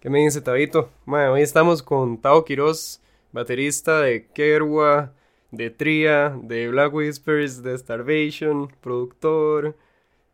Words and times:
¿Qué 0.00 0.10
me 0.10 0.20
dice 0.20 0.40
Tabito? 0.40 0.90
Bueno, 1.06 1.32
hoy 1.32 1.42
estamos 1.42 1.82
con 1.82 2.20
Tao 2.20 2.44
Quiroz, 2.44 3.02
baterista 3.32 4.00
de 4.00 4.28
Kerwa, 4.28 5.12
de 5.50 5.70
Tria, 5.70 6.38
de 6.40 6.68
Black 6.68 6.94
Whispers, 6.94 7.64
de 7.64 7.76
Starvation, 7.76 8.68
productor, 8.80 9.74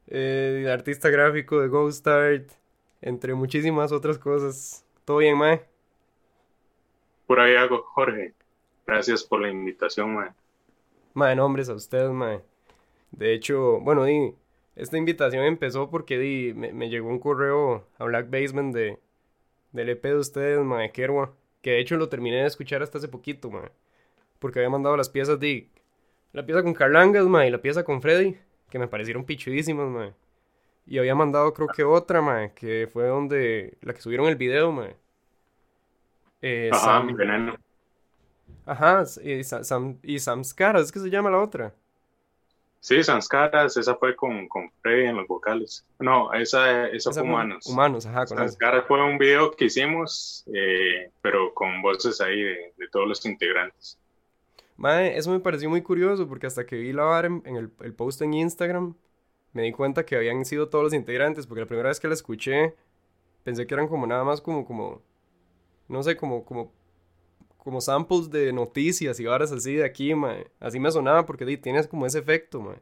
eh, 0.08 0.68
artista 0.70 1.08
gráfico 1.08 1.62
de 1.62 1.68
Ghost 1.68 2.06
Art, 2.06 2.50
entre 3.00 3.32
muchísimas 3.32 3.90
otras 3.90 4.18
cosas. 4.18 4.84
¿Todo 5.06 5.16
bien, 5.16 5.38
Mae? 5.38 5.62
Por 7.26 7.40
ahí 7.40 7.56
hago, 7.56 7.84
Jorge. 7.94 8.34
Gracias 8.86 9.24
por 9.24 9.40
la 9.40 9.48
invitación, 9.48 10.14
Mae. 10.14 10.28
Mae, 11.14 11.34
nombres 11.34 11.70
a 11.70 11.74
ustedes, 11.74 12.10
Mae. 12.10 12.42
De 13.12 13.32
hecho, 13.32 13.80
bueno, 13.80 14.04
di, 14.04 14.34
esta 14.76 14.98
invitación 14.98 15.42
empezó 15.44 15.88
porque 15.88 16.18
di, 16.18 16.52
me, 16.52 16.90
llegó 16.90 17.08
un 17.08 17.18
correo 17.18 17.86
a 17.96 18.04
Black 18.04 18.28
Basement 18.28 18.74
de, 18.74 18.98
del 19.74 19.90
EP 19.90 20.02
de 20.02 20.16
ustedes, 20.16 20.64
Mae, 20.64 20.90
Kerwa. 20.92 21.34
Que 21.60 21.72
de 21.72 21.80
hecho 21.80 21.96
lo 21.96 22.08
terminé 22.08 22.36
de 22.36 22.46
escuchar 22.46 22.82
hasta 22.82 22.98
hace 22.98 23.08
poquito, 23.08 23.50
Mae. 23.50 23.70
Porque 24.38 24.60
había 24.60 24.70
mandado 24.70 24.96
las 24.96 25.10
piezas 25.10 25.38
de... 25.38 25.68
La 26.32 26.46
pieza 26.46 26.62
con 26.62 26.74
Carlangas, 26.74 27.26
Mae, 27.26 27.48
y 27.48 27.50
la 27.50 27.60
pieza 27.60 27.84
con 27.84 28.00
Freddy. 28.00 28.38
Que 28.70 28.78
me 28.78 28.88
parecieron 28.88 29.24
pichudísimas, 29.24 29.88
Mae. 29.88 30.14
Y 30.86 30.98
había 30.98 31.14
mandado 31.14 31.52
creo 31.52 31.68
que 31.68 31.84
otra, 31.84 32.22
Mae. 32.22 32.52
Que 32.54 32.88
fue 32.90 33.06
donde... 33.08 33.76
La 33.82 33.92
que 33.92 34.00
subieron 34.00 34.28
el 34.28 34.36
video, 34.36 34.72
Mae. 34.72 34.96
Eh, 36.40 36.70
Ajá, 36.72 37.02
mi 37.02 37.12
veneno. 37.14 37.56
Ajá, 38.66 39.04
y, 39.22 39.44
Sam, 39.44 39.98
y 40.02 40.18
Samskaras, 40.18 40.84
es 40.84 40.92
que 40.92 41.00
se 41.00 41.10
llama 41.10 41.30
la 41.30 41.40
otra. 41.40 41.74
Sí, 42.84 43.02
Samskaras, 43.02 43.78
esa 43.78 43.94
fue 43.94 44.14
con, 44.14 44.46
con 44.46 44.70
Freddy 44.82 45.06
en 45.06 45.16
los 45.16 45.26
vocales. 45.26 45.86
No, 45.98 46.30
esa, 46.34 46.86
esa, 46.88 47.12
fue 47.12 47.22
Humanos. 47.22 47.64
Humanos, 47.66 48.04
ajá. 48.04 48.26
Con 48.26 48.36
Samskaras 48.36 48.84
fue 48.86 49.02
un 49.02 49.16
video 49.16 49.52
que 49.52 49.64
hicimos, 49.64 50.44
eh, 50.52 51.10
pero 51.22 51.54
con 51.54 51.80
voces 51.80 52.20
ahí 52.20 52.42
de, 52.42 52.74
todos 52.92 53.08
los 53.08 53.24
integrantes. 53.24 53.98
Mae, 54.76 55.16
eso 55.16 55.30
me 55.30 55.40
pareció 55.40 55.70
muy 55.70 55.80
curioso 55.80 56.28
porque 56.28 56.46
hasta 56.46 56.66
que 56.66 56.76
vi 56.76 56.92
la 56.92 57.04
vara 57.04 57.28
en, 57.28 57.56
el, 57.56 57.70
el, 57.80 57.94
post 57.94 58.20
en 58.20 58.34
Instagram, 58.34 58.94
me 59.54 59.62
di 59.62 59.72
cuenta 59.72 60.04
que 60.04 60.16
habían 60.16 60.44
sido 60.44 60.68
todos 60.68 60.84
los 60.84 60.92
integrantes, 60.92 61.46
porque 61.46 61.62
la 61.62 61.66
primera 61.66 61.88
vez 61.88 61.98
que 61.98 62.08
la 62.08 62.12
escuché, 62.12 62.74
pensé 63.44 63.66
que 63.66 63.72
eran 63.72 63.88
como 63.88 64.06
nada 64.06 64.24
más 64.24 64.42
como, 64.42 64.66
como, 64.66 65.00
no 65.88 66.02
sé, 66.02 66.18
como, 66.18 66.44
como 66.44 66.70
como 67.64 67.80
samples 67.80 68.30
de 68.30 68.52
noticias 68.52 69.18
y 69.18 69.24
varas 69.24 69.50
así 69.50 69.74
de 69.74 69.84
aquí, 69.84 70.14
mae. 70.14 70.46
Así 70.60 70.78
me 70.78 70.90
sonaba 70.90 71.24
porque 71.26 71.46
di, 71.46 71.56
tienes 71.56 71.88
como 71.88 72.06
ese 72.06 72.18
efecto, 72.18 72.60
mae. 72.60 72.78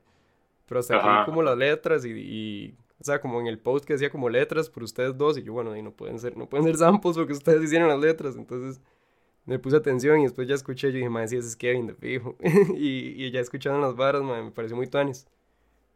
Pero 0.66 0.80
hasta 0.80 0.96
aquí 0.96 1.30
como 1.30 1.42
las 1.42 1.56
letras 1.56 2.04
y, 2.04 2.74
o 3.00 3.04
sea, 3.04 3.20
como 3.20 3.40
en 3.40 3.46
el 3.46 3.58
post 3.58 3.84
que 3.84 3.92
decía 3.94 4.10
como 4.10 4.28
letras 4.28 4.68
por 4.68 4.82
ustedes 4.82 5.16
dos 5.16 5.38
y 5.38 5.42
yo, 5.42 5.52
bueno, 5.52 5.76
y 5.76 5.82
no 5.82 5.92
pueden 5.92 6.18
ser, 6.18 6.36
no 6.36 6.48
pueden 6.48 6.66
ser 6.66 6.76
samples 6.76 7.16
porque 7.16 7.32
ustedes 7.32 7.62
hicieron 7.62 7.88
las 7.88 8.00
letras, 8.00 8.36
entonces 8.36 8.80
me 9.44 9.58
puse 9.58 9.76
atención 9.76 10.20
y 10.20 10.24
después 10.24 10.48
ya 10.48 10.54
escuché, 10.54 10.88
yo 10.88 10.96
dije, 10.96 11.08
mae, 11.08 11.28
sí, 11.28 11.36
ese 11.36 11.48
es 11.48 11.56
Kevin 11.56 11.86
de 11.86 11.94
fijo. 11.94 12.36
y, 12.74 13.24
y 13.24 13.30
ya 13.30 13.40
escucharon 13.40 13.80
las 13.80 13.94
varas, 13.96 14.22
mae, 14.22 14.42
me 14.42 14.50
pareció 14.50 14.76
muy 14.76 14.88
tuanis. 14.88 15.26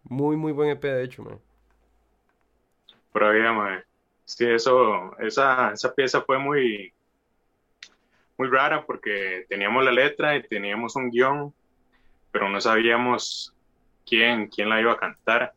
Muy, 0.05 0.37
muy 0.37 0.53
buen 0.53 0.71
EP, 0.71 0.83
de 0.83 1.05
hecho, 1.05 1.23
mae. 1.23 1.39
Pero 3.13 3.37
ya, 3.37 3.53
mae. 3.53 3.83
Sí, 4.25 4.45
eso, 4.45 5.17
esa, 5.19 5.73
esa 5.73 5.95
pieza 5.95 6.21
fue 6.23 6.39
muy, 6.39 6.93
muy 8.39 8.49
rara 8.49 8.85
porque 8.85 9.47
teníamos 9.49 9.85
la 9.85 9.93
letra 9.93 10.37
y 10.37 10.47
teníamos 10.47 10.97
un 10.97 11.11
guion, 11.11 11.55
pero 12.31 12.49
no 12.49 12.61
sabíamos 12.61 13.55
quién, 14.07 14.49
quién 14.49 14.69
la 14.69 14.81
iba 14.81 14.93
a 14.93 14.99
cantar. 14.99 15.53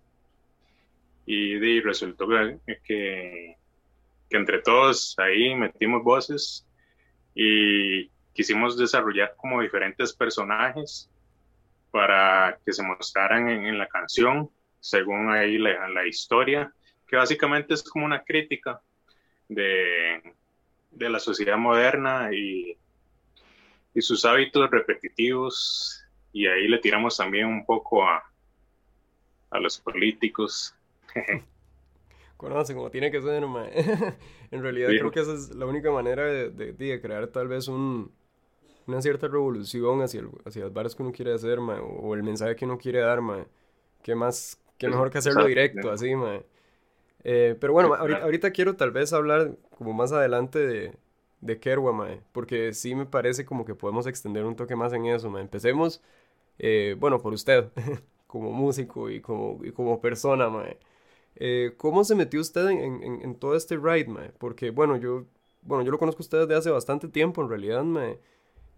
Y, 1.25 1.79
resultó 1.81 2.27
que, 2.27 2.79
que, 2.83 3.55
entre 4.31 4.61
todos 4.61 5.15
ahí 5.19 5.53
metimos 5.53 6.03
voces 6.03 6.65
y 7.35 8.07
quisimos 8.33 8.77
desarrollar 8.77 9.35
como 9.37 9.61
diferentes 9.61 10.13
personajes 10.13 11.09
para 11.91 12.57
que 12.65 12.73
se 12.73 12.83
mostraran 12.83 13.49
en, 13.49 13.77
la 13.77 13.87
canción, 13.87 14.49
según 14.79 15.31
ahí 15.31 15.57
la, 15.57 15.87
la, 15.89 16.07
historia, 16.07 16.71
que 17.07 17.15
básicamente 17.15 17.73
es 17.73 17.83
como 17.83 18.05
una 18.05 18.23
crítica 18.23 18.81
de, 19.47 20.33
de 20.91 21.09
la 21.09 21.19
sociedad 21.19 21.57
moderna 21.57 22.29
y, 22.33 22.77
y 23.93 24.01
sus 24.01 24.25
hábitos 24.25 24.69
repetitivos. 24.69 26.03
Y 26.31 26.47
ahí 26.47 26.67
le 26.67 26.77
tiramos 26.79 27.17
también 27.17 27.47
un 27.47 27.65
poco 27.65 28.03
a, 28.03 28.23
a 29.51 29.59
los 29.59 29.79
políticos. 29.79 30.75
Conoce 32.37 32.73
como 32.73 32.89
tiene 32.89 33.11
que 33.11 33.21
ser, 33.21 33.43
en 34.51 34.63
realidad 34.63 34.87
creo 34.87 35.11
que 35.11 35.19
esa 35.19 35.33
es 35.33 35.53
la 35.53 35.65
única 35.65 35.91
manera 35.91 36.23
de, 36.23 36.49
de, 36.49 37.01
crear 37.01 37.27
tal 37.27 37.49
vez 37.49 37.67
un, 37.67 38.13
una 38.87 39.01
cierta 39.01 39.27
revolución 39.27 40.01
hacia, 40.01 40.23
hacia 40.45 40.63
las 40.63 40.73
barras 40.73 40.95
que 40.95 41.03
uno 41.03 41.11
quiere 41.11 41.33
hacer, 41.33 41.59
o, 41.59 42.15
el 42.15 42.23
mensaje 42.23 42.55
que 42.55 42.63
uno 42.63 42.77
quiere 42.77 42.99
dar, 42.99 43.19
ma. 43.19 43.45
Qué 44.01 44.15
más, 44.15 44.57
qué 44.77 44.87
mejor 44.87 45.09
que 45.09 45.17
hacerlo 45.17 45.45
directo, 45.47 45.91
así, 45.91 46.15
ma. 46.15 46.41
Eh, 47.23 47.55
pero 47.59 47.73
bueno, 47.73 47.93
ahorita, 47.95 48.51
quiero 48.51 48.75
tal 48.75 48.91
vez 48.91 49.13
hablar 49.13 49.55
como 49.77 49.93
más 49.93 50.11
adelante 50.11 50.59
de, 50.59 50.93
de 51.41 51.59
Kerwa, 51.59 51.91
mae, 51.93 52.21
porque 52.31 52.73
sí 52.73 52.95
me 52.95 53.05
parece 53.05 53.45
como 53.45 53.65
que 53.65 53.75
podemos 53.75 54.07
extender 54.07 54.45
un 54.45 54.55
toque 54.55 54.75
más 54.75 54.93
en 54.93 55.05
eso, 55.05 55.29
mae. 55.29 55.41
Empecemos, 55.41 56.01
eh, 56.59 56.95
bueno, 56.99 57.19
por 57.21 57.33
usted, 57.33 57.69
como 58.27 58.51
músico 58.51 59.09
y 59.09 59.21
como, 59.21 59.63
y 59.65 59.71
como 59.71 60.01
persona, 60.01 60.49
mae. 60.49 60.77
Eh, 61.35 61.73
¿Cómo 61.77 62.03
se 62.03 62.15
metió 62.15 62.41
usted 62.41 62.67
en, 62.69 63.03
en, 63.03 63.21
en, 63.21 63.35
todo 63.35 63.55
este 63.55 63.77
ride, 63.77 64.07
mae? 64.07 64.31
Porque, 64.37 64.71
bueno, 64.71 64.97
yo, 64.97 65.25
bueno, 65.61 65.83
yo 65.83 65.91
lo 65.91 65.99
conozco 65.99 66.21
a 66.21 66.25
usted 66.25 66.39
desde 66.39 66.55
hace 66.55 66.69
bastante 66.71 67.07
tiempo, 67.09 67.41
en 67.41 67.49
realidad, 67.49 67.83
mae. 67.83 68.19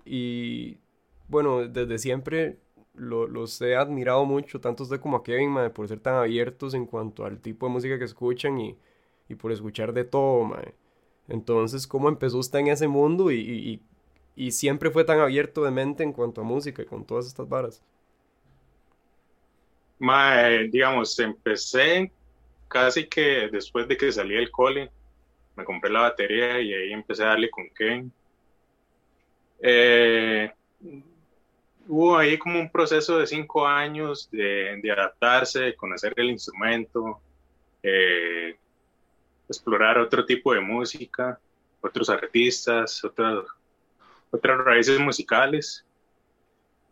Y, 0.05 0.79
bueno, 1.27 1.67
desde 1.67 1.97
siempre 1.99 2.57
los 2.93 3.61
he 3.61 3.75
admirado 3.75 4.25
mucho, 4.25 4.59
tanto 4.61 4.83
usted 4.83 4.99
como 4.99 5.17
a 5.17 5.23
Kevin, 5.23 5.49
mae, 5.49 5.69
por 5.69 5.87
ser 5.87 5.99
tan 5.99 6.15
abiertos 6.15 6.73
en 6.73 6.85
cuanto 6.85 7.25
al 7.25 7.39
tipo 7.39 7.67
de 7.67 7.73
música 7.73 7.97
que 7.97 8.05
escuchan 8.05 8.59
y, 8.59 8.77
y 9.29 9.35
por 9.35 9.51
escuchar 9.51 9.93
de 9.93 10.03
todo, 10.03 10.43
mae. 10.43 10.73
Entonces, 11.27 11.87
¿cómo 11.87 12.09
empezó 12.09 12.39
usted 12.39 12.59
en 12.59 12.67
ese 12.67 12.87
mundo 12.87 13.31
y, 13.31 13.81
siempre 14.49 14.89
fue 14.89 15.03
tan 15.03 15.19
abierto 15.19 15.63
de 15.63 15.71
mente 15.71 16.03
en 16.03 16.13
cuanto 16.13 16.41
a 16.41 16.43
música 16.43 16.81
y 16.81 16.85
con 16.85 17.05
todas 17.05 17.27
estas 17.27 17.47
varas? 17.47 17.81
digamos, 20.71 21.17
empecé 21.19 22.11
casi 22.67 23.05
que 23.05 23.49
después 23.51 23.87
de 23.87 23.95
que 23.95 24.11
salí 24.11 24.33
del 24.33 24.49
cole, 24.49 24.89
me 25.55 25.63
compré 25.63 25.91
la 25.91 26.01
batería 26.01 26.59
y 26.59 26.73
ahí 26.73 26.91
empecé 26.91 27.23
a 27.23 27.27
darle 27.27 27.49
con 27.49 27.69
Ken. 27.69 28.11
Eh, 29.61 30.51
hubo 31.91 32.17
ahí 32.17 32.37
como 32.37 32.57
un 32.57 32.71
proceso 32.71 33.19
de 33.19 33.27
cinco 33.27 33.67
años 33.67 34.29
de, 34.31 34.81
adaptarse, 34.89 35.59
de 35.59 35.75
conocer 35.75 36.13
el 36.15 36.29
instrumento, 36.29 37.19
eh, 37.83 38.55
explorar 39.49 39.97
otro 39.97 40.25
tipo 40.25 40.53
de 40.53 40.61
música, 40.61 41.37
otros 41.81 42.09
artistas, 42.09 43.03
otras, 43.03 43.43
otras 44.31 44.57
raíces 44.59 44.97
musicales 45.01 45.85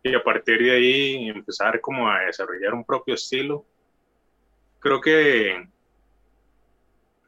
y 0.03 0.13
a 0.13 0.21
partir 0.21 0.61
de 0.61 0.71
ahí 0.71 1.29
empezar 1.29 1.79
como 1.79 2.09
a 2.09 2.19
desarrollar 2.25 2.73
un 2.73 2.83
propio 2.83 3.15
estilo. 3.15 3.65
Creo 4.79 4.99
que 4.99 5.65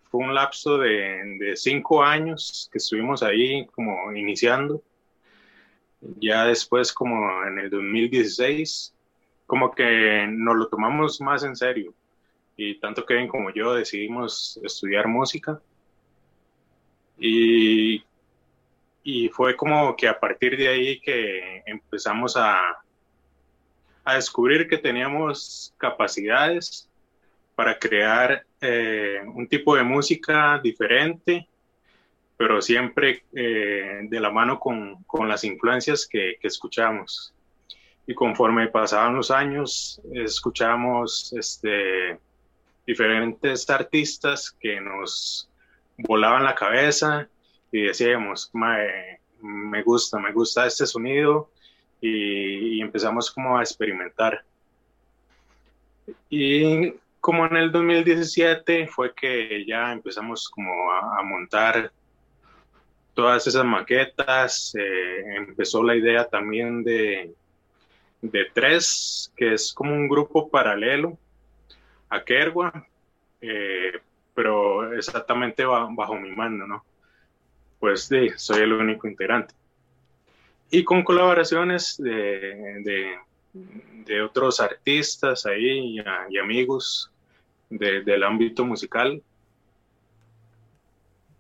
fue 0.10 0.20
un 0.20 0.36
lapso 0.36 0.78
de, 0.78 1.38
de 1.40 1.56
cinco 1.56 2.04
años 2.04 2.68
que 2.70 2.80
estuvimos 2.80 3.24
ahí 3.24 3.66
como 3.68 4.12
iniciando. 4.12 4.84
Ya 6.20 6.46
después 6.46 6.92
como 6.92 7.46
en 7.46 7.60
el 7.60 7.70
2016, 7.70 8.94
como 9.46 9.72
que 9.72 10.28
nos 10.30 10.56
lo 10.56 10.68
tomamos 10.68 11.22
más 11.22 11.44
en 11.44 11.56
serio 11.56 11.94
y 12.64 12.76
tanto 12.80 13.06
Kevin 13.06 13.28
como 13.28 13.52
yo 13.52 13.74
decidimos 13.74 14.60
estudiar 14.64 15.08
música. 15.08 15.60
Y, 17.18 18.04
y 19.04 19.30
fue 19.30 19.56
como 19.56 19.96
que 19.96 20.08
a 20.08 20.20
partir 20.20 20.58
de 20.58 20.68
ahí 20.68 21.00
que 21.00 21.64
empezamos 21.66 22.38
a, 22.38 22.84
a 24.04 24.16
descubrir 24.16 24.68
que 24.68 24.78
teníamos 24.78 25.74
capacidades 25.78 26.88
para 27.56 27.78
crear 27.78 28.46
eh, 28.60 29.22
un 29.34 29.48
tipo 29.48 29.76
de 29.76 29.84
música 29.84 30.60
diferente, 30.64 31.48
pero 32.42 32.60
siempre 32.60 33.24
eh, 33.36 34.00
de 34.02 34.20
la 34.20 34.32
mano 34.32 34.60
con, 34.60 35.04
con 35.04 35.30
las 35.30 35.44
influencias 35.44 36.08
que, 36.08 36.40
escuchamos. 36.42 37.36
Y 38.08 38.16
conforme 38.16 38.68
pasaban 38.68 39.16
los 39.16 39.30
años, 39.30 40.02
escuchamos 40.12 41.32
este, 41.38 42.18
diferentes 42.88 43.70
artistas 43.70 44.58
que 44.60 44.82
nos 44.82 45.52
volaban 46.00 46.44
la 46.44 46.56
cabeza 46.56 47.30
y 47.72 47.84
decíamos, 47.84 48.50
me 48.54 49.84
gusta, 49.84 50.18
me 50.18 50.32
gusta 50.32 50.66
este 50.66 50.88
sonido 50.88 51.52
y, 52.02 52.82
empezamos 52.82 53.30
como 53.30 53.60
a 53.60 53.62
experimentar. 53.62 54.44
Y 56.28 56.92
como 57.20 57.46
en 57.46 57.56
el 57.56 57.72
2017 57.72 58.88
fue 58.88 59.14
que 59.14 59.64
ya 59.64 59.92
empezamos 59.92 60.50
como 60.50 60.92
a, 60.92 61.22
montar 61.22 61.92
todas 63.14 63.46
esas 63.48 63.66
maquetas, 63.66 64.74
eh, 64.76 65.36
empezó 65.36 65.84
la 65.84 65.96
idea 65.96 66.26
también 66.26 66.84
de, 66.84 67.34
de 68.22 68.46
Tres, 68.54 69.32
que 69.36 69.54
es 69.54 69.74
como 69.74 69.94
un 69.94 70.08
grupo 70.08 70.50
paralelo 70.50 71.18
a 72.10 72.24
Kerwa, 72.24 72.88
eh, 73.42 74.00
pero 74.34 74.94
exactamente 74.94 75.66
bajo 75.66 76.16
mi 76.16 76.32
mando, 76.32 76.68
¿no? 76.68 76.86
Pues 77.80 78.10
soy 78.38 78.62
el 78.62 78.74
único 78.74 79.08
integrante. 79.08 79.54
Y 80.70 80.84
con 80.84 81.04
colaboraciones 81.04 81.98
de, 81.98 83.18
de, 84.06 84.22
otros 84.22 84.60
artistas 84.60 85.46
ahí 85.46 85.98
y, 86.30 86.38
amigos 86.38 87.12
del 87.70 88.24
ámbito 88.24 88.66
musical. 88.66 89.22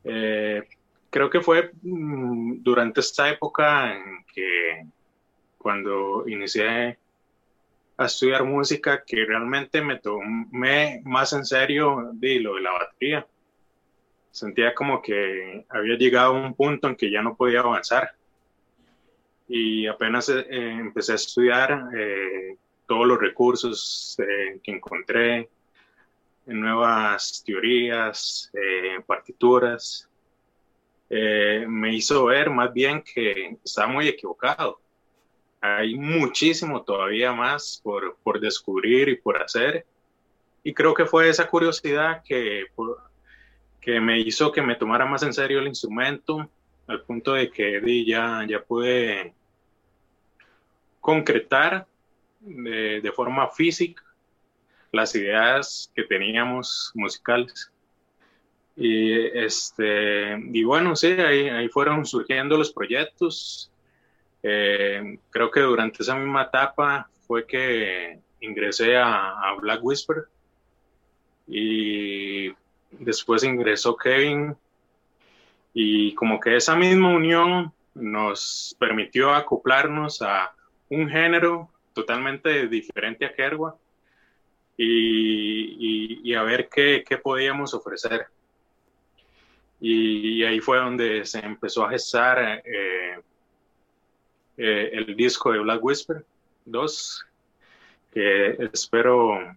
Eh, 0.03 0.63
creo 1.11 1.29
que 1.29 1.41
fue 1.41 1.71
mm, 1.83 2.63
durante 2.63 3.01
esta 3.01 3.29
época 3.29 3.93
en 3.93 4.25
que 4.33 4.85
cuando 5.59 6.27
inicié 6.27 6.97
a 7.97 8.05
estudiar 8.05 8.43
música 8.45 9.03
que 9.05 9.25
realmente 9.25 9.81
me 9.81 9.99
tomé 9.99 11.01
más 11.05 11.33
en 11.33 11.45
serio 11.45 12.11
lo 12.13 12.55
de 12.55 12.61
la 12.61 12.71
batería. 12.71 13.27
Sentía 14.31 14.73
como 14.73 15.01
que 15.01 15.65
había 15.69 15.97
llegado 15.97 16.35
a 16.35 16.47
un 16.47 16.55
punto 16.55 16.87
en 16.87 16.95
que 16.95 17.11
ya 17.11 17.21
no 17.21 17.35
podía 17.35 17.59
avanzar. 17.59 18.11
Y 19.47 19.85
apenas 19.85 20.29
eh, 20.29 20.45
empecé 20.49 21.11
a 21.11 21.15
estudiar 21.15 21.89
eh, 21.93 22.55
todos 22.87 23.05
los 23.05 23.19
recursos 23.19 24.17
eh, 24.19 24.59
que 24.63 24.71
encontré, 24.71 25.49
nuevas 26.45 27.43
teorías, 27.45 28.51
partituras, 29.05 30.09
me 31.67 31.93
hizo 31.93 32.25
ver 32.25 32.49
más 32.49 32.73
bien 32.73 33.03
que 33.03 33.57
estaba 33.63 33.87
muy 33.87 34.07
equivocado 34.07 34.79
hay 35.61 35.93
muchísimo 35.95 36.81
todavía 36.81 37.31
más 37.33 37.79
por, 37.83 38.17
por, 38.23 38.39
descubrir 38.39 39.07
y 39.09 39.15
por 39.15 39.41
hacer. 39.41 39.85
Y 40.63 40.73
creo 40.73 40.95
que 40.95 41.05
fue 41.05 41.29
esa 41.29 41.47
curiosidad 41.47 42.23
que, 42.23 42.65
que 43.79 44.01
me 44.01 44.19
hizo 44.19 44.51
que 44.51 44.63
me 44.63 44.75
tomara 44.75 45.05
más 45.05 45.21
en 45.21 45.33
serio 45.33 45.59
el 45.59 45.67
instrumento, 45.67 46.49
al 46.87 47.03
punto 47.03 47.33
de 47.33 47.51
que 47.51 47.79
ya, 48.05 48.43
ya 48.49 48.61
pude 48.63 49.33
concretar 50.99 51.85
de, 52.39 52.99
de 53.01 53.11
forma 53.11 53.47
física 53.49 54.03
las 54.91 55.15
ideas 55.15 55.91
que 55.95 56.03
teníamos 56.03 56.91
musicales. 56.95 57.70
Y, 58.75 59.13
este, 59.37 60.37
y 60.53 60.63
bueno, 60.63 60.95
sí, 60.95 61.07
ahí, 61.07 61.49
ahí 61.49 61.69
fueron 61.69 62.05
surgiendo 62.05 62.57
los 62.57 62.71
proyectos, 62.71 63.71
eh, 64.43 65.19
creo 65.29 65.51
que 65.51 65.59
durante 65.59 66.01
esa 66.01 66.15
misma 66.15 66.43
etapa 66.43 67.09
fue 67.27 67.45
que 67.45 68.19
ingresé 68.39 68.97
a, 68.97 69.55
Black 69.59 69.83
Whisper. 69.83 70.25
Y 71.47 72.53
después 72.91 73.43
ingresó 73.43 73.95
Kevin. 73.95 74.55
Y 75.73 76.13
como 76.15 76.39
que 76.39 76.55
esa 76.55 76.75
misma 76.75 77.09
unión 77.09 77.71
nos 77.93 78.75
permitió 78.79 79.33
acoplarnos 79.33 80.21
a 80.21 80.53
un 80.89 81.09
género 81.09 81.69
totalmente 81.93 82.67
diferente 82.67 83.25
a 83.25 83.33
Kerwa 83.33 83.75
y, 84.77 86.33
a 86.33 86.43
ver 86.43 86.69
qué, 86.69 87.03
podíamos 87.21 87.73
ofrecer. 87.73 88.27
Y, 89.81 90.43
ahí 90.43 90.59
fue 90.59 90.77
donde 90.77 91.25
se 91.25 91.39
empezó 91.39 91.83
a 91.83 91.89
gestar 91.89 92.61
eh, 92.63 93.19
eh, 94.57 94.89
el 94.93 95.15
disco 95.15 95.51
de 95.51 95.59
Black 95.59 95.83
Whisper 95.83 96.23
2, 96.65 97.25
que 98.13 98.57
espero, 98.71 99.55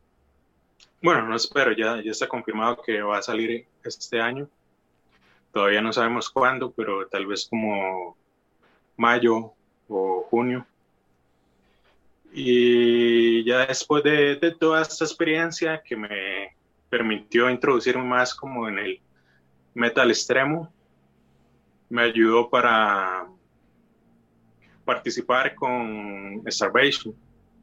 bueno, 1.02 1.28
no 1.28 1.36
espero, 1.36 1.72
ya, 1.72 2.02
ya 2.02 2.10
está 2.10 2.26
confirmado 2.26 2.80
que 2.82 3.02
va 3.02 3.18
a 3.18 3.22
salir 3.22 3.66
este 3.84 4.18
año. 4.18 4.48
Todavía 5.52 5.82
no 5.82 5.92
sabemos 5.92 6.30
cuándo, 6.30 6.70
pero 6.70 7.06
tal 7.06 7.26
vez 7.26 7.46
como 7.46 8.16
mayo 8.96 9.52
o 9.88 10.26
junio. 10.30 10.66
Y 12.32 13.44
ya 13.44 13.66
después 13.66 14.02
de, 14.02 14.36
de, 14.36 14.52
toda 14.52 14.80
esta 14.80 15.04
experiencia 15.04 15.82
que 15.82 15.96
me 15.96 16.56
permitió 16.88 17.50
introducirme 17.50 18.04
más 18.04 18.34
como 18.34 18.68
en 18.68 18.78
el 18.78 19.00
metal 19.74 20.10
extremo, 20.10 20.72
me 21.88 22.02
ayudó 22.02 22.48
para 22.48 23.26
participar 24.84 25.54
con 25.54 26.42
Starvation, 26.46 27.14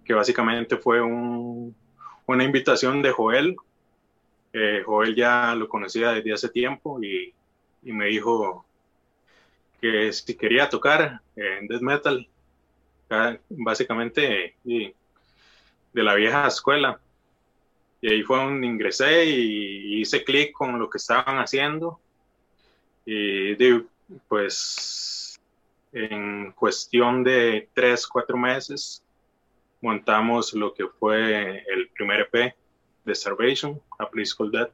que 0.04 0.14
básicamente 0.14 0.78
fue 0.78 1.02
una 1.02 2.44
invitación 2.44 3.02
de 3.02 3.12
Joel. 3.12 3.56
Eh, 4.54 4.84
Joel 4.86 5.16
ya 5.16 5.56
lo 5.56 5.70
conocía 5.70 6.12
desde 6.12 6.34
hace 6.34 6.50
tiempo 6.50 7.02
y, 7.02 7.34
me 7.84 8.06
dijo 8.06 8.64
que 9.80 10.14
si 10.14 10.36
quería 10.36 10.70
tocar 10.70 11.20
en 11.36 11.68
death 11.68 11.82
metal, 11.82 12.28
básicamente 13.50 14.56
de 14.64 14.94
la 16.04 16.14
vieja 16.16 16.48
escuela. 16.48 17.00
Y 18.02 18.12
ahí 18.12 18.24
fue 18.24 18.38
donde 18.38 18.66
ingresé 18.66 19.26
y 19.26 20.02
hice 20.02 20.24
clic 20.24 20.52
con 20.54 20.80
lo 20.80 20.90
que 20.90 20.98
estaban 20.98 21.38
haciendo. 21.38 22.00
Y 23.06 23.56
pues 24.28 25.40
en 25.92 26.52
cuestión 26.54 27.24
de 27.24 27.70
tres, 27.74 28.08
cuatro 28.08 28.38
meses, 28.38 29.04
montamos 29.82 30.54
lo 30.54 30.74
que 30.74 30.88
fue 30.88 31.64
el 31.68 31.90
primer 31.94 32.22
EP 32.22 32.56
de 33.04 33.16
Starvation, 33.16 33.82
A 34.00 34.10
Place 34.10 34.32
Called 34.38 34.52
Dead. 34.52 34.70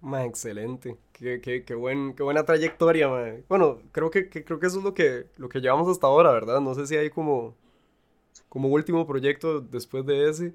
Ma, 0.00 0.24
excelente. 0.24 0.98
Qué, 1.12 1.40
qué, 1.40 1.64
qué, 1.64 1.74
buen, 1.74 2.14
qué 2.14 2.22
buena 2.22 2.44
trayectoria, 2.44 3.08
ma. 3.08 3.24
Bueno, 3.48 3.80
creo 3.90 4.10
que, 4.10 4.28
creo 4.28 4.60
que 4.60 4.66
eso 4.66 4.78
es 4.78 4.84
lo 4.84 4.92
que, 4.92 5.26
lo 5.38 5.48
que 5.48 5.60
llevamos 5.60 5.88
hasta 5.88 6.06
ahora, 6.06 6.30
¿verdad? 6.32 6.60
No 6.60 6.74
sé 6.74 6.86
si 6.86 6.96
hay 6.96 7.08
como, 7.08 7.56
como 8.50 8.68
último 8.68 9.06
proyecto 9.06 9.60
después 9.60 10.04
de 10.04 10.28
ese. 10.28 10.52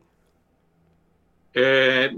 Eh, 1.53 2.15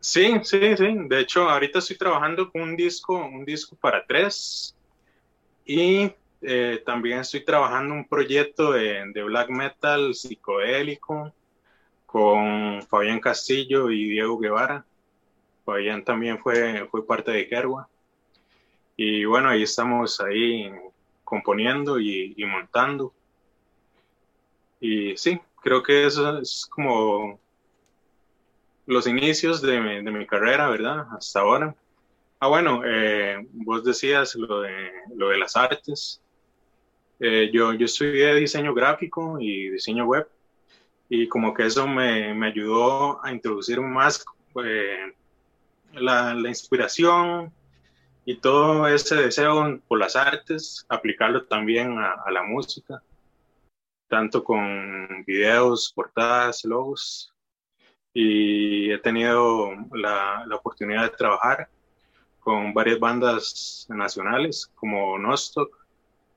sí, 0.00 0.40
sí, 0.42 0.76
sí. 0.76 0.96
De 1.08 1.20
hecho, 1.20 1.48
ahorita 1.48 1.78
estoy 1.78 1.96
trabajando 1.96 2.50
con 2.50 2.62
un 2.62 2.76
disco, 2.76 3.16
un 3.16 3.44
disco 3.44 3.76
para 3.76 4.04
tres. 4.06 4.76
Y 5.64 6.10
eh, 6.42 6.82
también 6.84 7.20
estoy 7.20 7.44
trabajando 7.44 7.94
un 7.94 8.06
proyecto 8.06 8.72
de, 8.72 9.04
black 9.24 9.48
metal 9.48 10.14
psicodélico 10.14 11.32
con 12.06 12.82
Fabián 12.82 13.20
Castillo 13.20 13.90
y 13.90 14.10
Diego 14.10 14.38
Guevara. 14.38 14.84
Fabián 15.64 16.04
también 16.04 16.38
fue, 16.38 16.86
fue 16.90 17.06
parte 17.06 17.30
de 17.30 17.48
Kerwa. 17.48 17.88
Y 18.96 19.24
bueno, 19.24 19.48
ahí 19.48 19.62
estamos 19.62 20.20
ahí 20.20 20.70
componiendo 21.24 21.98
y, 21.98 22.34
montando. 22.44 23.12
Y 24.80 25.16
sí, 25.16 25.40
creo 25.62 25.82
que 25.82 26.06
eso 26.06 26.38
es 26.38 26.66
como 26.66 27.40
los 28.86 29.06
inicios 29.06 29.62
de 29.62 29.80
mi 30.02 30.26
carrera, 30.26 30.68
¿verdad? 30.68 31.06
Hasta 31.16 31.40
ahora. 31.40 31.74
Ah, 32.44 32.48
bueno, 32.48 32.82
eh, 32.84 33.46
vos 33.52 33.84
decías 33.84 34.34
lo 34.34 34.62
de, 34.62 34.90
lo 35.14 35.28
de 35.28 35.38
las 35.38 35.54
artes. 35.54 36.20
Eh, 37.20 37.50
yo, 37.52 37.72
yo 37.72 37.84
estudié 37.84 38.34
diseño 38.34 38.74
gráfico 38.74 39.38
y 39.38 39.70
diseño 39.70 40.06
web 40.06 40.28
y 41.08 41.28
como 41.28 41.54
que 41.54 41.66
eso 41.66 41.86
me, 41.86 42.34
me 42.34 42.48
ayudó 42.48 43.24
a 43.24 43.30
introducir 43.30 43.80
más 43.80 44.24
eh, 44.64 45.14
la, 45.92 46.34
la, 46.34 46.48
inspiración 46.48 47.52
y 48.24 48.34
todo 48.38 48.88
ese 48.88 49.14
deseo 49.14 49.80
por 49.86 50.00
las 50.00 50.16
artes, 50.16 50.84
aplicarlo 50.88 51.44
también 51.44 51.96
a, 51.96 52.14
a 52.26 52.30
la 52.32 52.42
música, 52.42 53.04
tanto 54.08 54.42
con 54.42 55.22
videos, 55.24 55.92
portadas, 55.94 56.64
logos. 56.64 57.31
Y 58.14 58.90
he 58.90 58.98
tenido 58.98 59.72
la, 59.92 60.44
la 60.46 60.56
oportunidad 60.56 61.04
de 61.04 61.16
trabajar 61.16 61.68
con 62.42 62.74
varias 62.74 62.98
bandas 62.98 63.86
nacionales 63.88 64.70
como 64.74 65.18
Nostock, 65.18 65.82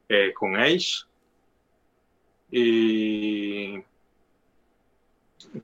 eh, 0.07 0.33
con 0.33 0.55
Age. 0.55 1.03
Y 2.51 3.83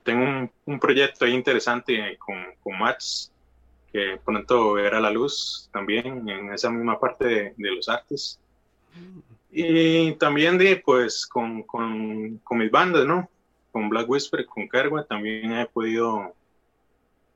tengo 0.03 0.49
un, 0.65 0.79
proyecto 0.79 1.25
ahí 1.25 1.33
interesante 1.33 2.17
con, 2.17 2.37
con 2.63 2.79
Max, 2.79 3.31
que 3.91 4.19
pronto 4.23 4.73
verá 4.73 4.99
la 4.99 5.11
luz 5.11 5.69
también 5.71 6.27
en 6.27 6.51
esa 6.53 6.71
misma 6.71 6.99
parte 6.99 7.53
de, 7.55 7.71
los 7.71 7.87
artes. 7.87 8.39
Y 9.51 10.13
también 10.13 10.57
de, 10.57 10.77
pues, 10.77 11.27
con, 11.27 11.63
con, 11.63 12.37
con, 12.39 12.57
mis 12.57 12.71
bandas, 12.71 13.05
¿no? 13.05 13.29
Con 13.71 13.89
Black 13.89 14.09
Whisper, 14.09 14.45
con 14.45 14.67
Kerwa, 14.67 15.05
también 15.05 15.51
he 15.53 15.65
podido 15.65 16.33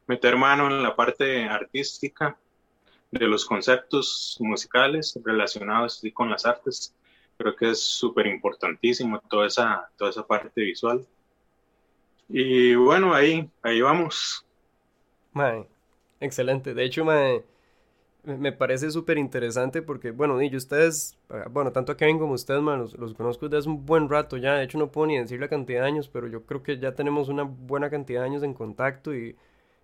meter 0.07 0.35
mano 0.35 0.67
en 0.67 0.83
la 0.83 0.95
parte 0.95 1.45
artística 1.45 2.37
de 3.11 3.27
los 3.27 3.45
conceptos 3.45 4.37
musicales 4.39 5.17
relacionados 5.23 6.01
con 6.13 6.29
las 6.29 6.45
artes. 6.45 6.93
Creo 7.37 7.55
que 7.55 7.71
es 7.71 7.81
súper 7.81 8.27
importantísimo 8.27 9.19
toda 9.29 9.47
esa, 9.47 9.89
toda 9.97 10.09
esa 10.09 10.25
parte 10.25 10.61
visual. 10.61 11.05
Y 12.29 12.75
bueno, 12.75 13.13
ahí, 13.13 13.49
ahí 13.61 13.81
vamos. 13.81 14.45
excelente. 16.19 16.73
De 16.73 16.83
hecho, 16.83 17.05
me 18.25 18.51
parece 18.51 18.91
súper 18.91 19.17
interesante 19.17 19.81
porque, 19.81 20.11
bueno, 20.11 20.41
y 20.41 20.55
ustedes, 20.55 21.17
ah, 21.29 21.47
bueno, 21.51 21.71
tanto 21.71 21.91
a 21.91 21.97
Kevin 21.97 22.19
como 22.19 22.33
ustedes, 22.33 22.61
los, 22.61 22.97
los, 22.97 23.13
conozco 23.13 23.47
desde 23.47 23.59
hace 23.59 23.69
un 23.69 23.85
buen 23.85 24.09
rato 24.09 24.37
ya. 24.37 24.55
De 24.55 24.63
hecho, 24.63 24.77
no 24.77 24.91
puedo 24.91 25.07
ni 25.07 25.17
decir 25.17 25.39
la 25.39 25.47
cantidad 25.47 25.81
de 25.81 25.87
años, 25.87 26.09
pero 26.09 26.27
yo 26.27 26.43
creo 26.45 26.63
que 26.63 26.77
ya 26.79 26.95
tenemos 26.95 27.29
una 27.29 27.43
buena 27.43 27.89
cantidad 27.89 28.21
de 28.21 28.27
años 28.27 28.43
en 28.43 28.53
contacto 28.53 29.15
y, 29.15 29.35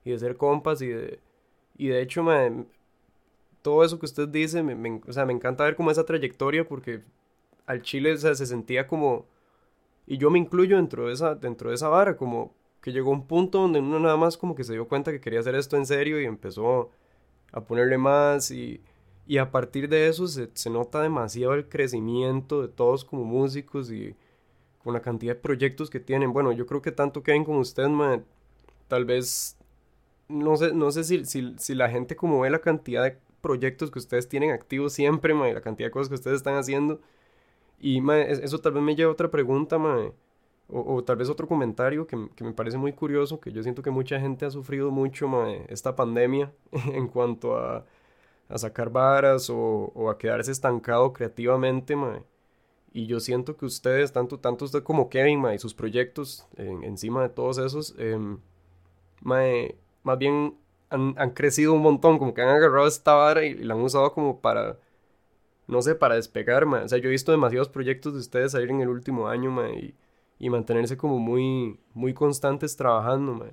y 0.03 0.11
de 0.11 0.19
ser 0.19 0.37
compas 0.37 0.81
y 0.81 0.87
de, 0.87 1.19
y 1.77 1.87
de 1.87 2.01
hecho, 2.01 2.23
todo 3.61 3.83
eso 3.83 3.99
que 3.99 4.05
usted 4.05 4.27
dice, 4.27 4.63
me, 4.63 5.01
o 5.07 5.13
sea, 5.13 5.25
me 5.25 5.33
encanta 5.33 5.63
ver 5.63 5.75
como 5.75 5.91
esa 5.91 6.05
trayectoria 6.05 6.67
porque 6.67 7.01
al 7.65 7.81
Chile 7.81 8.17
se 8.17 8.35
sentía 8.45 8.87
como, 8.87 9.25
y 10.07 10.17
yo 10.17 10.29
me 10.29 10.39
incluyo 10.39 10.77
dentro 10.77 11.07
de, 11.07 11.13
esa, 11.13 11.35
dentro 11.35 11.69
de 11.69 11.75
esa 11.75 11.89
vara, 11.89 12.17
como 12.17 12.53
que 12.81 12.91
llegó 12.91 13.11
un 13.11 13.27
punto 13.27 13.59
donde 13.61 13.79
uno 13.79 13.99
nada 13.99 14.17
más 14.17 14.37
como 14.37 14.55
que 14.55 14.63
se 14.63 14.73
dio 14.73 14.87
cuenta 14.87 15.11
que 15.11 15.21
quería 15.21 15.39
hacer 15.39 15.55
esto 15.55 15.77
en 15.77 15.85
serio 15.85 16.19
y 16.19 16.25
empezó 16.25 16.91
a 17.51 17.61
ponerle 17.61 17.97
más 17.97 18.51
y, 18.51 18.81
y 19.27 19.37
a 19.37 19.51
partir 19.51 19.89
de 19.89 20.07
eso 20.07 20.27
se, 20.27 20.49
se, 20.53 20.69
nota 20.69 21.01
demasiado 21.01 21.53
el 21.53 21.67
crecimiento 21.67 22.61
de 22.61 22.67
todos 22.69 23.05
como 23.05 23.23
músicos 23.23 23.91
y 23.91 24.15
con 24.83 24.93
la 24.93 25.01
cantidad 25.01 25.35
de 25.35 25.41
proyectos 25.41 25.89
que 25.89 25.99
tienen. 25.99 26.33
Bueno, 26.33 26.51
yo 26.51 26.65
creo 26.65 26.81
que 26.81 26.91
tanto 26.91 27.23
Kevin 27.23 27.43
como 27.43 27.59
usted, 27.59 27.87
tal 28.87 29.05
vez 29.05 29.57
no 30.31 30.57
sé, 30.57 30.73
no 30.73 30.91
sé 30.91 31.03
si, 31.03 31.25
si, 31.25 31.75
la 31.75 31.89
gente 31.89 32.15
como 32.15 32.39
ve 32.41 32.49
la 32.49 32.59
cantidad 32.59 33.03
de 33.03 33.17
proyectos 33.41 33.91
que 33.91 33.99
ustedes 33.99 34.27
tienen 34.29 34.51
activos 34.51 34.93
siempre, 34.93 35.33
mae, 35.33 35.53
la 35.53 35.61
cantidad 35.61 35.87
de 35.87 35.91
cosas 35.91 36.09
que 36.09 36.15
ustedes 36.15 36.37
están 36.37 36.55
haciendo. 36.55 37.01
Y 37.79 38.01
eso 38.09 38.59
tal 38.59 38.73
vez 38.73 38.83
me 38.83 38.95
lleva 38.95 39.09
a 39.09 39.13
otra 39.13 39.31
pregunta, 39.31 39.77
o, 40.71 41.03
tal 41.03 41.17
vez 41.17 41.29
otro 41.29 41.47
comentario 41.47 42.07
que, 42.07 42.29
que, 42.35 42.43
me 42.43 42.53
parece 42.53 42.77
muy 42.77 42.93
curioso, 42.93 43.39
que 43.39 43.51
yo 43.51 43.61
siento 43.63 43.81
que 43.81 43.91
mucha 43.91 44.19
gente 44.19 44.45
ha 44.45 44.51
sufrido 44.51 44.91
mucho 44.91 45.29
esta 45.67 45.95
pandemia 45.95 46.51
en 46.93 47.07
cuanto 47.07 47.57
a, 47.57 47.85
a 48.51 48.57
sacar 48.57 48.89
varas 48.89 49.49
o, 49.49 49.91
o, 49.95 50.09
a 50.09 50.17
quedarse 50.17 50.51
estancado 50.51 51.13
creativamente. 51.13 51.95
Y 52.93 53.07
yo 53.07 53.19
siento 53.19 53.55
que 53.55 53.65
ustedes, 53.65 54.11
tanto, 54.11 54.39
usted 54.65 54.83
como 54.83 55.09
Kevin, 55.09 55.43
y 55.53 55.59
sus 55.59 55.73
proyectos 55.73 56.45
encima 56.57 57.23
de 57.23 57.29
todos 57.29 57.57
esos, 57.57 57.95
eh, 57.97 58.19
más 59.21 60.17
bien 60.17 60.55
han, 60.89 61.31
crecido 61.31 61.73
un 61.73 61.81
montón, 61.81 62.19
como 62.19 62.33
que 62.33 62.41
han 62.41 62.49
agarrado 62.49 62.87
esta 62.87 63.13
vara 63.13 63.45
y, 63.45 63.53
la 63.55 63.75
han 63.75 63.81
usado 63.81 64.13
como 64.13 64.41
para, 64.41 64.77
no 65.67 65.81
sé, 65.81 65.95
para 65.95 66.15
despegar, 66.15 66.65
O 66.65 66.87
sea, 66.87 66.97
yo 66.97 67.07
he 67.07 67.11
visto 67.11 67.31
demasiados 67.31 67.69
proyectos 67.69 68.13
de 68.13 68.19
ustedes 68.19 68.51
salir 68.51 68.69
en 68.71 68.81
el 68.81 68.89
último 68.89 69.27
año, 69.27 69.51
y, 69.69 69.95
y, 70.41 70.49
mantenerse 70.49 70.97
como 70.97 71.19
muy, 71.19 71.79
muy 71.93 72.13
constantes 72.13 72.75
trabajando, 72.75 73.45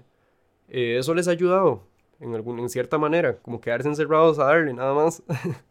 eh, 0.68 0.96
¿Eso 0.98 1.14
les 1.14 1.28
ha 1.28 1.32
ayudado? 1.32 1.82
En, 2.20 2.34
algún, 2.34 2.58
en 2.58 2.68
cierta 2.68 2.98
manera, 2.98 3.36
como 3.38 3.60
quedarse 3.60 3.88
encerrados 3.88 4.38
a 4.38 4.44
darle, 4.44 4.72
nada 4.72 4.92
más. 4.94 5.22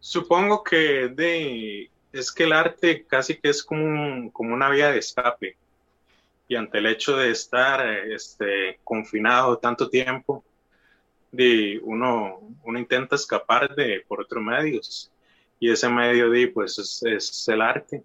Supongo 0.00 0.62
que 0.62 1.08
de, 1.08 1.90
es 2.12 2.32
que 2.32 2.44
el 2.44 2.52
arte 2.52 3.04
casi 3.04 3.36
que 3.36 3.50
es 3.50 3.62
como, 3.62 4.32
como 4.32 4.54
una 4.54 4.70
vía 4.70 4.90
de 4.90 4.98
escape 4.98 5.56
y 6.48 6.56
ante 6.56 6.78
el 6.78 6.86
hecho 6.86 7.16
de 7.16 7.30
estar 7.30 7.86
este, 7.86 8.78
confinado 8.84 9.58
tanto 9.58 9.88
tiempo, 9.88 10.44
de 11.34 11.80
uno, 11.82 12.38
uno 12.62 12.78
intenta 12.78 13.16
escapar 13.16 13.74
de, 13.74 14.04
por 14.06 14.20
otros 14.20 14.42
medios 14.42 15.10
y 15.58 15.70
ese 15.70 15.88
medio 15.88 16.30
de, 16.30 16.48
pues, 16.48 16.78
es, 16.78 17.48
el 17.48 17.60
arte. 17.60 18.04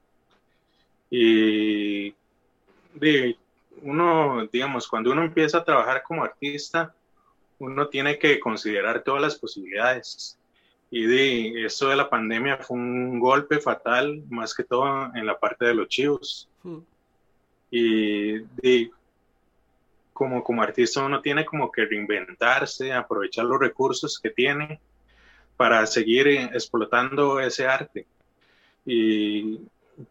Y 1.10 2.14
de, 2.94 3.38
uno, 3.82 4.48
digamos, 4.52 4.88
cuando 4.88 5.12
uno 5.12 5.24
empieza 5.24 5.60
a 5.60 5.64
trabajar 5.64 6.04
como 6.04 6.24
artista, 6.24 6.94
uno 7.60 7.88
tiene 7.88 8.18
que 8.20 8.40
considerar 8.40 9.04
todas 9.04 9.22
las 9.22 9.36
posibilidades. 9.36 10.38
Y 10.92 11.06
de, 11.06 11.66
eso 11.66 11.90
de 11.90 11.96
la 11.96 12.10
pandemia 12.10 12.58
fue 12.58 12.78
un 12.78 13.20
golpe 13.20 13.60
fatal, 13.60 14.24
más 14.30 14.54
que 14.54 14.64
todo 14.64 15.12
en 15.16 15.26
la 15.26 15.40
parte 15.40 15.66
de 15.66 15.76
los 15.76 15.88
chivos. 15.88 16.50
Hmm 16.64 16.80
y, 17.72 18.92
como, 20.14 20.44
como 20.44 20.62
artista 20.62 21.04
uno 21.04 21.22
tiene 21.22 21.46
como 21.46 21.72
que 21.72 21.86
reinventarse, 21.86 22.92
aprovechar 22.92 23.46
los 23.46 23.60
recursos 23.60 24.20
que 24.20 24.30
tiene 24.30 24.80
para 25.56 25.86
seguir 25.86 26.28
explotando 26.28 27.40
ese 27.40 27.68
arte. 27.68 28.06
Y 28.86 29.60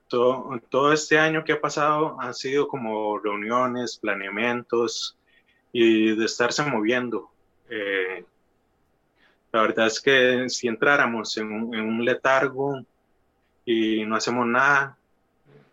todo, 0.09 0.61
todo 0.69 0.93
este 0.93 1.19
año 1.19 1.45
que 1.45 1.53
ha 1.53 1.61
pasado 1.61 2.21
ha 2.21 2.33
sido 2.33 2.69
como 2.69 3.19
reuniones, 3.19 3.99
planeamientos 3.99 5.17
y 5.73 6.15
de 6.17 6.25
estarse 6.25 6.63
moviendo. 6.63 7.31
Eh, 7.71 8.25
la 9.53 9.63
verdad 9.63 9.87
es 9.87 10.01
que 10.01 10.49
si 10.49 10.69
entráramos 10.69 11.37
en 11.37 11.53
un, 11.53 11.75
en 11.75 11.81
un 11.81 12.05
letargo 12.05 12.83
y 13.65 14.05
no 14.05 14.17
hacemos 14.17 14.47
nada, 14.47 14.97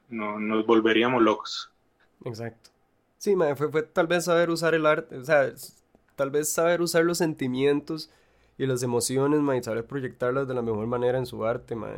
no, 0.09 0.39
nos 0.39 0.65
volveríamos 0.65 1.21
locos. 1.21 1.71
Exacto. 2.23 2.69
Sí, 3.17 3.35
fue, 3.55 3.71
fue, 3.71 3.83
tal 3.83 4.07
vez 4.07 4.25
saber 4.25 4.49
usar 4.49 4.75
el 4.75 4.85
arte, 4.85 5.17
o 5.17 5.25
sea, 5.25 5.51
tal 6.15 6.29
vez 6.29 6.51
saber 6.51 6.81
usar 6.81 7.03
los 7.03 7.17
sentimientos 7.17 8.09
y 8.57 8.65
las 8.65 8.83
emociones, 8.83 9.41
ma, 9.41 9.57
y 9.57 9.63
saber 9.63 9.85
proyectarlas 9.85 10.47
de 10.47 10.53
la 10.53 10.61
mejor 10.61 10.87
manera 10.87 11.17
en 11.17 11.25
su 11.25 11.45
arte, 11.45 11.75
ma. 11.75 11.89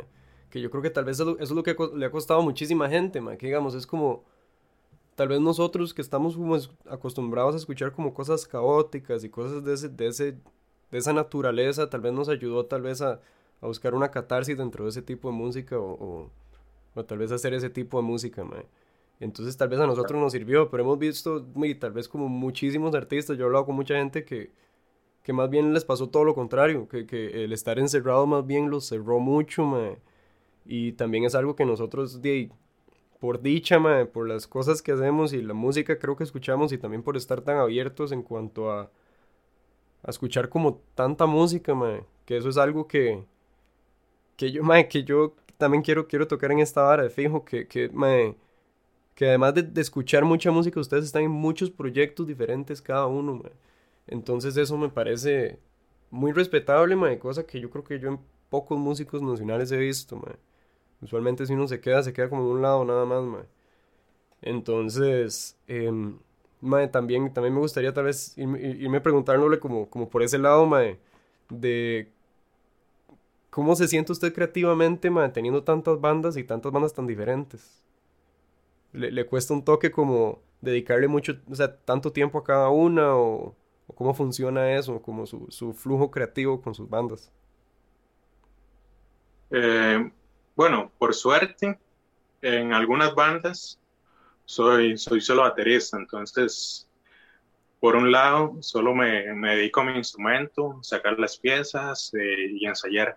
Que 0.50 0.60
yo 0.60 0.70
creo 0.70 0.82
que 0.82 0.90
tal 0.90 1.04
vez 1.04 1.20
eso, 1.20 1.38
es 1.38 1.50
lo 1.50 1.62
que 1.62 1.76
le 1.94 2.06
ha 2.06 2.10
costado 2.10 2.40
a 2.40 2.42
muchísima 2.42 2.88
gente, 2.88 3.20
ma, 3.20 3.36
que 3.36 3.46
digamos, 3.46 3.74
es 3.74 3.86
como, 3.86 4.24
tal 5.14 5.28
vez 5.28 5.40
nosotros 5.40 5.92
que 5.92 6.00
estamos 6.02 6.36
como 6.36 6.56
acostumbrados 6.88 7.54
a 7.54 7.58
escuchar 7.58 7.92
como 7.92 8.14
cosas 8.14 8.46
caóticas 8.46 9.24
y 9.24 9.28
cosas 9.30 9.64
de 9.64 9.74
ese, 9.74 9.88
de 9.88 10.06
ese, 10.06 10.32
de 10.90 10.98
esa 10.98 11.12
naturaleza, 11.12 11.90
tal 11.90 12.00
vez 12.00 12.12
nos 12.12 12.28
ayudó 12.28 12.66
tal 12.66 12.82
vez 12.82 13.02
a, 13.02 13.20
a 13.60 13.66
buscar 13.66 13.94
una 13.94 14.10
catarsis 14.10 14.56
dentro 14.56 14.84
de 14.84 14.90
ese 14.90 15.02
tipo 15.02 15.28
de 15.28 15.36
música 15.36 15.78
o, 15.78 15.92
o, 15.92 16.30
o 16.94 17.04
tal 17.04 17.18
vez 17.18 17.32
hacer 17.32 17.52
ese 17.54 17.70
tipo 17.70 17.98
de 17.98 18.04
música, 18.04 18.44
ma. 18.44 18.64
Entonces 19.20 19.56
tal 19.56 19.68
vez 19.68 19.80
a 19.80 19.86
nosotros 19.86 20.20
nos 20.20 20.32
sirvió, 20.32 20.70
pero 20.70 20.84
hemos 20.84 20.98
visto, 20.98 21.44
muy, 21.54 21.74
tal 21.74 21.92
vez 21.92 22.08
como 22.08 22.28
muchísimos 22.28 22.94
artistas, 22.94 23.36
yo 23.36 23.44
he 23.44 23.46
hablado 23.46 23.66
con 23.66 23.74
mucha 23.74 23.96
gente 23.96 24.24
que, 24.24 24.52
que 25.24 25.32
más 25.32 25.50
bien 25.50 25.74
les 25.74 25.84
pasó 25.84 26.08
todo 26.08 26.24
lo 26.24 26.34
contrario, 26.34 26.88
que, 26.88 27.06
que 27.06 27.44
el 27.44 27.52
estar 27.52 27.78
encerrado 27.78 28.26
más 28.26 28.46
bien 28.46 28.70
los 28.70 28.86
cerró 28.86 29.18
mucho, 29.18 29.66
y 30.68 30.92
también 30.92 31.24
es 31.24 31.34
algo 31.34 31.56
que 31.56 31.64
nosotros, 31.64 32.20
por 33.18 33.40
dicha, 33.40 33.80
por 34.12 34.28
las 34.28 34.46
cosas 34.46 34.82
que 34.82 34.92
hacemos 34.92 35.32
y 35.32 35.42
la 35.42 35.54
música 35.54 35.98
creo 35.98 36.14
que 36.14 36.24
escuchamos 36.24 36.72
y 36.72 36.78
también 36.78 37.02
por 37.02 37.16
estar 37.16 37.40
tan 37.40 37.56
abiertos 37.56 38.12
en 38.12 38.22
cuanto 38.22 38.70
a, 38.70 38.90
a 40.02 40.10
escuchar 40.10 40.50
como 40.50 40.82
tanta 40.94 41.24
música, 41.26 41.74
que 42.26 42.36
eso 42.36 42.50
es 42.50 42.58
algo 42.58 42.86
que, 42.86 43.24
que 44.36 44.52
yo, 44.52 44.62
que 44.90 45.04
yo 45.04 45.34
también 45.56 45.82
quiero, 45.82 46.06
quiero 46.06 46.28
tocar 46.28 46.52
en 46.52 46.60
esta 46.60 46.86
hora 46.86 47.02
de 47.02 47.10
fijo, 47.10 47.44
que, 47.44 47.66
que 47.66 47.90
que 49.14 49.26
además 49.28 49.54
de, 49.54 49.80
escuchar 49.80 50.24
mucha 50.24 50.50
música, 50.50 50.78
ustedes 50.80 51.04
están 51.06 51.22
en 51.24 51.30
muchos 51.30 51.70
proyectos 51.70 52.26
diferentes 52.26 52.80
cada 52.82 53.06
uno, 53.06 53.42
Entonces 54.06 54.56
eso 54.56 54.76
me 54.78 54.90
parece 54.90 55.58
muy 56.10 56.32
respetable, 56.32 56.94
mae, 56.96 57.18
cosa 57.18 57.44
que 57.46 57.60
yo 57.60 57.70
creo 57.70 57.84
que 57.84 57.98
yo 57.98 58.10
en 58.10 58.20
pocos 58.50 58.78
músicos 58.78 59.22
nacionales 59.22 59.72
he 59.72 59.78
visto, 59.78 60.16
mae. 60.16 60.36
Usualmente 61.00 61.46
si 61.46 61.52
uno 61.52 61.68
se 61.68 61.80
queda, 61.80 62.02
se 62.02 62.12
queda 62.12 62.28
como 62.28 62.42
en 62.42 62.48
un 62.48 62.62
lado 62.62 62.84
nada 62.84 63.04
más, 63.04 63.22
mae. 63.24 63.44
Entonces, 64.42 65.56
eh, 65.68 65.90
también, 66.90 67.32
también 67.32 67.54
me 67.54 67.60
gustaría 67.60 67.92
tal 67.92 68.04
vez 68.04 68.36
irme, 68.36 69.00
preguntándole 69.00 69.58
como, 69.58 69.88
como 69.90 70.08
por 70.08 70.22
ese 70.22 70.38
lado, 70.38 70.66
mae, 70.66 70.98
de 71.50 72.10
cómo 73.50 73.76
se 73.76 73.88
siente 73.88 74.12
usted 74.12 74.34
creativamente, 74.34 75.10
mae, 75.10 75.30
teniendo 75.30 75.64
tantas 75.64 76.00
bandas 76.00 76.36
y 76.36 76.44
tantas 76.44 76.72
bandas 76.72 76.94
tan 76.94 77.06
diferentes 77.06 77.82
le, 78.92 79.26
cuesta 79.26 79.54
un 79.54 79.64
toque 79.64 79.90
como 79.90 80.40
dedicarle 80.60 81.08
mucho, 81.08 81.36
o 81.50 81.54
sea, 81.54 81.76
tanto 81.76 82.12
tiempo 82.12 82.38
a 82.38 82.44
cada 82.44 82.68
una 82.70 83.14
o, 83.16 83.54
cómo 83.94 84.14
funciona 84.14 84.74
eso, 84.76 85.00
como 85.02 85.26
su, 85.26 85.46
su, 85.50 85.72
flujo 85.72 86.10
creativo 86.10 86.60
con 86.60 86.74
sus 86.74 86.88
bandas. 86.88 87.30
Eh, 89.50 90.10
bueno, 90.58 90.90
por 90.98 91.14
suerte, 91.14 91.78
en 92.42 92.72
algunas 92.72 93.14
bandas 93.14 93.78
soy, 94.44 94.98
soy 94.98 95.20
solo 95.20 95.42
baterista, 95.42 95.96
entonces, 95.96 96.88
por 97.78 97.94
un 97.94 98.10
lado, 98.10 98.56
solo 98.60 98.92
me, 98.92 99.22
dedico 99.54 99.82
a 99.82 99.84
mi 99.84 99.96
instrumento, 99.96 100.80
sacar 100.82 101.16
las 101.16 101.38
piezas 101.38 102.12
eh, 102.14 102.48
y 102.50 102.66
ensayar. 102.66 103.16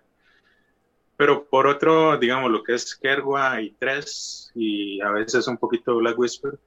Pero 1.16 1.44
por 1.44 1.66
otro, 1.66 2.16
digamos, 2.16 2.48
lo 2.48 2.62
que 2.62 2.74
es 2.74 2.94
Kergua 2.94 3.60
y 3.60 3.70
Tres 3.70 4.52
y 4.54 5.00
a 5.00 5.10
veces 5.10 5.48
un 5.48 5.56
poquito 5.56 5.96
Black 5.96 6.16
Whisper, 6.16 6.60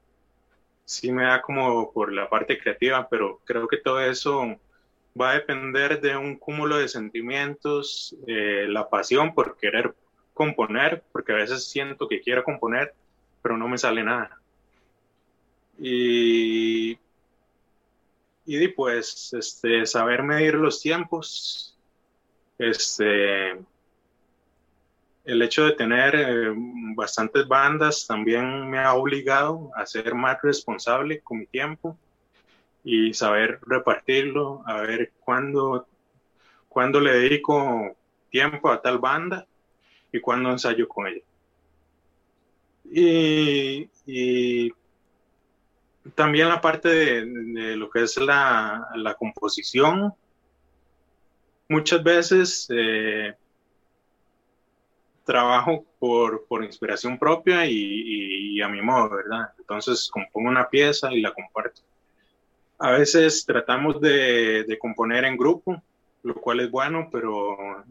sí 0.83 1.09
me 1.09 1.23
da 1.23 1.41
como 1.41 1.93
por 1.93 2.11
la 2.11 2.29
parte 2.29 2.59
creativa, 2.59 3.07
pero 3.07 3.39
creo 3.45 3.65
que 3.69 3.77
todo 3.77 4.01
eso 4.01 4.59
va 5.19 5.31
a 5.31 5.35
depender 5.35 6.01
de 6.01 6.17
un 6.17 6.35
cúmulo 6.35 6.75
de 6.75 6.89
sentimientos, 6.89 8.13
eh, 8.27 8.65
la 8.67 8.89
pasión 8.89 9.33
por 9.33 9.55
querer 9.55 9.95
componer, 10.35 11.03
porque 11.11 11.31
a 11.31 11.37
veces 11.37 11.65
siento 11.65 12.07
que 12.07 12.21
quiero 12.21 12.43
componer, 12.43 12.93
pero 13.41 13.57
no 13.57 13.67
me 13.67 13.79
sale 13.79 14.03
nada. 14.03 14.39
Y, 15.79 16.99
y 18.45 18.67
pues 18.67 19.33
este, 19.33 19.85
saber 19.85 20.21
medir 20.21 20.55
los 20.55 20.81
tiempos, 20.81 21.75
este, 22.59 23.51
el 25.23 25.41
hecho 25.41 25.65
de 25.65 25.71
tener 25.71 26.15
eh, 26.15 26.53
bastantes 26.95 27.47
bandas 27.47 28.05
también 28.05 28.69
me 28.69 28.77
ha 28.77 28.93
obligado 28.93 29.71
a 29.75 29.85
ser 29.85 30.13
más 30.13 30.37
responsable 30.41 31.21
con 31.21 31.39
mi 31.39 31.47
tiempo 31.47 31.97
y 32.83 33.13
saber 33.13 33.59
repartirlo, 33.65 34.63
a 34.65 34.81
ver 34.81 35.11
cuándo, 35.21 35.87
cuándo 36.67 36.99
le 36.99 37.13
dedico 37.13 37.95
tiempo 38.29 38.69
a 38.69 38.81
tal 38.81 38.99
banda 38.99 39.47
y 40.15 40.21
cuándo 40.21 40.51
ensayo 40.51 40.87
con 40.87 41.07
ella. 41.07 41.21
Y, 42.91 44.71
también 46.13 46.49
la 46.49 46.61
parte 46.61 46.89
de, 46.89 47.75
lo 47.75 47.89
que 47.89 48.03
es 48.03 48.17
la, 48.17 49.15
composición, 49.17 50.13
muchas 51.67 52.03
veces 52.03 52.67
eh, 52.69 53.33
trabajo 55.23 55.83
por, 55.99 56.45
inspiración 56.63 57.17
propia 57.17 57.65
y, 57.65 58.61
a 58.61 58.69
mi 58.69 58.81
modo, 58.81 59.09
¿verdad? 59.09 59.49
Entonces 59.57 60.09
compongo 60.09 60.49
una 60.49 60.69
pieza 60.69 61.11
y 61.11 61.21
la 61.21 61.33
comparto. 61.33 61.81
A 62.77 62.91
veces 62.91 63.45
tratamos 63.45 63.99
de, 63.99 64.77
componer 64.79 65.25
en 65.25 65.37
grupo, 65.37 65.81
lo 66.23 66.35
cual 66.35 66.59
es 66.61 66.71
bueno, 66.71 67.09
pero 67.11 67.83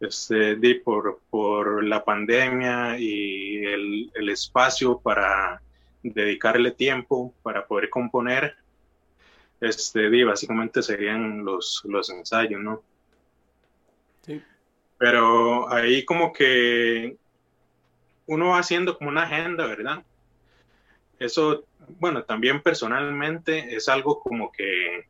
este, 0.00 0.56
por, 0.84 1.20
por 1.30 1.84
la 1.84 2.04
pandemia 2.04 2.98
y 2.98 3.64
el, 3.64 4.28
espacio 4.28 4.98
para 4.98 5.62
dedicarle 6.02 6.72
tiempo 6.72 7.32
para 7.42 7.66
poder 7.66 7.88
componer, 7.88 8.56
este, 9.60 10.10
di, 10.10 10.24
básicamente 10.24 10.82
serían 10.82 11.44
los, 11.44 11.82
los 11.84 12.10
ensayos, 12.10 12.60
¿no? 12.60 12.82
Sí. 14.22 14.42
Pero 14.98 15.72
ahí 15.72 16.04
como 16.04 16.32
que 16.32 17.16
uno 18.26 18.48
va 18.48 18.58
haciendo 18.58 18.98
como 18.98 19.10
una 19.10 19.22
agenda, 19.22 19.66
¿verdad? 19.66 20.04
Eso, 21.18 21.64
bueno, 21.98 22.24
también 22.24 22.60
personalmente 22.60 23.74
es 23.74 23.88
algo 23.88 24.20
como 24.20 24.52
que, 24.52 25.06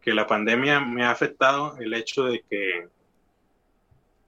que 0.00 0.14
la 0.14 0.26
pandemia 0.26 0.80
me 0.80 1.04
ha 1.04 1.10
afectado 1.10 1.76
el 1.78 1.92
hecho 1.92 2.24
de 2.24 2.42
que 2.48 2.88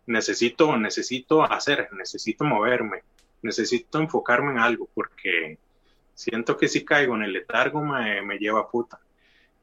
necesito, 0.09 0.77
necesito 0.77 1.43
hacer, 1.43 1.89
necesito 1.93 2.45
moverme, 2.45 3.03
necesito 3.43 4.01
enfocarme 4.01 4.53
en 4.53 4.59
algo 4.59 4.89
porque 4.95 5.59
siento 6.15 6.57
que 6.57 6.67
si 6.67 6.85
caigo 6.85 7.15
en 7.15 7.23
el 7.23 7.33
letargo 7.33 7.83
me, 7.83 8.23
me 8.23 8.39
lleva 8.39 8.61
a 8.61 8.69
puta. 8.69 8.99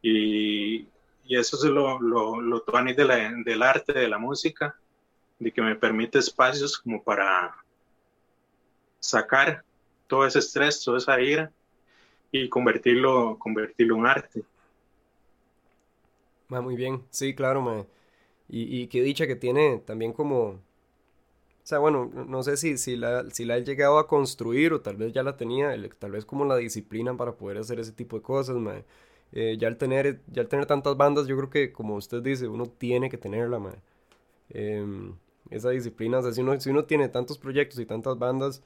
Y, 0.01 0.87
y, 1.25 1.35
eso 1.35 1.57
es 1.57 1.63
lo, 1.63 1.99
lo, 1.99 2.39
lo 2.39 2.59
de 2.59 3.43
del 3.43 3.63
arte, 3.63 3.93
de 3.93 4.07
la 4.07 4.19
música, 4.19 4.75
de 5.39 5.51
que 5.51 5.61
me 5.61 5.75
permite 5.75 6.19
espacios 6.19 6.77
como 6.77 7.03
para 7.03 7.55
sacar 8.99 9.63
todo 10.07 10.27
ese 10.27 10.39
estrés, 10.39 10.83
toda 10.83 10.99
esa 10.99 11.19
ira 11.19 11.51
y 12.31 12.47
convertirlo, 12.49 13.37
convertirlo 13.39 13.95
en 13.97 14.05
arte. 14.05 14.43
Va 16.53 16.61
muy 16.61 16.75
bien, 16.75 17.03
sí, 17.09 17.33
claro, 17.33 17.63
me. 17.63 17.85
Y, 18.47 18.87
qué 18.87 19.01
dicha 19.01 19.27
que 19.27 19.35
tiene 19.35 19.79
también 19.85 20.13
como, 20.13 20.49
o 20.49 20.59
sea, 21.63 21.79
bueno, 21.79 22.11
no 22.27 22.43
sé 22.43 22.57
si, 22.57 22.77
si, 22.77 22.95
la, 22.95 23.29
si 23.31 23.45
la 23.45 23.57
he 23.57 23.63
llegado 23.63 23.97
a 23.97 24.07
construir 24.07 24.73
o 24.73 24.81
tal 24.81 24.97
vez 24.97 25.13
ya 25.13 25.23
la 25.23 25.35
tenía, 25.37 25.75
tal 25.99 26.11
vez 26.11 26.25
como 26.25 26.45
la 26.45 26.57
disciplina 26.57 27.17
para 27.17 27.33
poder 27.35 27.57
hacer 27.57 27.79
ese 27.79 27.91
tipo 27.91 28.17
de 28.17 28.21
cosas, 28.23 28.55
eh, 29.33 29.57
ya, 29.59 29.67
al 29.67 29.77
tener, 29.77 30.21
ya 30.27 30.43
al 30.43 30.47
tener 30.47 30.67
tantas 30.67 30.95
bandas, 30.97 31.27
yo 31.27 31.35
creo 31.37 31.49
que 31.49 31.71
como 31.73 31.95
usted 31.95 32.21
dice, 32.21 32.47
uno 32.47 32.65
tiene 32.67 33.09
que 33.09 33.17
tenerla, 33.17 33.59
mae. 33.59 33.75
Em, 34.49 35.15
esa 35.49 35.69
disciplina. 35.71 36.19
O 36.19 36.23
sea, 36.23 36.33
si 36.33 36.41
uno, 36.41 36.59
si 36.59 36.69
uno 36.69 36.85
tiene 36.85 37.09
tantos 37.09 37.37
proyectos 37.37 37.79
y 37.79 37.85
tantas 37.85 38.17
bandas 38.19 38.61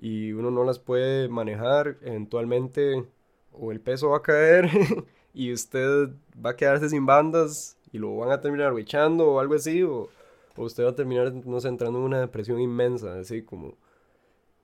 y 0.00 0.32
uno 0.32 0.50
no 0.50 0.64
las 0.64 0.78
puede 0.78 1.28
manejar, 1.28 1.98
eventualmente 2.02 3.04
o 3.52 3.72
el 3.72 3.80
peso 3.80 4.10
va 4.10 4.18
a 4.18 4.22
caer 4.22 4.70
y 5.34 5.52
usted 5.52 6.10
va 6.44 6.50
a 6.50 6.56
quedarse 6.56 6.90
sin 6.90 7.06
bandas 7.06 7.77
y 7.92 7.98
lo 7.98 8.16
van 8.16 8.30
a 8.30 8.40
terminar 8.40 8.76
echando 8.78 9.32
o 9.32 9.40
algo 9.40 9.54
así, 9.54 9.82
o, 9.82 10.08
usted 10.56 10.84
va 10.84 10.90
a 10.90 10.94
terminar, 10.94 11.32
no 11.32 11.60
sé, 11.60 11.68
entrando 11.68 11.98
en 11.98 12.04
una 12.04 12.20
depresión 12.20 12.60
inmensa, 12.60 13.18
así 13.18 13.42
como 13.42 13.74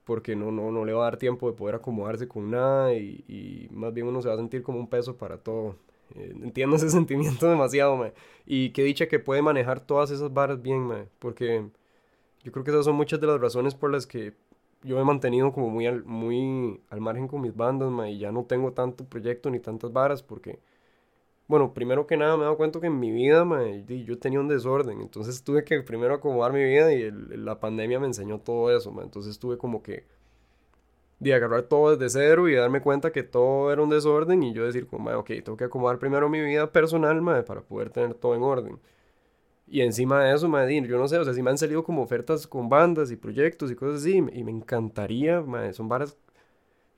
porque 0.04 0.37
no, 0.37 0.50
no, 0.52 0.70
no 0.70 0.84
le 0.84 0.92
va 0.92 1.02
a 1.02 1.10
dar 1.10 1.16
tiempo 1.16 1.50
de 1.50 1.56
poder 1.56 1.76
acomodarse 1.76 2.28
con 2.28 2.50
nada 2.50 2.94
y, 2.94 3.24
y 3.26 3.68
más 3.70 3.94
bien 3.94 4.06
uno 4.06 4.20
se 4.20 4.28
va 4.28 4.34
a 4.34 4.37
sentir 4.37 4.62
como 4.62 4.78
un 4.78 4.88
peso 4.88 5.16
para 5.16 5.38
todo. 5.38 5.76
Eh, 6.14 6.34
entiendo 6.42 6.76
ese 6.76 6.90
sentimiento 6.90 7.48
demasiado, 7.48 7.96
mae. 7.96 8.12
Y 8.46 8.70
qué 8.70 8.82
dicha 8.84 9.08
que 9.08 9.18
puede 9.18 9.42
manejar 9.42 9.80
todas 9.80 10.10
esas 10.10 10.32
varas 10.32 10.62
bien, 10.62 10.80
mae. 10.82 11.08
Porque 11.18 11.66
yo 12.42 12.52
creo 12.52 12.64
que 12.64 12.70
esas 12.70 12.84
son 12.84 12.96
muchas 12.96 13.20
de 13.20 13.26
las 13.26 13.40
razones 13.40 13.74
por 13.74 13.90
las 13.90 14.06
que 14.06 14.34
yo 14.82 14.96
me 14.96 15.02
he 15.02 15.04
mantenido 15.04 15.52
como 15.52 15.70
muy 15.70 15.87
al, 15.87 16.04
muy 16.04 16.80
al 16.90 17.00
margen 17.00 17.28
con 17.28 17.40
mis 17.40 17.56
bandas, 17.56 17.90
mae. 17.90 18.12
Y 18.12 18.18
ya 18.18 18.32
no 18.32 18.44
tengo 18.44 18.72
tanto 18.72 19.04
proyecto 19.04 19.50
ni 19.50 19.60
tantas 19.60 19.92
varas 19.92 20.22
porque... 20.22 20.58
Bueno, 21.46 21.74
primero 21.74 22.07
que 22.07 22.16
nada 22.16 22.37
me 22.37 22.42
he 22.42 22.44
dado 22.44 22.57
cuenta 22.57 22.80
que 22.80 22.87
en 22.87 22.98
mi 22.98 23.11
vida, 23.12 23.44
mae, 23.44 23.85
yo 23.85 24.18
tenía 24.18 24.40
un 24.40 24.48
desorden. 24.48 25.00
Entonces 25.00 25.42
tuve 25.44 25.64
que 25.64 25.83
primero 25.83 26.14
acomodar 26.14 26.52
mi 26.52 26.64
vida 26.64 26.92
y 26.92 27.11
la 27.11 27.61
pandemia 27.61 28.00
me 28.00 28.07
enseñó 28.07 28.40
todo 28.40 28.74
eso. 28.76 28.94
Entonces 29.02 29.38
tuve 29.38 29.59
como 29.59 29.83
que 29.83 30.04
de 31.20 31.35
agarrar 31.35 31.62
todo 31.62 31.96
desde 31.96 32.20
cero 32.20 32.48
y 32.48 32.54
darme 32.54 32.80
cuenta 32.83 33.12
que 33.12 33.22
todo 33.22 33.72
era 33.72 33.83
un 33.83 33.90
desorden 33.90 34.42
y 34.42 34.52
yo 34.52 34.64
decir 34.66 34.87
como, 34.87 35.11
ok, 35.11 35.26
tengo 35.44 35.57
que 35.57 35.64
acomodar 35.64 35.98
primero 35.98 36.28
mi 36.28 36.40
vida 36.40 36.70
personal, 36.70 37.22
para 37.44 37.62
poder 37.62 37.90
tener 37.90 38.14
todo 38.14 38.35
en 38.35 38.42
orden. 38.42 38.80
Y 39.66 39.80
encima 39.83 40.24
de 40.24 40.35
eso, 40.35 40.48
madre, 40.48 40.83
yo 40.87 40.98
no 40.98 41.09
sé, 41.09 41.18
o 41.18 41.24
sea, 41.24 41.35
si 41.35 41.42
me 41.42 41.50
han 41.50 41.59
salido 41.59 41.85
como 41.85 42.02
ofertas 42.02 42.46
con 42.46 42.68
bandas 42.68 43.11
y 43.11 43.16
proyectos 43.16 43.70
y 43.70 43.76
cosas 43.76 44.02
así, 44.02 44.16
y 44.18 44.44
me 44.44 44.50
encantaría, 44.50 45.40
madre, 45.40 45.72
son 45.72 45.88
varias, 45.88 46.16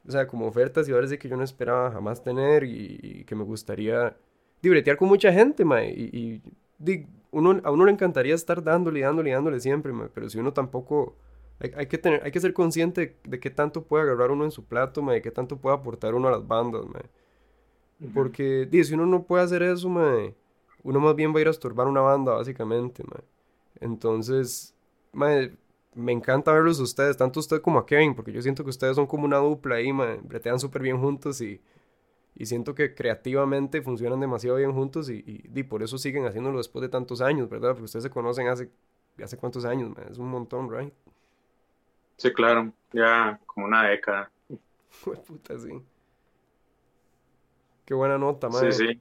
o 0.06 0.10
sea, 0.12 0.26
como 0.26 0.46
ofertas 0.46 0.88
y 0.88 0.92
varias 0.92 1.12
que 1.18 1.28
yo 1.28 1.36
no 1.36 1.44
esperaba 1.44 1.90
jamás 1.92 2.22
tener 2.22 2.64
y, 2.64 3.24
que 3.26 3.34
me 3.34 3.44
gustaría 3.44 4.16
libretear 4.62 4.96
con 4.96 5.08
mucha 5.08 5.32
gente, 5.32 5.64
madre, 5.64 5.92
y, 5.96 6.42
y 6.84 7.06
uno, 7.30 7.60
a 7.64 7.70
uno 7.70 7.84
le 7.84 7.92
encantaría 7.92 8.34
estar 8.34 8.62
dándole, 8.62 9.00
dándole, 9.00 9.30
dándole 9.30 9.60
siempre, 9.60 9.92
madre, 9.92 10.10
pero 10.14 10.28
si 10.28 10.38
uno 10.38 10.52
tampoco 10.52 11.16
hay, 11.60 11.86
que 11.86 11.98
tener, 11.98 12.22
hay 12.24 12.30
que 12.30 12.40
ser 12.40 12.52
consciente 12.52 13.16
de, 13.24 13.40
qué 13.40 13.50
tanto 13.50 13.84
puede 13.84 14.04
agarrar 14.04 14.30
uno 14.30 14.44
en 14.44 14.50
su 14.50 14.64
plato, 14.64 15.02
de 15.02 15.22
qué 15.22 15.30
tanto 15.30 15.56
puede 15.56 15.76
aportar 15.76 16.14
uno 16.14 16.28
a 16.28 16.30
las 16.32 16.46
bandas, 16.46 16.82
Porque, 18.12 18.68
si 18.84 18.94
uno 18.94 19.06
no 19.06 19.22
puede 19.22 19.44
hacer 19.44 19.62
eso, 19.62 19.88
uno 19.88 21.00
más 21.00 21.16
bien 21.16 21.34
va 21.34 21.38
a 21.38 21.40
ir 21.42 21.48
a 21.48 21.50
estorbar 21.50 21.86
una 21.88 22.00
banda, 22.00 22.34
básicamente, 22.34 23.02
Entonces, 23.80 24.74
me 25.12 26.12
encanta 26.12 26.52
verlos 26.52 26.78
a 26.78 26.82
ustedes, 26.82 27.16
tanto 27.16 27.40
usted 27.40 27.60
como 27.62 27.78
a 27.78 27.86
Kevin, 27.86 28.14
porque 28.14 28.32
yo 28.32 28.42
siento 28.42 28.62
que 28.62 28.70
ustedes 28.70 28.96
son 28.96 29.06
como 29.06 29.24
una 29.24 29.38
dupla 29.38 29.76
ahí, 29.76 29.90
bretean 30.22 30.60
súper 30.60 30.82
bien 30.82 30.98
juntos 30.98 31.40
y, 31.40 31.60
y 32.38 32.44
siento 32.44 32.74
que 32.74 32.94
creativamente 32.94 33.80
funcionan 33.80 34.20
demasiado 34.20 34.58
bien 34.58 34.72
juntos 34.72 35.08
y, 35.08 35.24
y, 35.26 35.62
por 35.62 35.82
eso 35.82 35.96
siguen 35.96 36.26
haciéndolo 36.26 36.58
después 36.58 36.82
de 36.82 36.90
tantos 36.90 37.22
años, 37.22 37.48
¿verdad? 37.48 37.70
Porque 37.70 37.84
ustedes 37.84 38.02
se 38.02 38.10
conocen 38.10 38.46
hace, 38.48 38.70
hace 39.22 39.38
cuántos 39.38 39.64
años, 39.64 39.96
es 40.10 40.18
un 40.18 40.28
montón, 40.28 40.70
¿right? 40.70 40.92
Sí, 42.18 42.30
claro, 42.32 42.72
ya 42.92 43.40
como 43.46 43.66
una 43.66 43.88
década. 43.88 44.30
puta, 45.26 45.58
sí. 45.58 45.82
Qué 47.86 47.94
buena 47.94 48.18
nota, 48.18 48.50
madre. 48.50 48.72
Sí, 48.72 48.86
sí. 48.86 49.00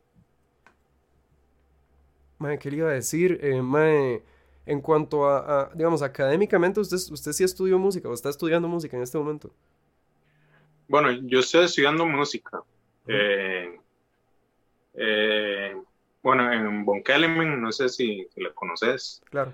Madre, 2.37 2.57
¿qué 2.59 2.71
le 2.71 2.77
iba 2.77 2.89
a 2.89 2.93
decir? 2.93 3.37
Eh, 3.41 4.23
en 4.65 4.81
cuanto 4.81 5.27
a, 5.27 5.71
digamos, 5.75 6.01
académicamente, 6.01 6.79
usted, 6.79 6.97
usted 7.11 7.33
sí 7.33 7.43
estudió 7.43 7.77
música 7.77 8.07
o 8.07 8.13
está 8.13 8.29
estudiando 8.29 8.69
música 8.69 8.95
en 8.95 9.03
este 9.03 9.17
momento. 9.17 9.51
Bueno, 10.87 11.11
yo 11.11 11.39
estoy 11.39 11.65
estudiando 11.65 12.05
música. 12.05 12.63
Eh, 13.07 13.79
eh, 14.95 15.75
bueno, 16.23 16.51
en 16.51 16.85
Von 16.85 17.03
no 17.61 17.71
sé 17.71 17.89
si, 17.89 18.27
la 18.35 18.51
conoces. 18.51 19.21
Claro 19.29 19.53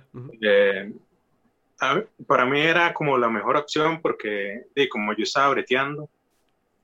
para 2.28 2.46
mí 2.46 2.60
era 2.60 2.94
como 2.94 3.18
la 3.18 3.30
mejor 3.30 3.58
opción 3.58 4.02
porque, 4.02 4.68
como 4.90 5.14
yo 5.14 5.24
estaba 5.24 5.50
breteando, 5.50 6.10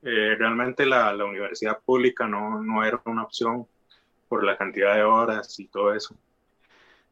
eh, 0.02 0.34
realmente 0.36 0.86
la, 0.86 1.12
la, 1.12 1.24
universidad 1.24 1.78
pública 1.80 2.26
no, 2.26 2.60
no, 2.62 2.84
era 2.84 3.00
una 3.04 3.24
opción 3.24 3.66
por 4.28 4.44
la 4.44 4.56
cantidad 4.56 4.94
de 4.94 5.04
horas 5.04 5.58
y 5.58 5.66
todo 5.68 5.94
eso. 5.94 6.14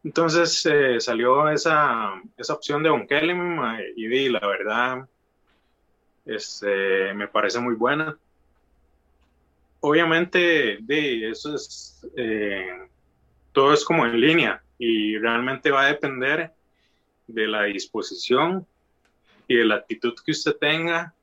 Entonces 0.04 0.66
eh, 0.66 1.00
salió 1.00 1.48
esa, 1.48 2.20
esa, 2.36 2.54
opción 2.54 2.82
de 2.82 3.06
Kelly 3.08 3.34
y 3.96 4.06
di, 4.06 4.28
la 4.28 4.46
verdad 4.46 5.08
este, 6.24 7.12
me 7.14 7.28
parece 7.28 7.60
muy 7.60 7.74
buena. 7.74 8.16
Obviamente, 9.80 10.78
di, 10.80 11.24
eso 11.24 11.54
es, 11.54 12.06
eh, 12.16 12.88
todo 13.52 13.72
es 13.72 13.84
como 13.84 14.06
en 14.06 14.20
línea 14.20 14.62
y 14.78 15.16
realmente 15.18 15.70
va 15.70 15.82
a 15.82 15.88
depender 15.88 16.52
de 17.26 17.46
la 17.46 17.64
disposición 17.64 18.66
y 19.48 19.56
de 19.56 19.64
la 19.64 19.76
actitud 19.76 20.14
que 20.24 20.32
usted 20.32 20.56
tenga 20.56 21.14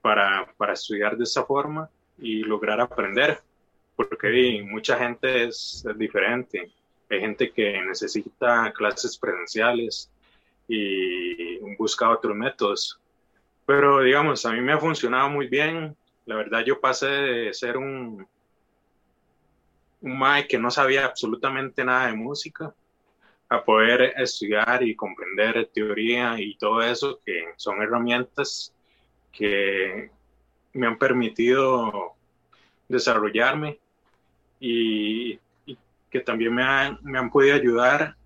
para, 0.00 0.52
para 0.56 0.72
estudiar 0.72 1.16
de 1.16 1.24
esa 1.24 1.44
forma 1.44 1.90
y 2.18 2.42
lograr 2.42 2.80
aprender, 2.80 3.40
porque 3.94 4.64
mucha 4.68 4.98
gente 4.98 5.44
es, 5.44 5.84
diferente. 5.96 6.72
Hay 7.10 7.20
gente 7.20 7.50
que 7.50 7.80
necesita 7.82 8.72
clases 8.72 9.16
presenciales 9.16 10.10
y 10.68 11.58
busca 11.76 12.10
otros 12.10 12.36
métodos. 12.36 12.98
Pero 13.64 14.02
digamos, 14.02 14.44
a 14.46 14.52
mí 14.52 14.60
me 14.60 14.72
ha 14.72 14.78
funcionado 14.78 15.28
muy 15.28 15.48
bien. 15.48 15.96
La 16.26 16.36
verdad, 16.36 16.64
yo 16.64 16.80
pasé 16.80 17.06
de 17.06 17.54
ser 17.54 17.76
un, 17.76 18.26
un 20.00 20.18
mae 20.18 20.46
que 20.46 20.58
no 20.58 20.70
sabía 20.70 21.04
absolutamente 21.06 21.84
nada 21.84 22.08
de 22.08 22.14
música 22.14 22.74
a 23.48 23.64
poder 23.64 24.12
estudiar 24.16 24.82
y 24.82 24.96
comprender 24.96 25.70
teoría 25.72 26.34
y 26.38 26.56
todo 26.56 26.82
eso, 26.82 27.20
que 27.24 27.52
son 27.56 27.80
herramientas 27.80 28.74
que 29.32 30.10
me 30.72 30.86
han 30.86 30.98
permitido 30.98 32.14
desarrollarme 32.88 33.78
y, 34.60 35.38
que 36.10 36.20
también 36.20 36.54
me 36.54 36.62
han, 36.62 36.98
me 37.02 37.18
han 37.18 37.30
podido 37.30 37.54
ayudar 37.56 38.16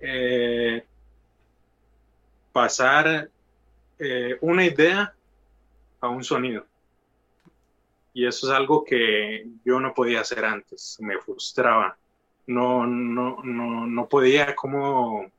eh, 0.00 0.82
pasar 2.52 3.30
eh, 3.98 4.38
una 4.40 4.64
idea 4.64 5.14
a 6.00 6.08
un 6.08 6.24
sonido. 6.24 6.69
Y 8.12 8.26
eso 8.26 8.48
es 8.48 8.52
algo 8.52 8.84
que 8.84 9.46
yo 9.64 9.80
no 9.80 9.94
podía 9.94 10.20
hacer 10.20 10.44
antes, 10.44 10.96
me 11.00 11.18
frustraba. 11.18 11.96
No, 12.46 12.86
no, 12.86 13.38
no, 13.44 13.86
no 13.86 14.08
podía 14.08 14.56
como 14.56 15.30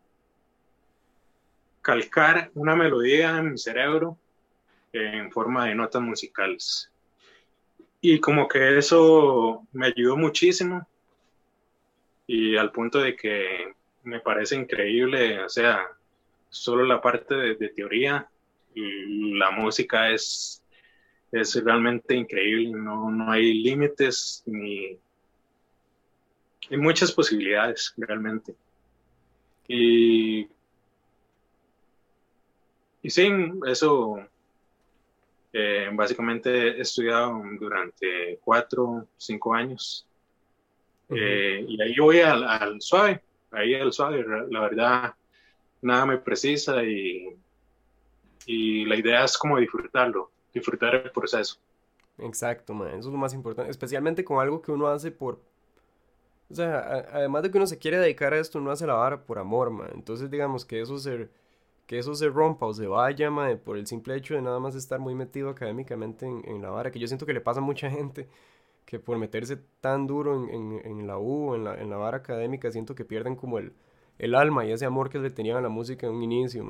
calcar 1.81 2.51
una 2.53 2.75
melodía 2.75 3.37
en 3.37 3.51
mi 3.51 3.57
cerebro 3.57 4.17
en 4.93 5.31
forma 5.31 5.65
de 5.65 5.75
notas 5.75 6.01
musicales. 6.01 6.91
Y 7.99 8.19
como 8.19 8.47
que 8.47 8.77
eso 8.77 9.67
me 9.73 9.87
ayudó 9.87 10.17
muchísimo 10.17 10.87
y 12.27 12.55
al 12.55 12.71
punto 12.71 12.99
de 12.99 13.15
que 13.15 13.73
me 14.03 14.19
parece 14.19 14.55
increíble, 14.55 15.43
o 15.43 15.49
sea, 15.49 15.85
solo 16.49 16.85
la 16.85 17.01
parte 17.01 17.35
de, 17.35 17.69
teoría 17.69 18.27
y 18.73 19.37
la 19.37 19.51
música 19.51 20.09
es, 20.09 20.60
es 21.31 21.55
realmente 21.63 22.15
increíble, 22.15 22.71
no, 22.71 23.09
no 23.09 23.31
hay 23.31 23.53
límites 23.53 24.43
ni 24.45 24.97
hay 26.69 26.77
muchas 26.77 27.11
posibilidades 27.11 27.93
realmente. 27.97 28.55
Y, 29.67 30.47
y 33.01 33.09
sí, 33.09 33.29
eso 33.67 34.19
eh, 35.53 35.89
básicamente 35.91 36.77
he 36.77 36.81
estudiado 36.81 37.41
durante 37.59 38.39
cuatro, 38.43 39.07
cinco 39.17 39.53
años. 39.53 40.05
Eh, 41.09 41.65
y 41.67 41.81
ahí 41.81 41.95
voy 41.97 42.21
al, 42.21 42.81
suave, 42.81 43.21
ahí 43.51 43.75
al 43.75 43.91
suave, 43.91 44.25
la 44.49 44.61
verdad, 44.61 45.13
nada 45.81 46.05
me 46.05 46.17
precisa 46.17 46.81
y, 46.85 47.35
y 48.45 48.85
la 48.85 48.95
idea 48.95 49.25
es 49.25 49.37
como 49.37 49.57
disfrutarlo, 49.57 50.31
disfrutar 50.53 50.95
el 50.95 51.11
proceso. 51.11 51.57
Exacto, 52.17 52.73
man. 52.73 52.89
eso 52.89 53.09
es 53.09 53.13
lo 53.13 53.17
más 53.17 53.33
importante, 53.33 53.71
especialmente 53.71 54.23
con 54.23 54.39
algo 54.39 54.61
que 54.61 54.71
uno 54.71 54.87
hace 54.87 55.11
por... 55.11 55.41
O 56.49 56.53
sea, 56.53 57.07
además 57.13 57.43
de 57.43 57.51
que 57.51 57.57
uno 57.57 57.67
se 57.67 57.77
quiere 57.77 57.97
dedicar 57.97 58.33
a 58.33 58.39
esto, 58.39 58.59
uno 58.59 58.71
hace 58.71 58.85
la 58.85 58.93
vara 58.93 59.23
por 59.23 59.39
amor, 59.39 59.69
man. 59.69 59.89
Entonces, 59.93 60.29
digamos 60.29 60.65
que 60.65 60.81
eso 60.81 60.97
se 60.99 61.29
que 61.91 61.99
eso 61.99 62.15
se 62.15 62.29
rompa 62.29 62.65
o 62.65 62.73
se 62.73 62.87
vaya, 62.87 63.29
madre, 63.29 63.57
por 63.57 63.77
el 63.77 63.85
simple 63.85 64.15
hecho 64.15 64.33
de 64.33 64.41
nada 64.41 64.61
más 64.61 64.75
estar 64.75 64.97
muy 64.97 65.13
metido 65.13 65.49
académicamente 65.49 66.25
en, 66.25 66.61
la 66.61 66.69
vara, 66.69 66.89
que 66.89 66.99
yo 66.99 67.07
siento 67.07 67.25
que 67.25 67.33
le 67.33 67.41
pasa 67.41 67.59
a 67.59 67.63
mucha 67.63 67.89
gente, 67.89 68.29
que 68.85 68.97
por 68.97 69.17
meterse 69.17 69.57
tan 69.81 70.07
duro 70.07 70.47
en, 70.49 70.79
en, 70.85 71.05
la 71.05 71.17
U, 71.17 71.53
en 71.53 71.65
la, 71.65 71.81
en 71.81 71.89
la 71.89 71.97
vara 71.97 72.19
académica, 72.19 72.71
siento 72.71 72.95
que 72.95 73.03
pierden 73.03 73.35
como 73.35 73.57
el, 73.59 73.73
el 74.19 74.35
alma 74.35 74.65
y 74.65 74.71
ese 74.71 74.85
amor 74.85 75.09
que 75.09 75.19
le 75.19 75.31
tenían 75.31 75.57
a 75.57 75.61
la 75.61 75.67
música 75.67 76.07
en 76.07 76.13
un 76.13 76.23
inicio, 76.23 76.65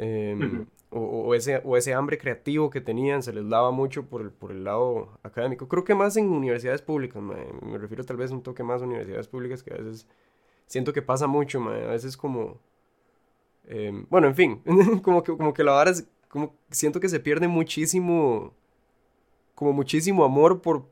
em, 0.00 0.66
o, 0.90 1.34
ese, 1.34 1.60
o 1.64 1.76
ese 1.76 1.94
hambre 1.94 2.18
creativo 2.18 2.70
que 2.70 2.80
tenían 2.80 3.22
se 3.22 3.32
les 3.32 3.48
daba 3.48 3.70
mucho 3.70 4.06
por 4.06 4.22
el, 4.22 4.30
por 4.30 4.50
el 4.50 4.64
lado 4.64 5.18
académico. 5.22 5.68
Creo 5.68 5.84
que 5.84 5.94
más 5.94 6.16
en 6.16 6.28
universidades 6.28 6.82
públicas, 6.82 7.22
me 7.22 7.78
refiero 7.78 8.04
tal 8.04 8.16
vez 8.16 8.30
un 8.30 8.42
toque 8.42 8.62
más 8.62 8.82
a 8.82 8.86
universidades 8.86 9.28
públicas 9.28 9.62
que 9.62 9.72
a 9.74 9.76
veces 9.76 10.06
siento 10.66 10.92
que 10.92 11.02
pasa 11.02 11.26
mucho, 11.26 11.60
a 11.68 11.92
veces 11.92 12.16
como 12.16 12.58
Em, 13.70 14.04
bueno, 14.10 14.26
en 14.26 14.34
fin, 14.34 14.62
como 15.02 15.22
que, 15.22 15.36
como 15.36 15.54
que 15.54 15.62
la 15.62 15.72
vara 15.72 15.92
es, 15.92 16.04
como 16.28 16.56
siento 16.70 16.98
que 16.98 17.08
se 17.08 17.20
pierde 17.20 17.46
muchísimo, 17.46 18.52
como 19.54 19.72
muchísimo 19.72 20.24
amor 20.24 20.60
por 20.60 20.88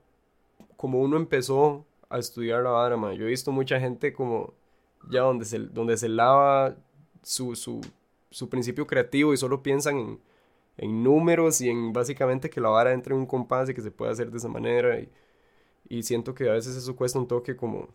como 0.77 1.01
uno 1.01 1.17
empezó 1.17 1.85
a 2.09 2.19
estudiar 2.19 2.63
la 2.63 2.71
vara, 2.71 2.97
Yo 3.15 3.25
he 3.25 3.29
visto 3.29 3.51
mucha 3.51 3.81
gente 3.81 4.13
como 4.13 4.55
ya 5.11 5.23
donde 5.23 5.45
se, 5.45 5.59
donde 5.59 5.97
se 5.97 6.09
lava 6.09 6.77
su, 7.23 7.57
su, 7.57 7.81
su 8.31 8.49
principio 8.49 8.87
creativo 8.87 9.33
y 9.33 9.37
solo 9.37 9.63
piensan 9.63 9.99
en, 9.99 10.21
en, 10.79 11.03
números 11.03 11.61
y 11.61 11.71
en 11.71 11.93
básicamente 11.93 12.51
que 12.51 12.61
la 12.61 12.69
vara 12.71 12.93
entre 12.93 13.15
en 13.15 13.21
un 13.21 13.27
compás 13.27 13.69
y 13.71 13.75
que 13.75 13.83
se 13.83 13.91
puede 13.91 14.13
hacer 14.13 14.31
de 14.31 14.39
esa 14.39 14.49
manera. 14.49 14.99
Y, 15.01 15.09
y 15.89 16.03
siento 16.03 16.35
que 16.35 16.49
a 16.49 16.53
veces 16.53 16.77
eso 16.77 16.97
cuesta 16.97 17.19
un 17.19 17.29
toque 17.29 17.57
como 17.57 17.89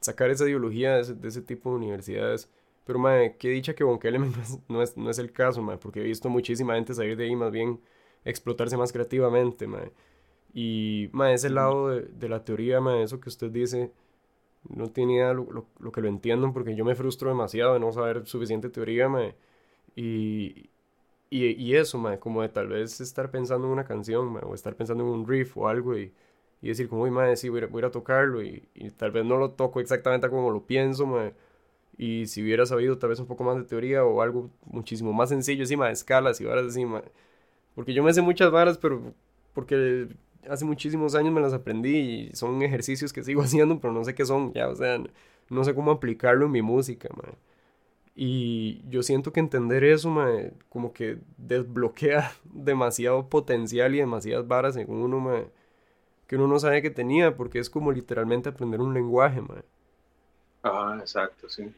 sacar 0.00 0.30
esa 0.30 0.44
ideología 0.44 0.96
de 0.96 1.00
ese, 1.02 1.14
de 1.14 1.28
ese 1.28 1.42
tipo 1.42 1.70
de 1.70 1.76
universidades 1.76 2.48
pero, 2.88 2.98
madre, 2.98 3.36
qué 3.38 3.50
dicha 3.50 3.74
que 3.74 3.84
Von 3.84 4.00
no 4.68 4.82
es, 4.82 4.96
no 4.96 5.10
es, 5.10 5.18
el 5.18 5.30
caso, 5.30 5.60
madre, 5.60 5.78
porque 5.78 6.00
he 6.00 6.04
visto 6.04 6.30
muchísima 6.30 6.74
gente 6.74 6.94
salir 6.94 7.18
de 7.18 7.24
ahí 7.24 7.36
más 7.36 7.52
bien 7.52 7.80
explotarse 8.24 8.78
más 8.78 8.92
creativamente, 8.92 9.66
madre. 9.66 9.92
Y, 10.54 11.10
madre, 11.12 11.34
ese 11.34 11.50
lado 11.50 11.90
de, 11.90 12.02
de 12.04 12.28
la 12.30 12.44
teoría, 12.44 12.80
madre, 12.80 13.02
eso 13.02 13.20
que 13.20 13.28
usted 13.28 13.50
dice, 13.50 13.92
no 14.70 14.90
tiene 14.90 15.16
idea 15.16 15.34
lo, 15.34 15.66
lo, 15.78 15.92
que 15.92 16.00
lo 16.00 16.08
entiendan, 16.08 16.54
porque 16.54 16.76
yo 16.76 16.86
me 16.86 16.94
frustro 16.94 17.28
demasiado 17.28 17.74
de 17.74 17.80
no 17.80 17.92
saber 17.92 18.26
suficiente 18.26 18.70
teoría, 18.70 19.10
madre. 19.10 19.36
Y, 20.00 20.70
y, 21.30 21.74
eso, 21.76 21.98
madre, 21.98 22.18
como 22.20 22.42
de 22.42 22.48
tal 22.50 22.68
vez 22.68 23.00
estar 23.00 23.30
pensando 23.30 23.66
en 23.66 23.72
una 23.72 23.84
canción, 23.84 24.38
o 24.42 24.54
estar 24.54 24.74
pensando 24.76 25.04
en 25.04 25.10
un 25.10 25.28
riff 25.28 25.56
o 25.56 25.68
algo 25.68 25.98
y, 25.98 26.12
y 26.62 26.68
decir 26.68 26.88
como, 26.88 27.02
uy, 27.02 27.10
madre, 27.10 27.36
sí, 27.36 27.48
voy 27.48 27.62
a, 27.62 27.66
voy 27.66 27.84
a 27.84 27.90
tocarlo 27.90 28.42
y, 28.42 28.68
y, 28.74 28.90
tal 28.90 29.10
vez 29.12 29.24
no 29.24 29.36
lo 29.38 29.52
toco 29.52 29.80
exactamente 29.80 30.28
como 30.30 30.50
lo 30.50 30.66
pienso, 30.66 31.06
madre 31.06 31.34
y 31.98 32.26
si 32.28 32.42
hubiera 32.42 32.64
sabido 32.66 32.98
tal 32.98 33.10
vez 33.10 33.20
un 33.20 33.26
poco 33.26 33.44
más 33.44 33.56
de 33.56 33.64
teoría 33.64 34.04
o 34.04 34.22
algo 34.22 34.50
muchísimo 34.66 35.12
más 35.12 35.30
sencillo 35.30 35.62
encima 35.64 35.88
de 35.88 35.92
escalas 35.92 36.40
y 36.40 36.44
varas 36.44 36.64
encima. 36.66 37.02
Porque 37.74 37.94
yo 37.94 38.02
me 38.04 38.12
sé 38.14 38.22
muchas 38.22 38.50
varas, 38.52 38.78
pero 38.78 39.14
porque 39.54 40.08
hace 40.48 40.64
muchísimos 40.64 41.14
años 41.16 41.32
me 41.34 41.40
las 41.40 41.52
aprendí 41.54 42.30
y 42.30 42.36
son 42.36 42.62
ejercicios 42.62 43.12
que 43.12 43.24
sigo 43.24 43.42
haciendo, 43.44 43.80
pero 43.80 43.92
no 43.92 44.04
sé 44.04 44.14
qué 44.14 44.24
son, 44.26 44.52
ya, 44.54 44.68
o 44.68 44.76
sea, 44.76 45.02
no 45.50 45.64
sé 45.64 45.74
cómo 45.74 45.90
aplicarlo 45.92 46.46
en 46.46 46.52
mi 46.52 46.62
música, 46.62 47.08
man. 47.16 47.34
Y 48.20 48.82
yo 48.88 49.04
siento 49.04 49.32
que 49.32 49.38
entender 49.38 49.84
eso, 49.84 50.10
man, 50.10 50.52
como 50.70 50.92
que 50.92 51.18
desbloquea 51.36 52.32
demasiado 52.44 53.28
potencial 53.28 53.94
y 53.94 53.98
demasiadas 53.98 54.48
varas 54.48 54.76
en 54.76 54.90
uno, 54.90 55.20
man, 55.20 55.44
que 56.26 56.34
uno 56.34 56.48
no 56.48 56.58
sabe 56.58 56.82
que 56.82 56.90
tenía, 56.90 57.36
porque 57.36 57.60
es 57.60 57.70
como 57.70 57.92
literalmente 57.92 58.48
aprender 58.48 58.80
un 58.80 58.92
lenguaje. 58.92 59.40
Ah, 60.64 60.96
exacto, 60.98 61.48
sí. 61.48 61.72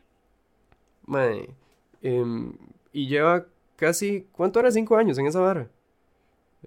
Em, 2.01 2.55
y 2.91 3.07
lleva 3.07 3.45
casi, 3.77 4.27
¿cuánto 4.33 4.61
era? 4.61 4.71
Cinco 4.71 4.97
años 4.97 5.19
en 5.19 5.27
esa 5.27 5.41
barra. 5.41 5.69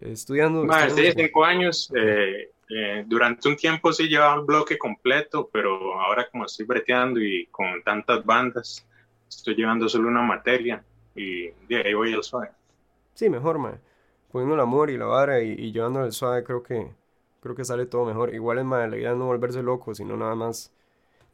estudiando. 0.02 0.68
sí, 0.90 1.12
cinco 1.16 1.44
años. 1.44 1.92
Eh, 1.96 2.52
eh, 2.70 3.06
durante 3.08 3.50
un 3.50 3.56
tiempo 3.56 3.92
sí 3.92 4.08
llevaba 4.08 4.40
un 4.40 4.46
bloque 4.46 4.78
completo, 4.78 5.50
pero 5.52 6.00
ahora 6.00 6.30
como 6.30 6.46
estoy 6.46 6.68
breteando 6.68 7.20
y 7.20 7.48
con 7.48 7.82
tantas 7.82 8.24
bandas, 8.24 8.86
estoy 9.38 9.56
llevando 9.56 9.90
solo 9.90 10.08
una 10.10 10.22
materia 10.24 10.86
y 11.16 11.50
de 11.68 11.78
ahí 11.86 11.94
voy 11.94 12.14
al 12.14 12.24
suave. 12.24 12.52
Sí, 13.14 13.30
mejor, 13.30 13.60
mae. 13.60 13.80
Poniendo 14.32 14.56
el 14.56 14.62
amor 14.62 14.90
y 14.90 14.98
la 14.98 15.06
vara 15.06 15.42
y, 15.42 15.52
y 15.52 15.72
llevando 15.72 16.00
al 16.02 16.12
suave, 16.14 16.44
creo 16.44 16.64
que, 16.64 16.92
creo 17.42 17.56
que 17.56 17.66
sale 17.66 17.86
todo 17.86 18.06
mejor. 18.06 18.34
Igual 18.34 18.60
es, 18.60 18.66
mae, 18.66 18.90
la 18.90 18.98
idea 18.98 19.14
no 19.16 19.26
volverse 19.28 19.62
loco, 19.64 19.94
sino 19.96 20.18
nada 20.18 20.36
más 20.36 20.74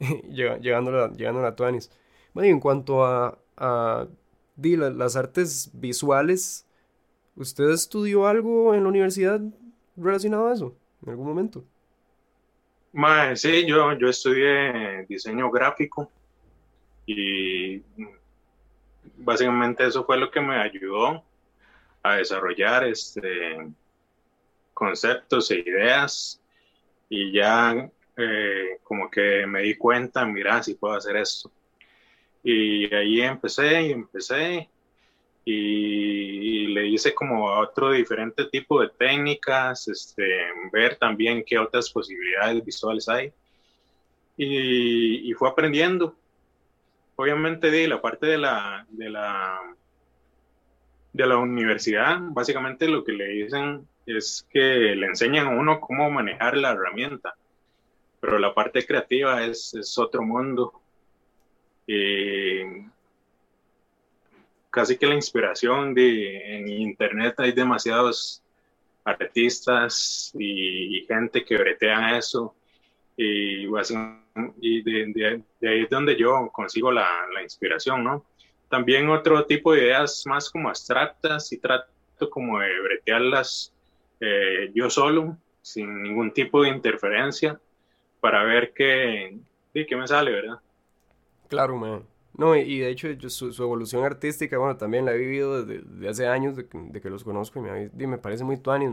llegando, 0.30 1.04
a, 1.04 1.12
llegando 1.12 1.40
a 1.40 1.44
la 1.44 1.56
Tuanis. 1.56 1.90
Bueno, 2.34 2.48
y 2.48 2.52
en 2.52 2.60
cuanto 2.60 3.04
a, 3.04 3.38
a 3.58 4.08
las 4.56 5.16
artes 5.16 5.70
visuales, 5.74 6.66
¿usted 7.36 7.70
estudió 7.70 8.26
algo 8.28 8.74
en 8.74 8.84
la 8.84 8.90
universidad 8.90 9.40
relacionado 9.96 10.48
a 10.48 10.54
eso 10.54 10.76
en 11.02 11.10
algún 11.10 11.28
momento? 11.28 11.64
sí, 13.36 13.66
yo, 13.66 13.92
yo 13.98 14.08
estudié 14.08 15.06
diseño 15.08 15.50
gráfico 15.50 16.12
y 17.12 17.82
básicamente 19.16 19.86
eso 19.86 20.04
fue 20.04 20.18
lo 20.18 20.30
que 20.30 20.40
me 20.40 20.56
ayudó 20.56 21.24
a 22.02 22.16
desarrollar 22.16 22.84
este 22.84 23.58
conceptos 24.72 25.50
e 25.50 25.58
ideas 25.60 26.40
y 27.08 27.32
ya 27.32 27.90
eh, 28.16 28.78
como 28.82 29.10
que 29.10 29.46
me 29.46 29.62
di 29.62 29.76
cuenta, 29.76 30.24
mira, 30.24 30.62
si 30.62 30.74
puedo 30.74 30.94
hacer 30.94 31.16
esto. 31.16 31.50
Y 32.42 32.92
ahí 32.94 33.20
empecé 33.20 33.82
y 33.82 33.92
empecé 33.92 34.68
y, 35.44 36.66
le 36.68 36.86
hice 36.88 37.14
como 37.14 37.46
otro 37.46 37.92
diferente 37.92 38.44
tipo 38.46 38.80
de 38.80 38.88
técnicas, 38.90 39.88
este, 39.88 40.24
ver 40.72 40.96
también 40.96 41.42
qué 41.44 41.58
otras 41.58 41.90
posibilidades 41.90 42.64
visuales 42.64 43.08
hay. 43.08 43.32
Y, 44.36 45.32
fue 45.34 45.48
aprendiendo. 45.48 46.14
Obviamente 47.20 47.70
de 47.70 47.86
la 47.86 48.00
parte 48.00 48.24
de 48.24 48.38
la, 48.38 48.86
de 48.88 49.10
la, 49.10 49.60
de 51.12 51.26
la 51.26 51.36
universidad, 51.36 52.18
básicamente 52.18 52.88
lo 52.88 53.04
que 53.04 53.12
le 53.12 53.26
dicen 53.26 53.86
es 54.06 54.46
que 54.50 54.58
le 54.58 55.06
enseñan 55.06 55.48
a 55.48 55.50
uno 55.50 55.80
cómo 55.80 56.10
manejar 56.10 56.56
la 56.56 56.70
herramienta, 56.70 57.34
pero 58.20 58.38
la 58.38 58.54
parte 58.54 58.86
creativa 58.86 59.44
es, 59.44 59.98
otro 59.98 60.22
mundo. 60.22 60.72
Casi 64.70 64.96
que 64.96 65.06
la 65.06 65.14
inspiración 65.14 65.92
de 65.92 66.56
en 66.56 66.68
internet 66.70 67.34
hay 67.36 67.52
demasiados 67.52 68.42
artistas 69.04 70.32
y, 70.38 71.04
gente 71.06 71.44
que 71.44 71.58
bretean 71.58 72.14
eso 72.14 72.54
y, 73.14 73.66
y 74.60 74.82
de, 74.82 75.42
ahí 75.62 75.82
es 75.82 75.90
donde 75.90 76.16
yo 76.16 76.50
consigo 76.52 76.92
la, 76.92 77.08
la, 77.34 77.42
inspiración, 77.42 78.04
¿no? 78.04 78.24
También 78.68 79.08
otro 79.08 79.44
tipo 79.46 79.72
de 79.72 79.82
ideas 79.82 80.24
más 80.26 80.48
como 80.50 80.68
abstractas 80.68 81.52
y 81.52 81.58
trato 81.58 82.30
como 82.30 82.60
de 82.60 82.80
bretearlas 82.80 83.72
eh, 84.20 84.70
yo 84.74 84.90
solo, 84.90 85.36
sin 85.62 86.02
ningún 86.02 86.32
tipo 86.32 86.62
de 86.62 86.68
interferencia, 86.68 87.58
para 88.20 88.44
ver 88.44 88.72
qué, 88.74 89.38
qué 89.72 89.96
me 89.96 90.06
sale, 90.06 90.30
¿verdad? 90.30 90.60
Claro, 91.48 91.76
man. 91.76 92.04
No, 92.36 92.54
y, 92.56 92.78
de 92.78 92.90
hecho 92.90 93.08
su, 93.28 93.50
evolución 93.62 94.04
artística, 94.04 94.56
bueno, 94.56 94.76
también 94.76 95.04
la 95.04 95.12
he 95.12 95.18
vivido 95.18 95.64
desde, 95.64 96.08
hace 96.08 96.28
años 96.28 96.56
de, 96.56 96.68
que 96.68 97.10
los 97.10 97.24
conozco 97.24 97.58
y 97.58 97.62
me, 97.62 97.90
me 98.06 98.18
parece 98.18 98.44
muy 98.44 98.56
tuanis, 98.56 98.90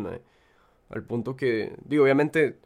al 0.90 1.04
punto 1.04 1.36
que, 1.36 1.76
digo, 1.86 2.04
obviamente 2.04 2.58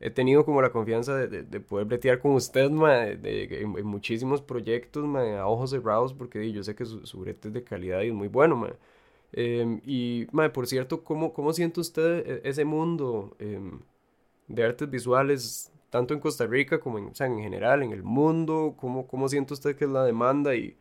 he 0.00 0.10
tenido 0.10 0.44
como 0.44 0.60
la 0.62 0.70
confianza 0.70 1.14
de, 1.14 1.60
poder 1.60 1.86
bretear 1.86 2.18
con 2.20 2.32
usted, 2.32 2.70
de, 2.70 3.62
en, 3.62 3.86
muchísimos 3.86 4.42
proyectos, 4.42 5.04
a 5.16 5.46
ojos 5.46 5.70
cerrados, 5.70 6.14
porque 6.14 6.52
yo 6.52 6.62
sé 6.62 6.74
que 6.74 6.84
su, 6.84 7.06
su, 7.06 7.20
brete 7.20 7.48
es 7.48 7.54
de 7.54 7.64
calidad 7.64 8.02
y 8.02 8.08
es 8.08 8.14
muy 8.14 8.28
bueno, 8.28 8.66
em, 9.32 9.80
y, 9.84 10.26
por 10.26 10.66
cierto, 10.66 11.02
¿cómo, 11.04 11.32
¿cómo 11.32 11.52
siente 11.52 11.80
usted 11.80 12.42
e, 12.44 12.48
ese 12.48 12.64
mundo 12.64 13.36
em, 13.38 13.80
de 14.48 14.64
artes 14.64 14.90
visuales 14.90 15.72
tanto 15.90 16.14
en 16.14 16.20
Costa 16.20 16.46
Rica 16.46 16.80
como 16.80 16.98
en, 16.98 17.12
en 17.18 17.38
general, 17.40 17.82
en 17.82 17.92
el 17.92 18.02
mundo? 18.02 18.74
¿Cómo, 18.78 19.06
¿Cómo 19.06 19.28
siente 19.28 19.54
usted 19.54 19.76
que 19.76 19.84
es 19.86 19.90
la 19.90 20.04
demanda 20.04 20.54
y 20.54 20.76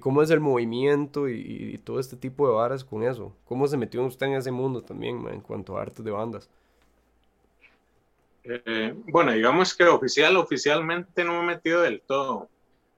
cómo 0.00 0.22
es 0.22 0.30
el 0.30 0.40
movimiento 0.40 1.28
y, 1.28 1.78
todo 1.84 2.00
este 2.00 2.16
tipo 2.16 2.48
de 2.48 2.54
varas 2.54 2.84
con 2.84 3.02
eso? 3.02 3.32
¿Cómo 3.44 3.66
se 3.68 3.76
metió 3.76 4.04
usted 4.04 4.26
en 4.26 4.34
ese 4.34 4.50
mundo 4.50 4.82
también 4.82 5.26
en 5.28 5.40
cuanto 5.40 5.76
a 5.76 5.82
artes 5.82 6.04
de 6.04 6.10
bandas? 6.10 6.50
Eh, 8.48 8.94
bueno, 9.08 9.32
digamos 9.32 9.74
que 9.74 9.84
oficial, 9.84 10.36
oficialmente 10.36 11.24
no 11.24 11.32
me 11.32 11.52
he 11.52 11.56
metido 11.56 11.82
del 11.82 12.00
todo. 12.00 12.48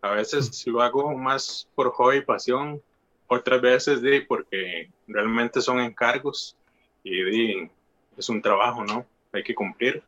A 0.02 0.10
veces 0.10 0.66
lo 0.66 0.82
hago 0.82 1.16
más 1.16 1.68
por 1.74 1.90
hobby 1.92 2.18
y 2.18 2.20
pasión, 2.20 2.82
otras 3.26 3.60
veces 3.60 4.02
de 4.02 4.22
porque 4.22 4.90
realmente 5.06 5.60
son 5.60 5.80
encargos 5.80 6.56
y 7.02 7.68
es 8.16 8.28
un 8.28 8.42
trabajo, 8.42 8.84
¿no? 8.84 9.06
Hay 9.32 9.42
que 9.42 9.54
cumplir. 9.54 10.02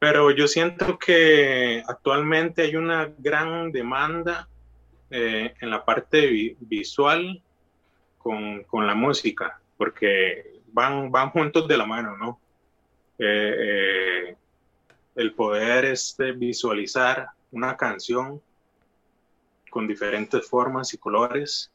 Pero 0.00 0.32
yo 0.32 0.48
siento 0.48 0.98
que 0.98 1.84
actualmente 1.86 2.62
hay 2.62 2.74
una 2.74 3.12
gran 3.18 3.70
demanda 3.70 4.48
eh, 5.10 5.54
en 5.60 5.70
la 5.70 5.84
parte 5.84 6.56
visual 6.58 7.40
con, 8.18 8.64
con, 8.64 8.86
la 8.86 8.96
música, 8.96 9.60
porque 9.76 10.60
van, 10.72 11.12
van 11.12 11.30
juntos 11.30 11.68
de 11.68 11.76
la 11.76 11.86
mano, 11.86 12.16
¿no? 12.16 12.40
Eh, 13.18 13.54
eh, 13.58 14.36
el 15.14 15.34
poder 15.34 15.84
este, 15.84 16.32
visualizar 16.32 17.28
una 17.50 17.76
canción 17.76 18.40
con 19.70 19.86
diferentes 19.86 20.46
formas 20.48 20.92
y 20.94 20.98
colores 20.98 21.70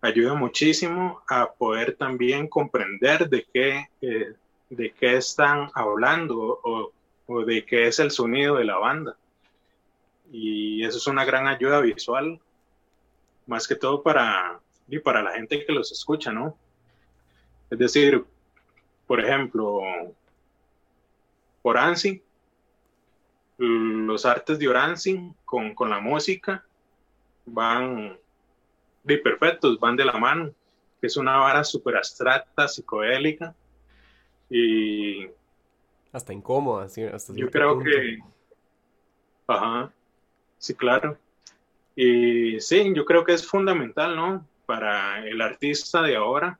ayuda 0.00 0.34
muchísimo 0.34 1.22
a 1.28 1.50
poder 1.50 1.96
también 1.96 2.48
comprender 2.48 3.28
de 3.28 3.46
qué, 3.52 3.88
de 4.70 4.90
qué 4.92 5.16
están 5.16 5.70
hablando 5.74 6.60
o 6.62 6.92
o 7.28 7.44
de 7.44 7.64
qué 7.64 7.86
es 7.86 7.98
el 7.98 8.10
sonido 8.10 8.56
de 8.56 8.64
la 8.64 8.78
banda. 8.78 9.16
Y 10.32 10.82
eso 10.84 10.96
es 10.96 11.06
una 11.06 11.24
gran 11.24 11.46
ayuda 11.46 11.80
visual, 11.80 12.40
más 13.46 13.68
que 13.68 13.76
todo 13.76 14.02
para, 14.02 14.58
y 14.88 14.98
para 14.98 15.22
la 15.22 15.32
gente 15.32 15.64
que 15.64 15.72
los 15.72 15.92
escucha, 15.92 16.32
¿no? 16.32 16.56
Es 17.70 17.78
decir, 17.78 18.24
por 19.06 19.20
ejemplo, 19.20 19.82
por 21.68 21.76
Oranzi, 21.76 22.22
los 23.58 24.24
artes 24.24 24.58
de 24.58 24.68
Oranzi 24.68 25.34
con, 25.44 25.74
con 25.74 25.90
la 25.90 26.00
música 26.00 26.64
van 27.44 28.16
de 29.04 29.18
perfectos, 29.18 29.78
van 29.78 29.94
de 29.94 30.06
la 30.06 30.14
mano, 30.14 30.50
que 30.98 31.08
es 31.08 31.18
una 31.18 31.36
vara 31.36 31.62
súper 31.64 31.98
abstracta, 31.98 32.66
psicodélica, 32.68 33.54
y 34.48 35.26
hasta 36.10 36.32
incómoda, 36.32 36.86
hasta 36.86 37.34
Yo 37.34 37.50
creo 37.50 37.78
que... 37.80 38.18
Ajá, 39.46 39.92
sí, 40.56 40.72
claro. 40.72 41.18
Y 41.94 42.58
sí, 42.60 42.94
yo 42.94 43.04
creo 43.04 43.26
que 43.26 43.34
es 43.34 43.46
fundamental, 43.46 44.16
¿no? 44.16 44.46
Para 44.64 45.22
el 45.26 45.42
artista 45.42 46.00
de 46.00 46.16
ahora 46.16 46.58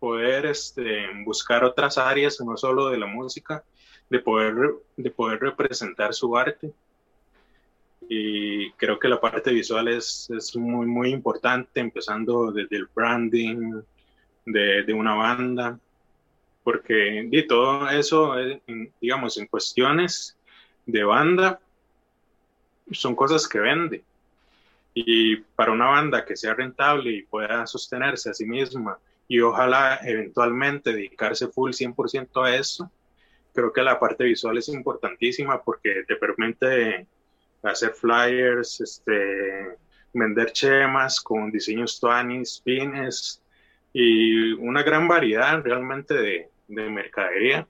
poder 0.00 0.46
este, 0.46 1.06
buscar 1.24 1.62
otras 1.62 1.96
áreas, 1.96 2.40
no 2.40 2.56
solo 2.56 2.88
de 2.88 2.98
la 2.98 3.06
música, 3.06 3.62
de 4.10 4.18
poder, 4.20 4.54
de 4.96 5.10
poder 5.10 5.40
representar 5.40 6.14
su 6.14 6.36
arte. 6.36 6.72
Y 8.08 8.70
creo 8.72 8.98
que 8.98 9.08
la 9.08 9.20
parte 9.20 9.52
visual 9.52 9.88
es, 9.88 10.30
es 10.30 10.54
muy, 10.56 10.86
muy 10.86 11.10
importante, 11.10 11.80
empezando 11.80 12.52
desde 12.52 12.76
el 12.76 12.88
branding 12.94 13.82
de, 14.44 14.84
de 14.84 14.92
una 14.94 15.14
banda, 15.14 15.78
porque 16.62 17.28
de 17.30 17.42
todo 17.44 17.88
eso, 17.90 18.38
eh, 18.38 18.60
digamos, 19.00 19.36
en 19.38 19.46
cuestiones 19.46 20.36
de 20.84 21.04
banda, 21.04 21.60
son 22.92 23.14
cosas 23.14 23.48
que 23.48 23.58
vende. 23.58 24.04
Y 24.94 25.36
para 25.36 25.72
una 25.72 25.86
banda 25.86 26.24
que 26.24 26.36
sea 26.36 26.54
rentable 26.54 27.10
y 27.10 27.22
pueda 27.22 27.66
sostenerse 27.66 28.30
a 28.30 28.34
sí 28.34 28.46
misma 28.46 28.98
y 29.28 29.40
ojalá 29.40 30.00
eventualmente 30.02 30.92
dedicarse 30.92 31.48
full 31.48 31.72
100% 31.72 32.44
a 32.44 32.56
eso, 32.56 32.90
creo 33.56 33.72
que 33.72 33.82
la 33.82 33.98
parte 33.98 34.22
visual 34.22 34.56
es 34.58 34.68
importantísima 34.68 35.60
porque 35.60 36.04
te 36.06 36.14
permite 36.14 37.06
hacer 37.62 37.90
flyers, 37.90 38.80
este, 38.80 39.76
vender 40.12 40.52
chemas 40.52 41.20
con 41.20 41.50
diseños 41.50 41.98
tuanis, 41.98 42.60
pines 42.64 43.42
y 43.92 44.52
una 44.52 44.84
gran 44.84 45.08
variedad 45.08 45.60
realmente 45.62 46.14
de, 46.14 46.50
de 46.68 46.90
mercadería 46.90 47.66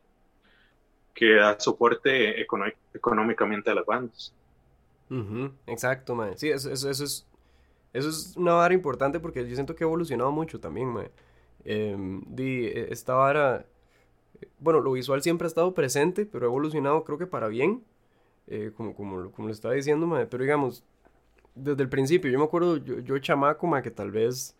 que 1.15 1.35
da 1.35 1.59
soporte 1.59 2.43
económicamente 2.93 3.71
a 3.71 3.75
las 3.75 3.87
bandas. 3.87 4.35
exacto, 5.67 6.15
man. 6.15 6.37
Sí, 6.37 6.51
eso, 6.51 6.71
es, 6.71 6.85
eso 6.85 7.25
es 7.93 8.37
una 8.37 8.53
vara 8.53 8.75
importante 8.75 9.19
porque 9.19 9.49
yo 9.49 9.55
siento 9.55 9.75
que 9.75 9.85
ha 9.85 9.87
evolucionado 9.87 10.31
mucho 10.31 10.61
también, 10.61 10.89
man. 10.89 11.09
Em, 11.65 12.23
e, 12.37 12.89
esta 12.91 13.15
vara, 13.15 13.67
bueno, 14.59 14.81
lo 14.81 14.93
visual 14.93 15.23
siempre 15.23 15.47
ha 15.47 15.49
estado 15.49 15.75
presente, 15.75 16.27
pero 16.27 16.47
ha 16.47 16.49
evolucionado 16.49 17.05
creo 17.05 17.19
que 17.19 17.27
para 17.27 17.49
bien, 17.49 17.85
eh, 18.47 18.73
como, 18.77 18.95
como, 18.95 19.31
como 19.33 19.49
lo 19.49 19.53
estaba 19.55 19.75
diciendo, 19.75 20.07
man. 20.07 20.27
Pero 20.31 20.43
digamos, 20.43 20.85
desde 21.55 21.83
el 21.83 21.89
principio, 21.89 22.31
yo 22.31 22.39
me 22.39 22.45
acuerdo, 22.45 22.77
yo, 22.79 23.01
yo 23.01 23.19
chamaco, 23.19 23.71
que 23.83 23.91
tal 23.91 24.11
vez 24.11 24.57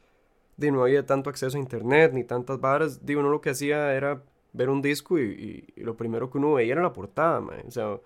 de 0.57 0.71
no 0.71 0.83
había 0.83 1.05
tanto 1.07 1.31
acceso 1.31 1.57
a 1.57 1.61
internet 1.61 2.13
ni 2.15 2.25
tantas 2.25 2.61
varas, 2.61 3.05
digo, 3.05 3.21
uno 3.21 3.31
lo 3.31 3.41
que 3.41 3.51
hacía 3.51 3.95
era 3.95 4.23
ver 4.53 4.71
un 4.71 4.83
disco 4.83 5.19
y, 5.19 5.73
lo 5.77 5.97
primero 5.97 6.31
que 6.31 6.39
uno 6.39 6.55
veía 6.55 6.73
era 6.73 6.83
la 6.83 6.93
portada, 6.93 7.41
o 7.41 7.71
sea, 7.71 8.01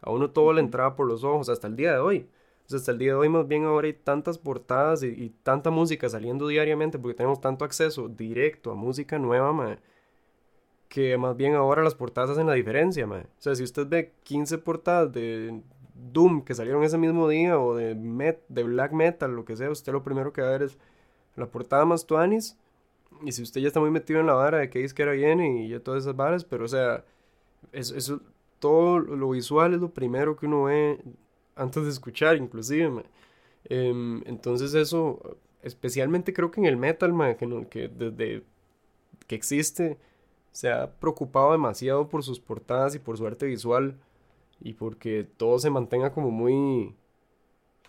a 0.00 0.10
uno 0.10 0.30
todo 0.30 0.52
le 0.52 0.60
entraba 0.60 0.94
por 0.96 1.08
los 1.08 1.24
ojos 1.24 1.48
hasta 1.48 1.66
el 1.66 1.76
día 1.76 1.92
de 1.92 1.98
hoy. 1.98 2.28
O 2.66 2.68
sea, 2.70 2.78
hasta 2.78 2.92
el 2.92 2.98
día 2.98 3.12
de 3.12 3.18
hoy 3.18 3.28
más 3.28 3.48
bien 3.48 3.64
ahora 3.64 3.86
hay 3.86 3.94
tantas 3.94 4.38
portadas 4.38 5.02
y, 5.02 5.30
tanta 5.42 5.70
música 5.70 6.08
saliendo 6.08 6.46
diariamente 6.48 6.98
porque 6.98 7.16
tenemos 7.16 7.40
tanto 7.40 7.64
acceso 7.64 8.08
directo 8.08 8.70
a 8.70 8.74
música 8.74 9.18
nueva, 9.18 9.78
que 10.88 11.18
más 11.18 11.36
bien 11.36 11.54
ahora 11.54 11.82
las 11.82 11.94
portadas 11.94 12.30
hacen 12.30 12.46
la 12.46 12.54
diferencia, 12.54 13.06
O 13.06 13.22
sea, 13.38 13.54
si 13.54 13.62
usted 13.62 13.86
ve 13.86 14.12
15 14.24 14.58
portadas 14.58 15.12
de 15.12 15.60
Doom 16.12 16.44
que 16.44 16.54
salieron 16.54 16.82
ese 16.84 16.98
mismo 16.98 17.28
día 17.28 17.58
o 17.58 17.74
de, 17.74 17.94
met, 17.94 18.40
de 18.48 18.62
black 18.62 18.92
metal, 18.92 19.34
lo 19.34 19.44
que 19.44 19.56
sea, 19.56 19.70
usted 19.70 19.92
lo 19.92 20.02
primero 20.02 20.32
que 20.32 20.40
va 20.42 20.48
a 20.48 20.52
ver 20.52 20.62
es 20.62 20.78
la 21.36 21.46
portada 21.46 21.84
más 21.84 22.06
tuanis. 22.06 22.56
Y 23.24 23.32
si 23.32 23.42
usted 23.42 23.60
ya 23.60 23.68
está 23.68 23.80
muy 23.80 23.90
metido 23.90 24.20
en 24.20 24.26
la 24.26 24.34
vara 24.34 24.58
de 24.58 24.70
que 24.70 24.86
que 24.88 25.02
era 25.02 25.12
bien 25.12 25.40
y 25.40 25.68
ya 25.68 25.80
todas 25.80 26.04
esas 26.04 26.16
varas, 26.16 26.44
pero 26.44 26.64
o 26.64 26.68
sea, 26.68 27.04
eso, 27.72 28.20
todo 28.58 28.98
lo 28.98 29.30
visual 29.30 29.74
es 29.74 29.80
lo 29.80 29.90
primero 29.90 30.36
que 30.36 30.46
uno 30.46 30.64
ve 30.64 30.98
antes 31.56 31.84
de 31.84 31.90
escuchar, 31.90 32.36
inclusive, 32.36 33.04
em, 33.64 34.22
entonces 34.26 34.74
eso, 34.74 35.38
especialmente 35.62 36.32
creo 36.32 36.50
que 36.50 36.60
en 36.60 36.66
el 36.66 36.76
metal, 36.76 37.12
que, 37.38 37.66
que 37.68 37.88
desde 37.88 38.44
que 39.26 39.34
existe 39.34 39.98
se 40.58 40.72
ha 40.72 40.90
preocupado 40.90 41.52
demasiado 41.52 42.08
por 42.08 42.24
sus 42.24 42.40
portadas 42.40 42.92
y 42.96 42.98
por 42.98 43.16
su 43.16 43.24
arte 43.24 43.46
visual 43.46 43.94
y 44.60 44.72
porque 44.72 45.24
todo 45.36 45.60
se 45.60 45.70
mantenga 45.70 46.12
como 46.12 46.32
muy 46.32 46.96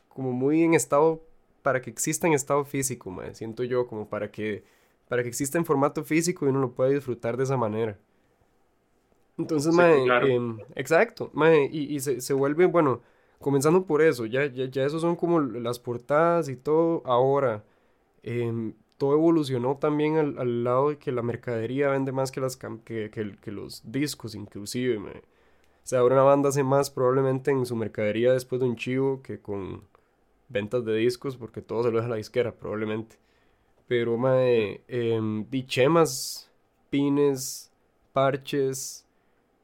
como 0.08 0.34
muy 0.34 0.62
en 0.62 0.75
estado 0.75 1.19
para 1.63 1.82
que 1.82 1.89
exista 1.89 2.27
en 2.27 2.34
estado 2.34 2.63
físico, 2.65 3.12
siento 3.34 3.63
yo 3.63 3.88
como 3.88 4.08
para 4.08 4.29
que 4.29 4.63
para 5.08 5.23
que 5.23 5.29
exista 5.29 5.58
en 5.58 5.65
formato 5.65 6.03
físico 6.03 6.45
y 6.45 6.49
uno 6.49 6.60
lo 6.60 6.73
pueda 6.73 6.91
disfrutar 6.91 7.38
de 7.38 7.45
esa 7.45 7.58
manera. 7.58 7.97
Entonces, 9.39 9.75
em, 9.75 10.60
exacto, 10.75 11.32
y, 11.71 11.99
se, 12.01 12.34
vuelve, 12.34 12.67
bueno, 12.67 13.01
comenzando 13.39 13.84
por 13.84 14.03
eso, 14.03 14.27
ya, 14.27 14.45
ya, 14.45 14.65
ya 14.65 14.86
esos 14.86 15.01
son 15.01 15.15
como 15.15 15.39
las 15.39 15.79
portadas 15.79 16.49
y 16.49 16.55
todo. 16.55 17.01
Ahora, 17.03 17.63
em, 18.21 18.73
todo 19.00 19.14
evolucionó 19.14 19.78
también 19.78 20.18
al, 20.18 20.64
lado 20.66 20.90
de 20.90 20.98
que 20.98 21.14
la 21.14 21.22
mercadería 21.22 21.88
vende 21.88 22.12
más 22.12 22.32
que, 22.32 22.42
las 22.42 22.58
que, 22.58 23.10
que, 23.10 23.52
los 23.52 23.82
discos, 23.90 24.36
inclusive. 24.36 24.98
O 24.98 25.22
sea, 25.84 26.00
ahora 26.00 26.16
una 26.16 26.26
banda 26.26 26.50
hace 26.50 26.64
más 26.64 26.92
probablemente 26.92 27.50
en 27.50 27.66
su 27.66 27.78
mercadería 27.78 28.34
después 28.34 28.60
de 28.60 28.68
un 28.68 28.76
chivo 28.76 29.22
que 29.24 29.40
con 29.40 29.84
ventas 30.50 30.84
de 30.84 30.96
discos, 30.96 31.38
porque 31.38 31.62
todo 31.62 31.84
se 31.84 31.92
lo 31.92 31.96
deja 31.96 32.08
a 32.08 32.10
la 32.10 32.16
disquera, 32.18 32.54
probablemente. 32.54 33.16
Pero, 33.88 34.18
mae, 34.18 34.84
eh, 34.90 35.46
dichemas, 35.50 36.52
pines, 36.90 37.72
parches, 38.12 39.08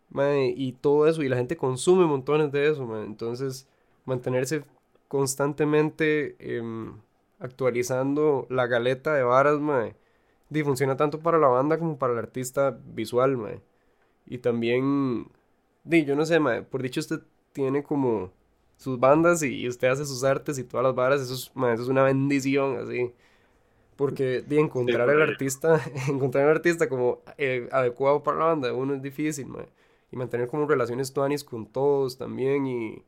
mae, 0.10 0.54
y 0.56 0.72
todo 0.72 1.08
eso, 1.08 1.22
y 1.24 1.30
la 1.30 1.36
gente 1.38 1.58
consume 1.58 2.06
montones 2.06 2.54
de 2.54 2.70
eso, 2.70 2.86
mae. 2.86 3.04
Entonces, 3.04 3.68
mantenerse 4.06 4.64
constantemente 5.10 6.38
em, 6.40 6.94
actualizando 7.46 8.48
la 8.50 8.68
galeta 8.68 9.14
de 9.14 9.24
varas, 9.24 9.60
mae, 9.60 9.96
y 10.50 10.64
funciona 10.64 10.98
tanto 10.98 11.20
para 11.20 11.38
la 11.38 11.48
banda 11.48 11.78
como 11.78 11.98
para 11.98 12.14
el 12.14 12.20
artista 12.20 12.78
visual, 12.86 13.38
mae. 13.38 13.62
Y 14.26 14.40
también, 14.40 15.28
di, 15.84 16.06
yo 16.06 16.16
no 16.16 16.26
sé, 16.26 16.40
por 16.70 16.82
dicho 16.82 17.00
usted 17.00 17.22
tiene 17.54 17.84
como 17.84 18.32
sus 18.78 19.00
bandas 19.00 19.44
y 19.44 19.68
usted 19.68 19.88
hace 19.88 20.06
sus 20.06 20.24
artes 20.24 20.58
y 20.58 20.64
todas 20.64 20.84
las 20.86 20.96
varas, 20.96 21.22
eso 21.22 21.34
es, 21.34 21.52
eso 21.56 21.84
es 21.84 21.90
una 21.90 22.04
bendición, 22.04 22.78
así. 22.80 23.14
Porque 23.96 24.42
de 24.42 24.60
encontrar 24.60 25.10
el 25.10 25.22
artista, 25.22 25.82
encontrar 26.10 26.46
al 26.46 26.58
artista 26.58 26.90
como 26.90 27.22
eh, 27.38 27.70
adecuado 27.72 28.24
para 28.24 28.38
la 28.40 28.46
banda, 28.46 28.74
uno 28.74 28.96
es 28.96 29.02
difícil. 29.02 29.48
Y 30.12 30.18
mantener 30.18 30.48
como 30.48 30.68
relaciones 30.68 31.14
tuanis 31.14 31.44
con 31.44 31.66
todos 31.66 32.18
también 32.18 32.68
y 32.68 33.04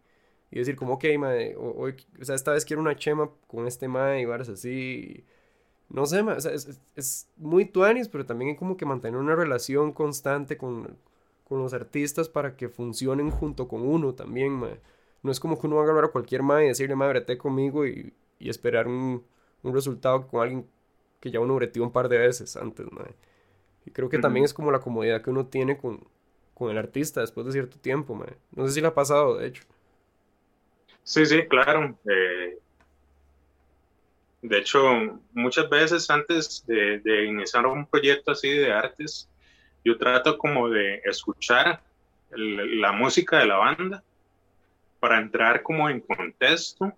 y 0.52 0.60
decir 0.60 0.76
como, 0.76 0.94
ok, 0.94 1.06
mae, 1.20 1.56
hoy, 1.58 1.96
o, 2.20 2.26
sea, 2.26 2.36
esta 2.36 2.54
vez 2.54 2.64
quiero 2.66 2.82
una 2.82 2.96
chema 2.96 3.30
con 3.48 3.68
este 3.68 3.88
mae 3.88 4.22
y 4.22 4.26
varas 4.26 4.50
así. 4.50 5.26
No 5.90 6.06
sé, 6.06 6.24
mae, 6.24 6.38
o 6.38 6.42
sea, 6.42 6.54
es, 6.54 6.80
es, 6.96 7.30
muy 7.38 7.66
tuanis, 7.66 8.08
pero 8.08 8.26
también 8.26 8.52
hay 8.52 8.56
como 8.56 8.78
que 8.78 8.86
mantener 8.86 9.20
una 9.20 9.36
relación 9.36 9.92
constante 9.92 10.58
con, 10.58 10.98
con 11.44 11.60
los 11.62 11.74
artistas 11.74 12.30
para 12.30 12.56
que 12.56 12.70
funcionen 12.70 13.30
junto 13.32 13.68
con 13.68 13.82
uno 13.82 14.14
también, 14.14 14.54
mae. 14.54 14.80
No 15.24 15.32
es 15.32 15.40
como 15.40 15.60
que 15.60 15.68
uno 15.68 15.78
va 15.78 15.86
a 15.86 15.90
hablar 15.90 16.06
a 16.06 16.10
cualquier 16.10 16.44
mae 16.44 16.66
y 16.66 16.68
decirle, 16.70 16.96
mae, 16.96 17.10
brete 17.10 17.38
conmigo 17.38 17.86
y, 17.86 18.14
y 18.40 18.50
esperar 18.50 18.88
un, 18.88 19.24
un, 19.64 19.74
resultado 19.74 20.28
con 20.28 20.42
alguien 20.42 20.68
que 21.20 21.32
ya 21.32 21.40
uno 21.40 21.56
breteó 21.56 21.84
un 21.84 21.92
par 21.92 22.08
de 22.08 22.20
veces 22.20 22.56
antes, 22.56 22.90
mae. 22.92 23.16
Y 23.86 23.92
creo 23.92 24.10
que 24.10 24.20
también 24.20 24.46
es 24.46 24.54
como 24.54 24.72
la 24.72 24.80
comodidad 24.80 25.22
que 25.22 25.30
uno 25.30 25.48
tiene 25.48 25.78
con, 25.78 26.02
con 26.54 26.70
el 26.70 26.78
artista 26.78 27.22
después 27.22 27.46
de 27.46 27.54
cierto 27.54 27.78
tiempo, 27.80 28.16
mae. 28.16 28.38
No 28.52 28.66
sé 28.68 28.74
si 28.74 28.82
le 28.82 28.88
ha 28.88 28.94
pasado, 28.94 29.38
de 29.38 29.48
hecho. 29.48 29.64
Sí, 31.08 31.26
sí, 31.26 31.48
claro. 31.48 31.98
Eh, 32.06 32.58
de 34.42 34.58
hecho, 34.58 34.82
muchas 35.32 35.70
veces 35.70 36.10
antes 36.10 36.66
de, 36.68 37.26
iniciar 37.26 37.66
un 37.66 37.86
proyecto 37.86 38.32
así 38.32 38.50
de 38.50 38.74
artes, 38.74 39.30
yo 39.86 39.98
trato 39.98 40.38
como 40.38 40.68
de 40.68 40.96
escuchar 41.06 41.82
la 42.32 42.92
música 42.92 43.40
de 43.40 43.46
la 43.46 43.56
banda 43.56 44.04
para 45.00 45.20
entrar 45.20 45.64
como 45.64 45.90
en 45.90 46.02
contexto 46.02 46.92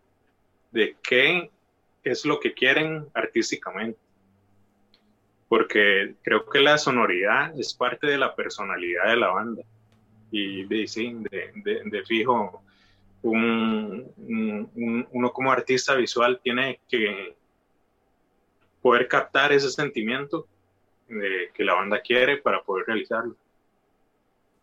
de 0.72 0.95
qué 1.04 1.52
es 2.04 2.26
lo 2.26 2.39
que 2.39 2.56
quieren 2.56 3.06
artísticamente. 3.13 4.00
Porque 5.48 6.15
creo 6.24 6.50
que 6.50 6.62
la 6.62 6.80
sonoridad 6.80 7.54
es 7.60 7.76
parte 7.76 8.08
de 8.08 8.17
la 8.17 8.36
personalidad 8.36 9.06
de 9.06 9.17
la 9.17 9.28
banda. 9.28 9.62
Y 10.32 10.63
de, 10.63 10.88
sí, 10.88 11.15
de, 11.30 11.84
de 11.86 12.04
fijo, 12.06 12.63
un, 13.21 15.08
uno 15.12 15.34
como 15.34 15.51
artista 15.51 15.95
visual 15.95 16.39
tiene 16.43 16.79
que 16.88 17.36
poder 18.82 19.08
captar 19.08 19.51
ese 19.51 19.69
sentimiento 19.69 20.47
de 21.08 21.51
que 21.53 21.63
la 21.63 21.73
banda 21.73 22.01
quiere 22.01 22.38
para 22.38 22.63
poder 22.63 22.86
realizarlo. 22.88 23.36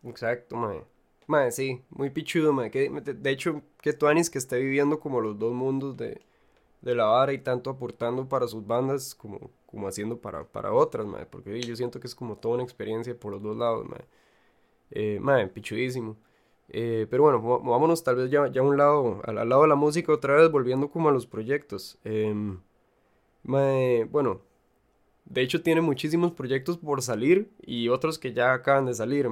Exacto, 0.03 0.55
mae. 0.55 0.83
Mae, 1.27 1.51
sí, 1.51 1.81
muy 1.89 2.09
pichudo, 2.09 2.53
mae. 2.53 2.69
de, 2.69 3.29
hecho, 3.29 3.61
que 3.81 3.93
Tuanis 3.93 4.29
que 4.29 4.37
esté 4.37 4.59
viviendo 4.59 4.99
como 4.99 5.19
los 5.19 5.37
dos 5.37 5.53
mundos 5.53 5.97
de, 5.97 6.21
de 6.81 6.95
la 6.95 7.05
vara 7.05 7.33
y 7.33 7.39
tanto 7.39 7.69
aportando 7.69 8.27
para 8.27 8.47
sus 8.47 8.65
bandas 8.65 9.13
como, 9.13 9.51
como 9.65 9.87
haciendo 9.87 10.19
para, 10.19 10.45
para 10.45 10.71
otras, 10.71 11.05
mae. 11.05 11.25
Porque 11.25 11.59
yo 11.61 11.75
siento 11.75 11.99
que 11.99 12.07
es 12.07 12.15
como 12.15 12.37
toda 12.37 12.55
una 12.55 12.63
experiencia 12.63 13.17
por 13.17 13.33
los 13.33 13.41
dos 13.43 13.57
lados, 13.57 13.85
mae. 13.87 14.05
Eh, 14.91 15.19
mae, 15.21 15.47
pichudísimo. 15.47 16.15
Eh, 16.69 17.07
pero 17.09 17.23
bueno, 17.23 17.41
vámonos 17.61 18.03
tal 18.03 18.17
vez 18.17 18.29
ya, 18.29 18.47
ya 18.47 18.61
a 18.61 18.63
un 18.63 18.77
lado, 18.77 19.21
al, 19.25 19.35
lado 19.47 19.61
de 19.61 19.67
la 19.69 19.75
música 19.75 20.11
otra 20.11 20.35
vez, 20.35 20.51
volviendo 20.51 20.89
como 20.89 21.09
a 21.09 21.11
los 21.11 21.25
proyectos. 21.25 21.97
Em, 22.03 22.59
bueno, 23.43 24.41
de 25.25 25.41
hecho 25.41 25.61
tiene 25.61 25.81
muchísimos 25.81 26.33
proyectos 26.33 26.77
por 26.77 27.01
salir 27.01 27.49
y 27.61 27.89
otros 27.89 28.19
que 28.19 28.33
ya 28.33 28.53
acaban 28.53 28.85
de 28.85 28.93
salir. 28.93 29.27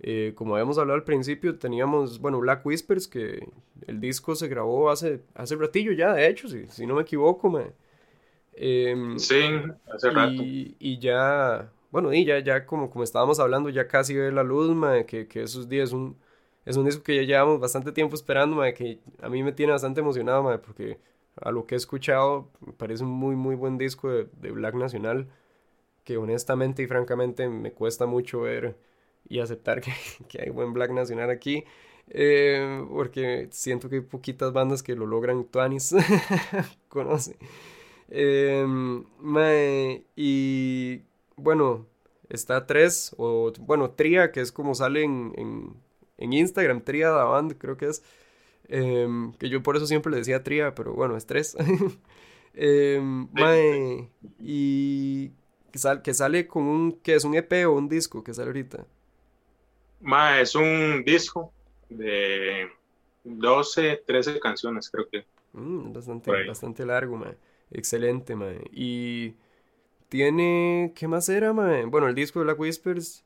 Eh, 0.00 0.32
como 0.34 0.54
habíamos 0.54 0.78
hablado 0.78 0.96
al 0.96 1.04
principio, 1.04 1.58
teníamos, 1.58 2.18
bueno, 2.18 2.40
Black 2.40 2.64
Whispers, 2.64 3.08
que 3.08 3.46
el 3.86 4.00
disco 4.00 4.34
se 4.34 4.48
grabó 4.48 4.90
hace, 4.90 5.22
hace 5.34 5.56
ratillo 5.56 5.92
ya, 5.92 6.14
de 6.14 6.28
hecho, 6.28 6.48
si, 6.48 6.66
si 6.66 6.86
no 6.86 6.94
me 6.94 7.02
equivoco. 7.02 7.60
Em, 8.54 9.18
sí, 9.18 9.42
hace 9.92 10.10
rato. 10.10 10.42
Y, 10.42 10.98
ya, 10.98 11.70
bueno, 11.90 12.12
y 12.12 12.24
ya, 12.24 12.38
ya 12.38 12.64
como, 12.64 12.90
como 12.90 13.04
estábamos 13.04 13.38
hablando, 13.38 13.68
ya 13.68 13.86
casi 13.86 14.14
ve 14.14 14.32
la 14.32 14.42
luz, 14.42 14.74
que, 15.06 15.28
que 15.28 15.42
esos 15.42 15.68
días 15.68 15.92
un 15.92 16.16
es 16.64 16.76
un 16.76 16.86
disco 16.86 17.02
que 17.02 17.16
ya 17.16 17.22
llevamos 17.22 17.60
bastante 17.60 17.92
tiempo 17.92 18.14
esperando, 18.14 18.60
que 18.74 19.00
a 19.20 19.28
mí 19.28 19.42
me 19.42 19.52
tiene 19.52 19.72
bastante 19.72 20.00
emocionado, 20.00 20.60
porque 20.62 20.98
a 21.40 21.50
lo 21.50 21.66
que 21.66 21.74
he 21.74 21.78
escuchado 21.78 22.50
parece 22.78 23.04
un 23.04 23.10
muy, 23.10 23.36
muy 23.36 23.54
buen 23.54 23.78
disco 23.78 24.10
de, 24.10 24.50
Black 24.50 24.74
Nacional, 24.74 25.28
que 26.04 26.16
honestamente 26.16 26.82
y 26.82 26.86
francamente 26.86 27.48
me 27.48 27.72
cuesta 27.72 28.06
mucho 28.06 28.42
ver 28.42 28.76
y 29.28 29.40
aceptar 29.40 29.80
que, 29.80 29.92
que 30.28 30.42
hay 30.42 30.50
buen 30.50 30.72
Black 30.72 30.90
Nacional 30.92 31.30
aquí. 31.30 31.64
Eh, 32.08 32.84
porque 32.90 33.48
siento 33.50 33.88
que 33.88 33.96
hay 33.96 34.00
poquitas 34.02 34.52
bandas 34.52 34.82
que 34.82 34.94
lo 34.94 35.06
logran. 35.06 35.44
Tuanis 35.44 35.94
conoce. 36.88 37.36
Em, 38.08 39.04
y 40.16 41.02
bueno, 41.36 41.86
está 42.28 42.66
tres, 42.66 43.14
o 43.18 43.52
bueno, 43.60 43.92
Tria, 43.92 44.32
que 44.32 44.40
es 44.40 44.52
como 44.52 44.74
sale 44.74 45.04
en 45.04 45.83
Instagram, 46.18 46.82
Tríada 46.82 47.24
Band, 47.24 47.56
creo 47.58 47.76
que 47.76 47.86
es. 47.86 48.02
Em, 48.68 49.32
que 49.34 49.48
yo 49.48 49.62
por 49.62 49.76
eso 49.76 49.86
siempre 49.86 50.10
le 50.10 50.18
decía 50.18 50.42
Tría, 50.42 50.74
pero 50.74 50.94
bueno, 50.94 51.16
es 51.16 51.26
tres. 51.26 51.56
Em, 52.56 53.26
y 54.38 55.32
que, 55.72 55.80
que 56.04 56.14
sale 56.14 56.46
con 56.46 56.62
un, 56.62 56.92
que 56.92 57.16
es 57.16 57.24
un 57.24 57.34
EP 57.34 57.66
o 57.66 57.72
un 57.72 57.88
disco 57.88 58.22
que 58.22 58.32
sale 58.32 58.46
ahorita. 58.46 58.86
Ma, 60.00 60.40
es 60.40 60.54
un 60.54 61.02
disco 61.04 61.52
de 61.88 62.68
12, 63.24 64.04
13 64.06 64.38
canciones, 64.38 64.88
creo 64.88 65.08
que. 65.08 65.24
Mm, 65.52 65.92
bastante, 65.92 66.30
bastante 66.46 66.86
largo, 66.86 67.16
ma. 67.16 67.34
Excelente, 67.70 68.36
ma. 68.36 68.52
Y 68.70 69.34
tiene, 70.08 70.92
¿qué 70.94 71.08
más 71.08 71.28
era, 71.28 71.52
ma? 71.52 71.84
Bueno, 71.86 72.06
el 72.06 72.14
disco 72.14 72.38
de 72.38 72.44
Black 72.44 72.60
Whispers 72.60 73.24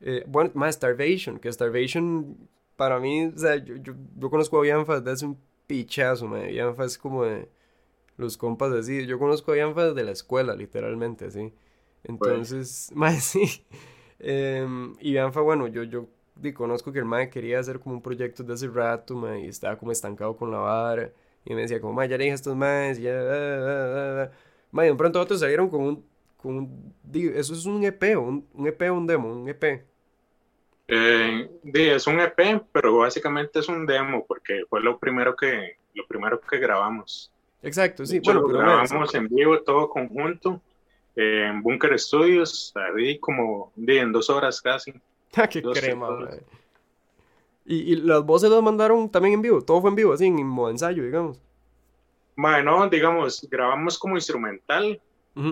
eh, 0.00 0.24
bueno, 0.26 0.50
más 0.54 0.76
Starvation, 0.76 1.38
que 1.38 1.52
Starvation 1.52 2.36
para 2.76 3.00
mí, 3.00 3.26
o 3.26 3.38
sea, 3.38 3.56
yo, 3.56 3.74
yo, 3.76 4.30
conozco 4.30 4.58
a 4.58 4.62
Bianfa 4.62 5.00
desde 5.00 5.10
hace 5.10 5.26
un 5.26 5.38
pichazo, 5.66 6.28
man. 6.28 6.46
Bianfa 6.46 6.84
es 6.84 6.96
como 6.96 7.24
de 7.24 7.48
los 8.16 8.36
compas 8.36 8.72
así. 8.72 9.06
Yo 9.06 9.18
conozco 9.18 9.52
a 9.52 9.54
Bianfa 9.54 9.86
desde 9.86 10.04
la 10.04 10.12
escuela, 10.12 10.54
literalmente, 10.54 11.26
así. 11.26 11.52
Entonces, 12.04 12.90
más 12.94 13.24
sí. 13.24 13.64
Em, 14.20 14.94
y 15.00 15.12
Bianfa, 15.12 15.40
bueno, 15.40 15.66
yo, 15.66 15.82
yo 15.82 16.08
conozco 16.54 16.92
que 16.92 17.00
el 17.00 17.04
mae 17.04 17.30
quería 17.30 17.58
hacer 17.58 17.80
como 17.80 17.96
un 17.96 18.02
proyecto 18.02 18.42
de 18.44 18.54
hace 18.54 18.68
rato, 18.68 19.14
mae, 19.16 19.40
y 19.44 19.48
estaba 19.48 19.76
como 19.76 19.92
estancado 19.92 20.36
con 20.36 20.50
la 20.50 20.58
vara. 20.58 21.12
Y 21.44 21.54
me 21.54 21.62
decía 21.62 21.80
como, 21.80 21.92
mae, 21.94 22.08
ya 22.08 22.16
le 22.16 22.24
dije 22.24 22.32
a 22.32 22.34
estos 22.36 22.56
maes, 22.56 23.00
ya, 23.00 24.30
mae, 24.70 24.88
de 24.88 24.94
pronto 24.94 25.20
otros 25.20 25.40
salieron 25.40 25.68
con 25.68 25.80
un, 25.82 26.04
con 26.38 26.56
un, 26.56 26.94
eso 27.12 27.52
es 27.52 27.66
un 27.66 27.84
EP, 27.84 28.16
un, 28.16 28.46
un 28.54 28.66
EP 28.66 28.82
o 28.90 28.94
un 28.94 29.06
demo, 29.06 29.28
un 29.28 29.48
EP. 29.48 29.84
Eh, 30.90 31.50
es 31.74 32.06
un 32.06 32.18
EP, 32.20 32.62
pero 32.72 32.98
básicamente 32.98 33.58
es 33.58 33.68
un 33.68 33.84
demo 33.84 34.24
porque 34.26 34.62
fue 34.70 34.80
lo 34.80 34.98
primero 34.98 35.36
que, 35.36 35.76
lo 35.94 36.06
primero 36.06 36.40
que 36.40 36.58
grabamos. 36.58 37.30
Exacto, 37.62 38.06
sí. 38.06 38.20
bueno, 38.20 38.40
lo 38.40 38.58
grabamos 38.58 39.14
en 39.14 39.28
vivo 39.28 39.60
todo 39.62 39.90
conjunto 39.90 40.62
en 41.16 41.62
Bunker 41.62 41.98
Studios, 41.98 42.72
ahí 42.76 43.18
como 43.18 43.72
en 43.76 44.12
dos 44.12 44.30
horas 44.30 44.60
casi. 44.60 44.92
Ah, 45.36 45.46
qué 45.46 45.60
crema, 45.60 46.26
¿Y, 47.66 47.92
¿Y, 47.92 47.96
las 47.96 48.24
voces 48.24 48.48
las 48.48 48.62
mandaron 48.62 49.10
también 49.10 49.34
en 49.34 49.42
vivo? 49.42 49.60
¿Todo 49.60 49.82
fue 49.82 49.90
en 49.90 49.96
vivo, 49.96 50.14
así, 50.14 50.24
en 50.24 50.46
modo 50.46 50.70
ensayo, 50.70 51.04
digamos? 51.04 51.38
Bueno, 52.34 52.88
digamos, 52.88 53.46
grabamos 53.50 53.98
como 53.98 54.16
instrumental 54.16 54.98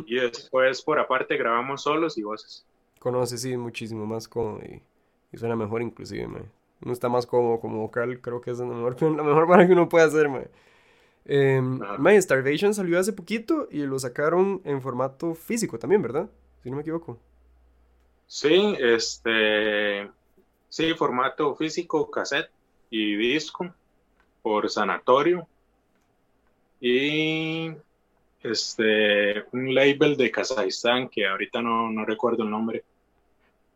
y 0.07 0.17
después 0.17 0.83
por 0.83 0.99
aparte 0.99 1.37
grabamos 1.37 1.83
solos 1.83 2.19
y 2.19 2.23
voces. 2.23 2.67
Conoce, 2.99 3.39
sí, 3.39 3.57
muchísimo 3.57 4.07
más 4.07 4.27
cómodo 4.27 4.61
y, 4.65 4.83
suena 5.37 5.55
mejor 5.55 5.83
inclusive, 5.83 6.27
man. 6.27 6.51
Uno 6.83 6.93
está 6.93 7.09
más 7.09 7.27
cómodo 7.27 7.61
como 7.61 7.79
vocal, 7.79 8.21
creo 8.21 8.41
que 8.41 8.51
es 8.51 8.59
la 8.59 8.67
mejor, 8.67 9.01
la 9.01 9.23
mejor 9.23 9.47
manera 9.47 9.67
que 9.67 9.73
uno 9.73 9.89
puede 9.89 10.05
hacer, 10.05 10.29
man. 10.29 10.49
Eh, 11.25 11.61
Starvation 12.21 12.73
salió 12.75 12.99
hace 12.99 13.13
poquito 13.13 13.69
y 13.71 13.79
lo 13.79 13.99
sacaron 13.99 14.61
en 14.65 14.81
formato 14.81 15.35
físico 15.35 15.79
también, 15.79 16.03
¿verdad? 16.03 16.31
Si 16.63 16.71
no 16.71 16.77
me 16.77 16.83
equivoco. 16.83 17.19
Sí, 18.27 18.77
este, 18.79 20.09
sí, 20.69 20.95
formato 20.95 21.55
físico, 21.55 22.11
cassette 22.11 22.51
y 22.91 23.17
disco 23.17 23.73
por 24.43 24.69
Sanatorio 24.71 25.47
y 26.81 27.73
este 28.43 29.45
un 29.53 29.75
label 29.75 30.17
de 30.17 30.31
Kazajistán 30.31 31.09
que 31.09 31.27
ahorita 31.27 31.63
no, 31.63 32.05
recuerdo 32.05 32.43
el 32.45 32.51
nombre, 32.51 32.85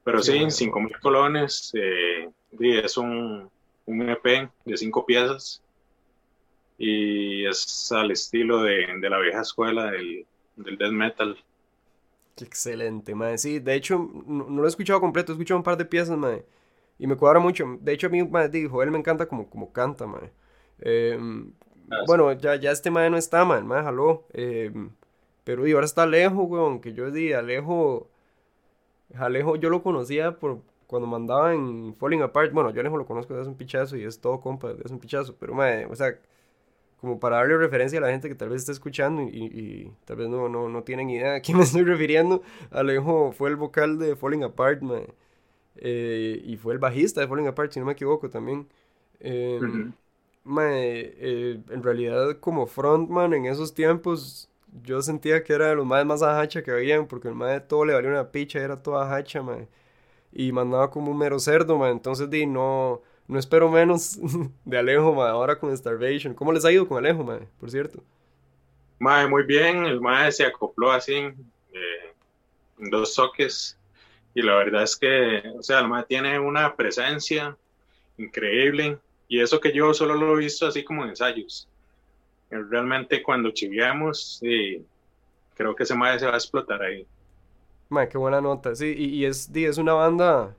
pero 0.05 0.23
sí, 0.23 0.37
en 0.37 0.51
5000 0.51 0.99
colones, 1.01 1.73
eh, 1.75 2.29
es 2.59 2.97
un, 2.97 3.51
un 3.87 4.09
EP 4.09 4.51
de 4.65 4.77
cinco 4.77 5.05
piezas 5.05 5.63
y 6.79 7.47
es 7.47 7.93
al 7.93 8.11
estilo 8.11 8.63
de, 8.63 8.87
la 9.01 9.19
vieja 9.19 9.43
escuela 9.43 9.91
del, 9.91 10.27
del 10.57 10.79
death 10.79 10.93
metal. 10.93 11.37
Qué 12.37 12.45
excelente, 12.45 13.15
madre. 13.15 13.37
Sí, 13.37 13.59
de 13.59 13.75
hecho, 13.75 14.11
no, 14.27 14.45
lo 14.49 14.65
he 14.65 14.69
escuchado 14.69 15.01
completo, 15.01 15.33
he 15.33 15.35
escuchado 15.35 15.59
un 15.59 15.65
par 15.65 15.77
de 15.77 15.85
piezas, 15.85 16.17
madre. 16.17 16.45
Y 16.99 17.07
me 17.07 17.17
cuadra 17.17 17.39
mucho. 17.39 17.79
De 17.81 17.93
hecho, 17.93 18.07
a 18.07 18.11
mí, 18.11 18.23
madre, 18.25 18.49
dijo, 18.49 18.83
él 18.83 18.91
me 18.91 18.99
encanta 18.99 19.27
como, 19.27 19.49
como 19.49 19.73
canta, 19.73 20.07
madre. 20.07 20.33
Em, 20.81 21.53
ah, 21.91 22.05
bueno, 22.07 22.33
ya, 22.33 22.57
ya 22.57 22.71
este 22.73 22.91
madre 22.91 23.11
no 23.11 23.17
está, 23.17 23.45
madre, 23.45 23.65
madre, 23.65 23.85
jaló. 23.85 24.25
Em, 24.33 24.91
pero 25.45 25.67
y 25.67 25.73
ahora 25.73 25.87
está 25.87 26.05
Alejo, 26.05 26.43
weón, 26.45 26.81
que 26.81 26.93
yo 26.93 27.11
di, 27.11 27.33
Alejo, 27.33 28.09
Alejo 29.15 29.57
yo 29.57 29.71
lo 29.71 29.83
conocía 29.83 30.39
por 30.39 30.59
cuando 30.87 31.07
mandaba 31.07 31.55
en 31.55 31.95
Falling 31.95 32.23
Apart. 32.23 32.53
Bueno, 32.53 32.71
yo 32.71 32.81
Alejo 32.81 32.97
lo 32.97 33.07
conozco 33.07 33.33
desde 33.35 33.43
hace 33.43 33.51
un 33.51 33.57
pichazo 33.57 33.97
y 33.97 34.05
es 34.05 34.21
todo 34.21 34.41
compa 34.41 34.69
desde 34.69 34.85
hace 34.85 34.95
un 34.95 35.01
pichazo. 35.01 35.37
Pero, 35.39 35.55
madre, 35.55 35.87
o 35.87 35.95
sea 35.97 36.19
como 37.01 37.19
para 37.19 37.37
darle 37.37 37.57
referencia 37.57 37.99
a 37.99 38.03
la 38.03 38.11
gente 38.11 38.29
que 38.29 38.35
tal 38.35 38.51
vez 38.51 38.61
está 38.61 38.73
escuchando 38.73 39.23
y, 39.23 39.91
tal 40.05 40.17
vez 40.17 40.29
no, 40.29 40.49
no, 40.49 40.69
no, 40.69 40.83
tienen 40.83 41.09
idea 41.09 41.37
a 41.37 41.41
quién 41.41 41.57
me 41.57 41.65
estoy 41.65 41.83
refiriendo. 41.83 42.43
Alejo 42.71 43.33
fue 43.33 43.49
el 43.49 43.57
vocal 43.57 43.99
de 43.99 44.17
Falling 44.17 44.45
Apart, 44.45 44.83
eh, 45.77 46.43
y 46.45 46.57
fue 46.57 46.75
el 46.75 46.79
bajista 46.79 47.23
de 47.23 47.29
Falling 47.29 47.47
Apart, 47.47 47.73
si 47.73 47.81
no 47.81 47.87
me 47.87 47.93
equivoco 47.93 48.29
también. 48.29 48.67
Em, 50.45 50.59
eh, 50.59 51.61
en 51.71 51.83
realidad, 51.83 52.39
como 52.41 52.67
frontman 52.67 53.35
en 53.35 53.47
esos 53.47 53.75
tiempos, 53.75 54.49
yo 54.83 55.03
sentía 55.03 55.45
que 55.45 55.53
era 55.53 55.69
de 55.69 55.75
los 55.77 55.87
más 55.87 56.05
más 56.07 56.23
ajacha 56.23 56.63
que 56.63 56.71
habían, 56.71 57.07
porque 57.07 57.29
el 57.29 57.39
de 57.39 57.61
todo 57.61 57.85
le 57.85 57.95
valía 57.95 58.11
una 58.11 58.31
picha, 58.31 58.61
era 58.61 58.83
toda 58.83 59.15
hacha, 59.15 59.43
y 60.33 60.53
mandaba 60.53 60.91
como 60.91 61.11
un 61.11 61.19
mero 61.19 61.39
cerdo, 61.39 61.87
entonces 61.89 62.31
di, 62.31 62.47
no 62.47 63.03
no 63.31 63.39
espero 63.39 63.71
menos 63.71 64.19
de 64.65 64.79
Alejo, 64.79 65.15
ma, 65.15 65.31
ahora 65.31 65.57
con 65.57 65.77
Starvation. 65.77 66.35
¿Cómo 66.35 66.53
les 66.53 66.65
ha 66.65 66.73
ido 66.73 66.89
con 66.89 66.99
Alejo, 66.99 67.23
ma, 67.23 67.39
por 67.61 67.71
cierto? 67.71 68.03
Ma, 68.99 69.27
muy 69.29 69.45
bien, 69.45 69.85
el 69.85 70.01
ma 70.01 70.31
se 70.33 70.45
acopló 70.45 70.91
así 70.91 71.15
eh, 71.15 72.15
en 72.81 72.91
dos 72.91 73.15
toques. 73.15 73.79
Y 74.35 74.43
la 74.43 74.57
verdad 74.57 74.83
es 74.83 74.97
que, 74.97 75.43
o 75.57 75.63
sea, 75.63 75.79
el 75.79 75.89
ma 75.89 76.03
tiene 76.03 76.41
una 76.41 76.75
presencia 76.75 77.57
increíble 78.19 78.99
y 79.31 79.41
eso 79.41 79.61
que 79.61 79.73
yo 79.73 79.95
solo 79.95 80.17
lo 80.17 80.35
he 80.35 80.41
visto 80.41 80.67
así 80.67 80.83
como 80.83 81.05
en 81.05 81.11
ensayos. 81.11 81.69
Realmente 82.51 83.23
cuando 83.23 83.53
chiviamos, 83.53 84.41
creo 85.55 85.75
que 85.77 85.85
ese 85.85 85.95
ma 85.95 86.19
se 86.19 86.27
va 86.27 86.33
a 86.33 86.37
explotar 86.37 86.83
ahí. 86.83 87.07
Ma, 87.89 88.09
qué 88.09 88.19
buena 88.19 88.41
nota, 88.41 88.75
sí, 88.75 88.93
y, 88.93 89.25
es, 89.25 89.49
es 89.55 89.79
una 89.79 89.93
banda 89.93 90.57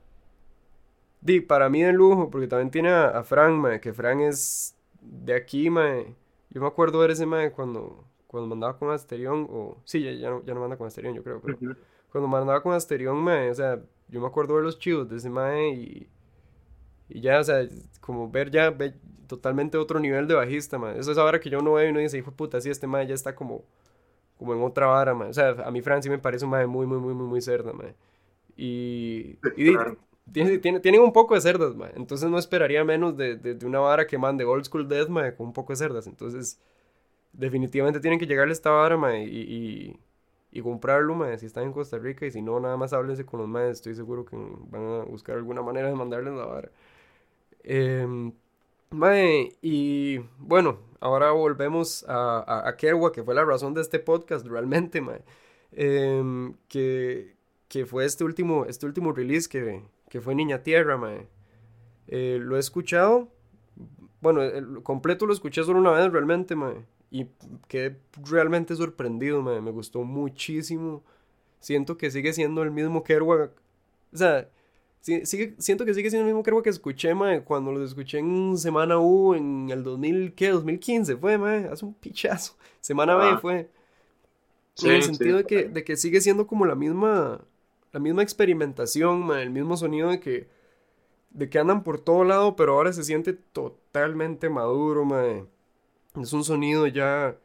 Di, 1.20 1.40
para 1.40 1.68
mí 1.68 1.82
de 1.82 1.92
lujo, 1.92 2.30
porque 2.30 2.48
también 2.48 2.70
tiene 2.70 2.88
a, 2.88 3.22
Frank, 3.22 3.52
mae, 3.60 3.78
que 3.78 3.92
Frank 3.92 4.22
es 4.22 4.74
de 5.02 5.34
aquí, 5.34 5.68
mae. 5.68 6.14
Yo 6.48 6.62
me 6.62 6.66
acuerdo 6.66 7.02
de 7.02 7.12
ese 7.12 7.26
mae 7.26 7.52
cuando, 7.52 8.02
cuando 8.26 8.48
mandaba 8.48 8.78
con 8.78 8.90
Asterión, 8.90 9.46
o... 9.50 9.76
Sí, 9.84 10.02
ya, 10.18 10.30
no, 10.30 10.42
ya 10.46 10.54
no 10.54 10.60
manda 10.60 10.78
con 10.78 10.86
Asterión, 10.86 11.14
yo 11.14 11.22
creo, 11.22 11.42
pero... 11.42 11.58
Cuando 12.10 12.26
mandaba 12.26 12.62
con 12.62 12.72
Asterión, 12.72 13.18
mae, 13.18 13.50
o 13.50 13.54
sea, 13.54 13.78
yo 14.08 14.20
me 14.20 14.26
acuerdo 14.26 14.56
de 14.56 14.62
los 14.62 14.78
chivos 14.78 15.10
de 15.10 15.16
ese 15.18 15.28
mae 15.28 15.68
y... 15.74 16.08
Y 17.12 17.20
ya, 17.20 17.40
o 17.40 17.44
sea, 17.44 17.68
como 18.00 18.30
ver 18.30 18.50
ya 18.50 18.74
totalmente 19.26 19.78
otro 19.78 20.00
nivel 20.00 20.26
de 20.28 20.34
bajista, 20.34 20.78
mae. 20.78 20.98
Eso 20.98 21.12
es 21.12 21.18
ahora 21.18 21.40
que 21.40 21.50
yo 21.50 21.60
no 21.60 21.74
veo 21.74 21.88
y 21.90 21.92
no 21.92 22.00
dice, 22.00 22.18
hijo 22.18 22.32
puta, 22.32 22.60
sí, 22.60 22.70
este 22.70 22.86
mae 22.86 23.06
ya 23.06 23.14
está 23.14 23.34
como... 23.34 23.64
Como 24.38 24.54
en 24.54 24.62
otra 24.62 24.86
vara, 24.86 25.14
mae. 25.14 25.30
O 25.30 25.32
sea, 25.34 25.50
a 25.64 25.70
mí 25.70 25.82
Frank 25.82 26.02
sí 26.02 26.10
me 26.10 26.18
parece 26.18 26.44
un 26.46 26.50
mae 26.52 26.66
muy, 26.66 26.86
muy, 26.86 26.98
muy, 26.98 27.14
muy, 27.14 27.26
muy 27.26 27.40
cerda, 27.42 27.72
mae. 27.72 27.94
Y... 28.56 29.38
y 29.56 29.74
tienen 30.32 31.00
un 31.02 31.12
poco 31.12 31.34
de 31.34 31.40
cerdas, 31.40 31.74
ma. 31.76 31.90
Entonces 31.96 32.30
no 32.30 32.38
esperaría 32.38 32.84
menos 32.84 33.16
de, 33.16 33.36
de, 33.36 33.66
una 33.66 33.80
vara 33.80 34.06
que 34.06 34.18
mande 34.18 34.44
Old 34.44 34.64
School 34.64 34.88
Death, 34.88 35.08
ma, 35.08 35.32
con 35.36 35.48
un 35.48 35.52
poco 35.52 35.72
de 35.72 35.76
cerdas. 35.76 36.06
Entonces, 36.06 36.58
definitivamente 37.32 38.00
tienen 38.00 38.18
que 38.20 38.26
llegarle 38.26 38.52
a 38.52 38.54
esta 38.54 38.70
vara, 38.70 38.96
ma, 38.96 39.18
y, 39.18 39.24
y, 39.28 40.00
y 40.52 40.62
comprarlo, 40.62 41.14
ma, 41.14 41.36
si 41.38 41.46
están 41.46 41.64
en 41.64 41.72
Costa 41.72 41.98
Rica. 41.98 42.26
Y 42.26 42.30
si 42.30 42.42
no, 42.42 42.60
nada 42.60 42.76
más 42.76 42.92
háblense 42.92 43.26
con 43.26 43.40
los 43.40 43.48
ma. 43.48 43.66
Estoy 43.68 43.94
seguro 43.94 44.24
que 44.24 44.36
van 44.36 44.82
a 45.02 45.04
buscar 45.04 45.36
alguna 45.36 45.62
manera 45.62 45.88
de 45.88 45.94
mandarles 45.96 46.34
la 46.34 46.46
vara. 46.46 46.70
Eh, 47.64 48.06
y 49.62 50.18
bueno, 50.38 50.78
ahora 51.00 51.32
volvemos 51.32 52.04
a, 52.08 52.68
a, 52.68 52.76
Kerwa, 52.76 53.12
que 53.12 53.22
fue 53.22 53.34
la 53.34 53.44
razón 53.44 53.74
de 53.74 53.80
este 53.80 53.98
podcast, 53.98 54.46
realmente, 54.46 55.00
ma. 55.00 55.18
Em, 55.72 56.54
que, 56.68 57.34
que 57.68 57.86
fue 57.86 58.04
este 58.04 58.24
último, 58.24 58.66
este 58.66 58.86
último 58.86 59.12
release 59.12 59.48
que, 59.48 59.82
que 60.08 60.20
fue 60.20 60.34
Niña 60.34 60.62
Tierra, 60.62 60.96
mae. 60.96 61.26
Eh, 62.08 62.38
lo 62.40 62.56
he 62.56 62.60
escuchado, 62.60 63.28
bueno, 64.20 64.42
el 64.42 64.82
completo 64.82 65.26
lo 65.26 65.32
escuché 65.32 65.64
solo 65.64 65.80
una 65.80 65.92
vez 65.92 66.12
realmente, 66.12 66.54
mae. 66.54 66.84
Y 67.10 67.26
quedé 67.68 67.98
realmente 68.30 68.76
sorprendido, 68.76 69.42
mae. 69.42 69.60
Me 69.60 69.70
gustó 69.70 70.04
muchísimo. 70.04 71.02
Siento 71.60 71.96
que 71.96 72.10
sigue 72.10 72.32
siendo 72.32 72.62
el 72.62 72.70
mismo 72.70 73.02
Kerouac. 73.02 73.52
O 74.12 74.16
sea, 74.16 74.48
sigue, 75.02 75.54
siento 75.58 75.84
que 75.84 75.94
sigue 75.94 76.10
siendo 76.10 76.26
el 76.26 76.32
mismo 76.32 76.42
Kerouac 76.42 76.64
que 76.64 76.70
escuché, 76.70 77.14
mae, 77.14 77.42
cuando 77.42 77.72
lo 77.72 77.84
escuché 77.84 78.18
en 78.18 78.56
Semana 78.56 78.98
U 78.98 79.34
en 79.34 79.68
el 79.70 79.82
2000, 79.82 80.34
¿qué? 80.34 80.48
2015 80.50 81.16
fue, 81.16 81.38
mae. 81.38 81.66
Hace 81.66 81.84
un 81.84 81.94
pichazo. 81.94 82.54
Semana 82.80 83.16
B 83.16 83.38
fue. 83.38 83.70
en 84.82 84.90
el 84.90 85.02
sentido 85.02 85.36
de, 85.38 85.44
que, 85.44 85.64
de 85.64 85.84
que 85.84 85.96
sigue 85.96 86.20
siendo 86.20 86.46
como 86.46 86.64
la 86.66 86.74
misma 86.74 87.44
la 87.92 88.00
misma 88.00 88.22
experimentación, 88.22 89.30
el 89.32 89.50
mismo 89.50 89.76
sonido 89.76 90.10
de 90.10 90.20
que, 90.20 90.48
de 91.30 91.48
que 91.48 91.58
andan 91.58 91.84
por 91.84 92.00
todo 92.00 92.24
lado, 92.24 92.56
pero 92.56 92.74
ahora 92.74 92.92
se 92.92 93.04
siente 93.04 93.34
totalmente 93.34 94.48
maduro, 94.48 95.06
Es 96.20 96.32
un 96.32 96.44
sonido 96.44 96.86
ya, 96.86 97.36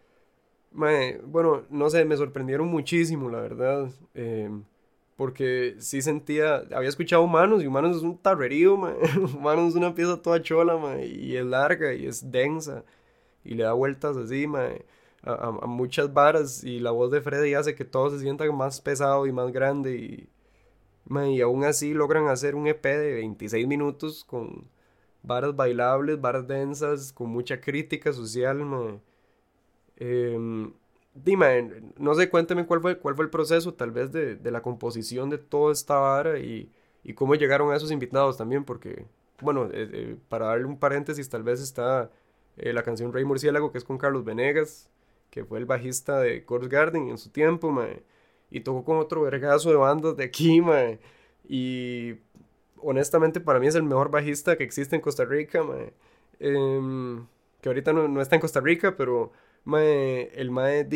bueno, 0.72 1.64
no 1.70 1.89
sé, 1.89 2.05
me 2.05 2.18
sorprendieron 2.18 2.68
muchísimo, 2.68 3.30
la 3.30 3.41
verdad. 3.41 3.91
Em, 4.14 4.64
porque 5.18 5.76
sí 5.80 6.01
sentía, 6.01 6.63
había 6.74 6.89
escuchado 6.89 7.24
Humanos 7.24 7.63
y 7.63 7.68
Humanos 7.68 7.97
es 7.97 8.03
un 8.03 8.18
tarrerío, 8.18 8.76
Humanos 9.36 9.70
es 9.72 9.76
una 9.76 9.93
pieza 9.95 10.22
toda 10.22 10.41
chola, 10.41 11.03
y 11.03 11.36
es 11.36 11.45
larga 11.45 11.93
y 11.93 12.05
es 12.07 12.32
densa 12.32 12.86
y 13.43 13.55
le 13.55 13.63
da 13.63 13.74
vueltas 13.74 14.18
así, 14.18 14.45
a, 15.24 15.34
a, 15.34 15.51
muchas 15.68 16.13
varas 16.13 16.63
y 16.63 16.80
la 16.80 16.91
voz 16.91 17.11
de 17.11 17.22
Freddy 17.22 17.53
hace 17.53 17.76
que 17.76 17.86
todo 17.86 18.09
se 18.11 18.20
sienta 18.20 18.49
más 18.51 18.82
pesado 18.82 19.26
y 19.28 19.32
más 19.32 19.51
grande 19.51 19.95
y, 19.95 20.30
y 21.09 21.41
aún 21.41 21.63
así 21.63 21.93
logran 21.93 22.28
hacer 22.28 22.55
un 22.55 22.68
EP 22.68 22.84
de 22.84 23.13
26 23.15 23.68
minutos 23.68 24.24
con 24.26 24.68
varas 25.24 25.55
bailables, 25.55 26.20
varas 26.22 26.47
densas, 26.47 27.13
con 27.13 27.30
mucha 27.30 27.59
crítica 27.61 28.13
social, 28.13 29.01
em, 29.97 30.72
dime, 31.24 31.91
no 31.97 32.15
sé, 32.15 32.30
cuénteme 32.30 32.65
cuál 32.65 32.82
fue, 32.82 32.97
cuál 32.97 33.15
fue 33.15 33.26
el 33.26 33.32
proceso 33.32 33.74
tal 33.74 33.91
vez 33.91 34.11
de, 34.11 34.39
la 34.51 34.61
composición 34.61 35.30
de 35.30 35.38
toda 35.38 35.74
esta 35.74 35.97
vara 35.97 36.39
y, 36.39 36.72
cómo 37.15 37.36
llegaron 37.36 37.72
a 37.72 37.76
esos 37.78 37.91
invitados 37.91 38.38
también, 38.38 38.65
porque, 38.65 39.05
bueno, 39.41 39.65
eh, 39.65 39.89
eh, 39.93 40.18
para 40.28 40.47
darle 40.47 40.65
un 40.65 40.78
paréntesis, 40.78 41.30
tal 41.30 41.43
vez 41.43 41.61
está 41.61 42.11
eh, 42.57 42.74
la 42.74 42.84
canción 42.84 43.13
Rey 43.13 43.24
Murciélago, 43.24 43.72
que 43.72 43.78
es 43.78 43.86
con 43.86 43.97
Carlos 43.97 44.26
Venegas, 44.26 44.89
que 45.30 45.45
fue 45.45 45.59
el 45.59 45.65
bajista 45.65 46.20
de 46.20 46.43
Course 46.43 46.70
Garden 46.70 47.09
en 47.09 47.18
su 47.18 47.30
tiempo, 47.30 47.74
y 48.51 48.61
tocó 48.61 48.84
con 48.84 48.97
otro 48.97 49.22
vergazo 49.22 49.70
de 49.70 49.78
bandas 49.78 50.18
de 50.18 50.24
aquí. 50.26 50.61
Y, 51.47 52.15
honestamente 52.80 53.39
para 53.39 53.59
mí 53.59 53.68
es 53.68 53.76
el 53.76 53.84
mejor 53.84 54.11
bajista 54.11 54.57
que 54.57 54.63
existe 54.63 54.95
en 54.95 55.01
Costa 55.01 55.26
Rica. 55.26 55.61
Em, 56.39 57.26
que 57.61 57.70
ahorita 57.70 57.93
no, 57.93 58.22
está 58.22 58.36
en 58.36 58.41
Costa 58.41 58.59
Rica, 58.59 58.95
pero 58.95 59.32
mae, 59.68 60.32
el 60.34 60.51
mae 60.51 60.88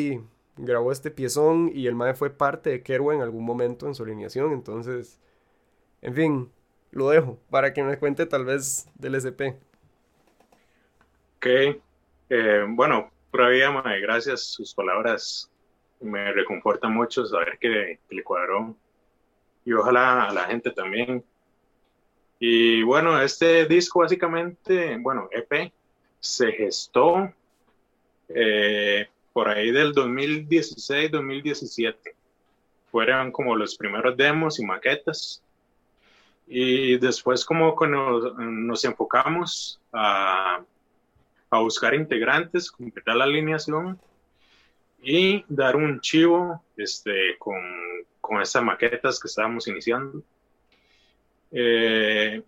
grabó 0.58 0.92
este 0.92 1.12
piezón 1.12 1.72
y 1.74 1.88
el 1.88 1.96
mae 1.96 2.14
fue 2.14 2.30
parte 2.30 2.70
de 2.70 2.84
Kerwa 2.84 3.14
en 3.14 3.22
algún 3.22 3.46
momento 3.46 3.88
en 3.88 3.96
su 3.96 4.04
alineación, 4.04 4.52
entonces, 4.52 5.20
en 6.02 6.16
fin, 6.16 6.52
lo 6.92 7.10
dejo 7.10 7.40
para 7.50 7.74
que 7.74 7.84
me 7.84 7.98
cuente 7.98 8.26
tal 8.26 8.46
vez 8.46 8.88
del 8.96 9.16
SP. 9.22 9.60
Ok, 11.38 11.48
eh, 12.30 12.66
bueno, 12.70 13.12
todavía, 13.32 13.72
mae, 13.72 14.00
gracias, 14.00 14.42
sus 14.42 14.74
palabras 14.74 15.52
me 16.00 16.32
reconforta 16.34 16.88
mucho 16.88 17.26
saber 17.26 17.58
que, 17.60 18.00
que 18.08 18.16
le 18.16 18.24
cuadró 18.24 18.76
y 19.64 19.74
ojalá 19.74 20.24
a 20.24 20.34
la 20.34 20.46
gente 20.46 20.72
también 20.72 21.24
y 22.44 22.82
bueno, 22.82 23.22
este 23.22 23.68
disco 23.68 24.00
básicamente, 24.00 24.98
bueno, 24.98 25.30
EP, 25.32 25.72
se 26.20 26.52
gestó 26.54 27.32
eh, 28.36 29.08
por 29.34 29.50
ahí 29.50 29.72
del 29.72 29.94
2016-2017. 29.94 31.96
Fueron 32.92 33.32
como 33.32 33.56
los 33.56 33.76
primeros 33.76 34.16
demos 34.18 34.60
y 34.60 34.66
maquetas. 34.66 35.42
Y 36.48 36.98
después 36.98 37.46
como 37.46 37.76
nos, 37.88 38.36
nos 38.38 38.84
enfocamos 38.84 39.80
a, 39.94 40.62
a, 41.50 41.60
buscar 41.60 41.94
integrantes, 41.94 42.70
completar 42.70 43.16
la 43.16 43.24
alineación 43.24 43.98
y 45.02 45.46
dar 45.48 45.78
un 45.78 46.02
chivo 46.02 46.62
este, 46.76 47.38
con, 47.40 47.56
con 48.20 48.42
estas 48.42 48.64
maquetas 48.64 49.18
que 49.20 49.30
estábamos 49.30 49.68
iniciando. 49.68 50.22
Eh, 51.52 52.44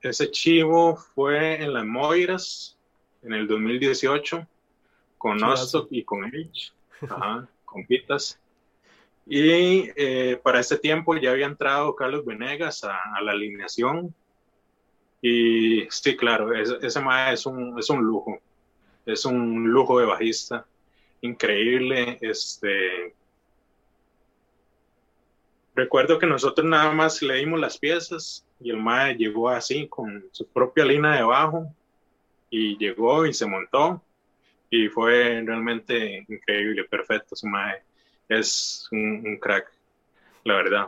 ese 0.00 0.30
chivo 0.30 0.96
fue 0.96 1.62
en 1.62 1.72
las 1.72 1.84
Moiras 1.84 2.76
en 3.22 3.32
el 3.32 3.46
2018 3.46 4.46
con 5.18 5.38
Nostock 5.38 5.88
y 5.90 6.04
con 6.04 6.24
Edge, 6.24 6.72
con 7.64 7.86
Pitas. 7.86 8.38
Y 9.26 9.90
eh, 9.96 10.38
para 10.42 10.60
ese 10.60 10.78
tiempo 10.78 11.16
ya 11.16 11.32
había 11.32 11.46
entrado 11.46 11.96
Carlos 11.96 12.24
Venegas 12.24 12.84
a, 12.84 13.20
la 13.22 13.32
alineación. 13.32 14.14
Y 15.20 15.86
sí, 15.90 16.16
claro, 16.16 16.54
ese, 16.54 16.76
ese 16.82 17.00
es 17.32 17.46
un, 17.46 17.78
es 17.78 17.90
un 17.90 18.04
lujo. 18.04 18.38
Es 19.04 19.24
un 19.24 19.68
lujo 19.68 19.98
de 19.98 20.06
bajista. 20.06 20.66
Increíble. 21.22 22.18
Este, 22.20 23.14
Recuerdo 25.76 26.18
que 26.18 26.26
nosotros 26.26 26.66
nada 26.66 26.90
más 26.90 27.20
leímos 27.20 27.60
las 27.60 27.76
piezas 27.76 28.46
y 28.58 28.70
el 28.70 28.78
mae 28.78 29.14
llegó 29.14 29.50
así 29.50 29.86
con 29.88 30.24
su 30.32 30.46
propia 30.46 30.86
línea 30.86 31.16
de 31.16 31.22
bajo 31.22 31.66
y 32.48 32.78
llegó 32.78 33.26
y 33.26 33.34
se 33.34 33.44
montó 33.44 34.00
y 34.70 34.88
fue 34.88 35.42
realmente 35.44 36.24
increíble, 36.28 36.84
perfecto. 36.84 37.36
Su 37.36 37.46
mae 37.46 37.82
es 38.28 38.88
un, 38.90 39.38
crack, 39.38 39.72
la 40.44 40.54
verdad. 40.54 40.86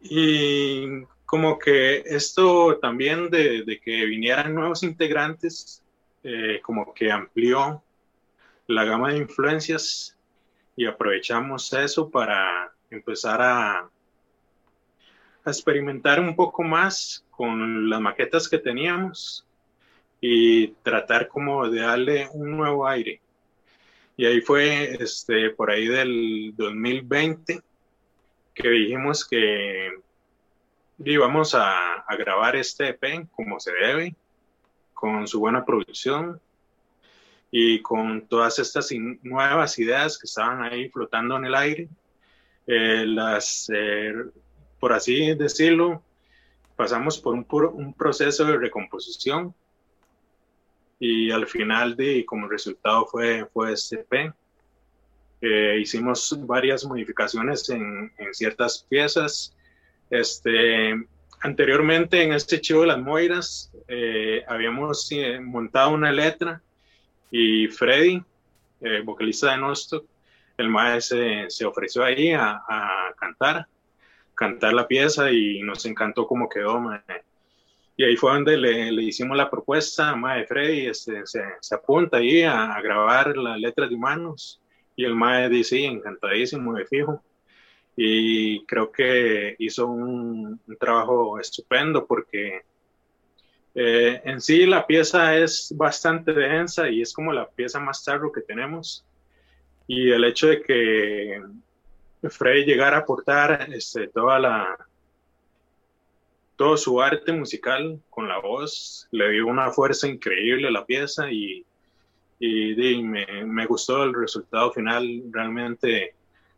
Y 0.00 1.04
como 1.24 1.58
que 1.58 2.02
esto 2.06 2.78
también 2.78 3.30
de, 3.30 3.80
que 3.82 4.04
vinieran 4.06 4.54
nuevos 4.54 4.82
integrantes, 4.82 5.82
eh, 6.22 6.60
como 6.62 6.92
que 6.92 7.10
amplió 7.10 7.82
la 8.66 8.84
gama 8.84 9.12
de 9.12 9.18
influencias 9.18 10.16
y 10.76 10.86
aprovechamos 10.86 11.72
eso 11.72 12.10
para 12.10 12.72
empezar 12.90 13.40
a, 13.40 13.90
experimentar 15.46 16.20
un 16.20 16.34
poco 16.34 16.62
más 16.62 17.24
con 17.30 17.90
las 17.90 18.00
maquetas 18.00 18.48
que 18.48 18.58
teníamos 18.58 19.46
y 20.26 20.68
tratar 20.82 21.28
como 21.28 21.68
de 21.68 21.82
darle 21.82 22.28
un 22.32 22.56
nuevo 22.56 22.88
aire. 22.88 23.20
Y 24.16 24.24
ahí 24.24 24.40
fue 24.40 24.96
este, 24.98 25.50
por 25.50 25.70
ahí 25.70 25.86
del 25.86 26.54
2020 26.56 27.60
que 28.54 28.68
dijimos 28.70 29.28
que 29.28 29.90
íbamos 31.04 31.54
a, 31.54 31.96
a 32.00 32.16
grabar 32.16 32.56
este 32.56 32.88
EP 32.88 33.28
como 33.32 33.60
se 33.60 33.72
debe, 33.72 34.14
con 34.94 35.28
su 35.28 35.40
buena 35.40 35.62
producción, 35.62 36.40
y 37.50 37.82
con 37.82 38.26
todas 38.26 38.58
estas 38.58 38.90
nuevas 39.22 39.78
ideas 39.78 40.16
que 40.16 40.26
estaban 40.26 40.62
ahí 40.62 40.88
flotando 40.88 41.36
en 41.36 41.44
el 41.44 41.54
aire, 41.54 41.88
eh, 42.66 43.04
las, 43.06 43.70
eh, 43.70 44.14
por 44.80 44.94
así 44.94 45.34
decirlo, 45.34 46.02
pasamos 46.76 47.18
por 47.18 47.34
un, 47.34 47.46
un, 47.74 47.92
proceso 47.92 48.46
de 48.46 48.56
recomposición 48.56 49.54
y 50.98 51.30
al 51.30 51.46
final 51.46 51.96
de, 51.96 52.24
como 52.24 52.48
resultado 52.48 53.06
fue, 53.06 53.46
fue 53.52 53.72
este 53.72 53.98
P. 53.98 54.32
Eh, 55.40 55.78
hicimos 55.80 56.36
varias 56.46 56.84
modificaciones 56.84 57.68
en, 57.68 58.12
en, 58.18 58.34
ciertas 58.34 58.86
piezas. 58.88 59.54
Este, 60.10 60.94
anteriormente 61.40 62.22
en 62.22 62.32
este 62.32 62.60
chivo 62.60 62.82
de 62.82 62.86
las 62.88 62.98
Moiras 62.98 63.70
habíamos 64.48 65.10
montado 65.42 65.90
una 65.90 66.10
letra 66.10 66.62
y 67.36 67.66
Freddy, 67.66 68.22
eh, 68.80 69.00
vocalista 69.04 69.50
de 69.50 69.56
Nostock, 69.56 70.06
el 70.56 70.68
maestro 70.68 71.18
se, 71.48 71.64
ofreció 71.64 72.04
ahí 72.04 72.32
a, 72.32 72.62
cantar, 73.18 73.66
cantar 74.36 74.72
la 74.72 74.86
pieza 74.86 75.32
y 75.32 75.60
nos 75.62 75.84
encantó 75.84 76.28
cómo 76.28 76.48
quedó. 76.48 76.80
Y 77.96 78.04
ahí 78.04 78.16
fue 78.16 78.32
donde 78.32 78.56
le, 78.56 78.90
le 78.90 79.02
hicimos 79.04 79.36
la 79.36 79.50
propuesta, 79.50 80.16
mae 80.16 80.46
Freddy 80.46 80.86
este, 80.86 81.24
se, 81.26 81.42
se, 81.60 81.74
apunta 81.74 82.16
ahí 82.16 82.42
a, 82.42 82.80
grabar 82.82 83.36
las 83.36 83.58
letras 83.58 83.88
de 83.88 83.94
humanos. 83.94 84.60
Y 84.96 85.04
el 85.04 85.14
mae 85.14 85.48
dice, 85.48 85.76
sí, 85.76 85.84
encantadísimo, 85.84 86.74
de 86.74 86.86
fijo. 86.86 87.22
Y 87.96 88.64
creo 88.66 88.90
que 88.90 89.54
hizo 89.58 89.86
un, 89.86 90.60
un 90.66 90.76
trabajo 90.76 91.38
estupendo 91.38 92.06
porque 92.06 92.62
eh, 93.76 94.20
en 94.24 94.40
sí 94.40 94.66
la 94.66 94.86
pieza 94.86 95.36
es 95.36 95.72
bastante 95.76 96.32
densa 96.32 96.88
y 96.88 97.02
es 97.02 97.12
como 97.12 97.32
la 97.32 97.48
pieza 97.48 97.80
más 97.80 98.04
tarro 98.04 98.32
que 98.32 98.40
tenemos. 98.40 99.04
Y 99.86 100.10
el 100.10 100.24
hecho 100.24 100.48
de 100.48 100.62
que 100.62 101.42
Frey 102.30 102.64
llegara 102.64 102.98
a 102.98 103.00
aportar 103.00 103.68
este, 103.72 104.08
toda 104.08 104.38
la, 104.38 104.88
todo 106.56 106.76
su 106.76 107.00
arte 107.00 107.32
musical 107.32 108.00
con 108.10 108.28
la 108.28 108.38
voz 108.38 109.08
le 109.10 109.30
dio 109.30 109.46
una 109.46 109.70
fuerza 109.70 110.06
increíble 110.06 110.68
a 110.68 110.70
la 110.70 110.86
pieza 110.86 111.30
y, 111.30 111.64
y, 112.38 113.02
me, 113.02 113.44
me, 113.44 113.66
gustó 113.66 114.04
el 114.04 114.14
resultado 114.14 114.72
final. 114.72 115.22
Realmente 115.30 116.14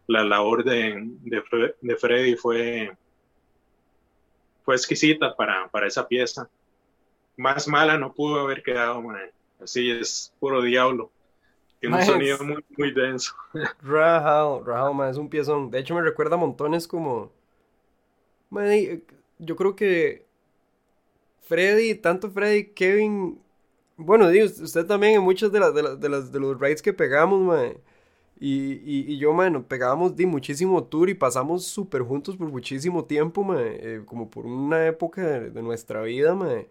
la 0.06 0.24
labor 0.24 0.64
de, 0.64 1.02
de, 1.22 1.74
de 1.80 1.96
Freddy 1.96 2.36
fue, 2.36 2.96
fue 4.64 4.74
exquisita 4.74 5.34
para, 5.34 5.68
para 5.68 5.86
esa 5.86 6.06
pieza 6.06 6.48
más 7.36 7.68
mala 7.68 7.98
no 7.98 8.12
pudo 8.12 8.40
haber 8.40 8.62
quedado, 8.62 9.00
man. 9.02 9.30
Así 9.60 9.90
es, 9.90 10.32
puro 10.40 10.62
diablo. 10.62 11.10
Tiene 11.80 11.96
un 11.96 12.02
sonido 12.02 12.38
muy, 12.42 12.64
muy 12.76 12.90
denso. 12.92 13.34
Rahal, 13.82 14.64
Rahal, 14.64 14.94
man, 14.94 15.10
es 15.10 15.18
un 15.18 15.28
piezón. 15.28 15.70
De 15.70 15.78
hecho, 15.78 15.94
me 15.94 16.02
recuerda 16.02 16.36
a 16.36 16.38
montones 16.38 16.88
como. 16.88 17.30
Man, 18.50 19.02
yo 19.38 19.56
creo 19.56 19.76
que. 19.76 20.26
Freddy, 21.42 21.94
tanto 21.94 22.30
Freddy, 22.30 22.72
Kevin. 22.72 23.40
Bueno, 23.96 24.28
digo, 24.28 24.46
usted 24.46 24.86
también 24.86 25.14
en 25.14 25.22
muchos 25.22 25.52
de, 25.52 25.60
las 25.60 25.74
de, 25.74 25.82
las 26.08 26.32
de, 26.32 26.40
los 26.40 26.60
raids 26.60 26.82
que 26.82 26.92
pegamos, 26.92 27.40
man. 27.40 27.74
Y, 28.38 28.74
y, 28.84 29.12
y, 29.12 29.18
yo, 29.18 29.32
man, 29.32 29.64
pegábamos 29.64 30.14
de 30.14 30.26
muchísimo 30.26 30.84
tour 30.84 31.08
y 31.08 31.14
pasamos 31.14 31.64
súper 31.64 32.02
juntos 32.02 32.36
por 32.36 32.48
muchísimo 32.48 33.04
tiempo, 33.04 33.44
man. 33.44 33.58
Eh, 33.60 34.02
como 34.04 34.28
por 34.30 34.46
una 34.46 34.86
época 34.86 35.22
de, 35.40 35.62
nuestra 35.62 36.02
vida, 36.02 36.34
man. 36.34 36.66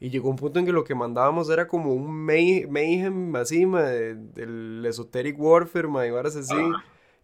Y 0.00 0.10
llegó 0.10 0.30
un 0.30 0.36
punto 0.36 0.58
en 0.58 0.66
que 0.66 0.72
lo 0.72 0.84
que 0.84 0.94
mandábamos 0.94 1.50
era 1.50 1.68
como 1.68 1.94
un 1.94 2.10
mayhem 2.24 3.36
así, 3.36 3.64
del 3.64 4.84
esoteric 4.86 5.38
warfare, 5.38 5.88
ma, 5.88 6.06
y 6.06 6.10
varas 6.10 6.36
así. 6.36 6.54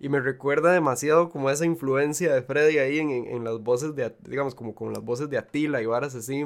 Y 0.01 0.09
me 0.09 0.19
recuerda 0.19 0.73
demasiado 0.73 1.29
como 1.29 1.51
esa 1.51 1.67
influencia 1.67 2.35
de 2.35 2.41
Freddy 2.41 2.79
ahí 2.79 2.99
en, 2.99 3.11
en, 3.11 3.45
las 3.45 3.61
voces 3.61 3.95
de, 3.95 4.15
digamos, 4.27 4.55
como 4.55 4.91
las 4.91 5.05
voces 5.05 5.29
de 5.29 5.37
Attila 5.37 5.83
y 5.83 5.87
varas 5.87 6.15
así. 6.15 6.43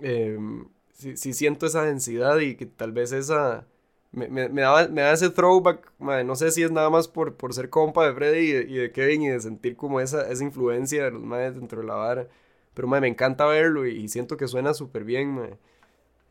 Em, 0.00 0.66
sí, 0.94 1.34
siento 1.34 1.66
esa 1.66 1.84
densidad 1.84 2.38
y 2.38 2.56
que 2.56 2.66
tal 2.66 2.92
vez 2.92 3.12
esa... 3.12 3.66
Me, 4.12 4.28
me, 4.28 4.48
me, 4.48 4.62
da, 4.62 4.88
me 4.88 5.02
da 5.02 5.12
ese 5.12 5.28
throwback, 5.28 5.92
no 5.98 6.36
sé 6.36 6.52
si 6.52 6.62
es 6.62 6.70
nada 6.70 6.88
más 6.88 7.08
por, 7.08 7.34
por 7.34 7.52
ser 7.52 7.68
compa 7.68 8.06
de 8.06 8.14
Freddy 8.14 8.72
y 8.72 8.74
de, 8.76 8.92
Kevin 8.92 9.22
y 9.22 9.28
de 9.28 9.40
sentir 9.40 9.76
como 9.76 10.00
esa, 10.00 10.30
esa 10.30 10.44
influencia 10.44 11.04
de 11.04 11.10
los 11.10 11.22
madres 11.24 11.56
dentro 11.56 11.80
de 11.80 11.86
la 11.86 11.94
vara. 11.96 12.28
Pero, 12.74 12.88
me 12.88 13.06
encanta 13.08 13.44
verlo 13.46 13.86
y, 13.86 14.08
siento 14.08 14.36
que 14.36 14.48
suena 14.48 14.72
súper 14.74 15.04
bien, 15.04 15.58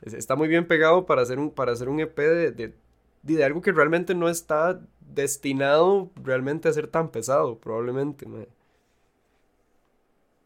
Está 0.01 0.36
muy 0.36 0.47
bien 0.47 0.67
pegado 0.67 1.05
para 1.05 1.21
hacer 1.21 1.39
un, 1.39 1.51
para 1.51 1.73
hacer 1.73 1.89
un 1.89 1.99
EP 1.99 2.17
de, 2.17 2.51
de, 2.51 2.73
de, 3.21 3.43
algo 3.43 3.61
que 3.61 3.71
realmente 3.71 4.15
no 4.15 4.29
está 4.29 4.81
destinado 5.07 6.09
realmente 6.15 6.69
a 6.69 6.73
ser 6.73 6.87
tan 6.87 7.09
pesado, 7.09 7.57
probablemente, 7.57 8.25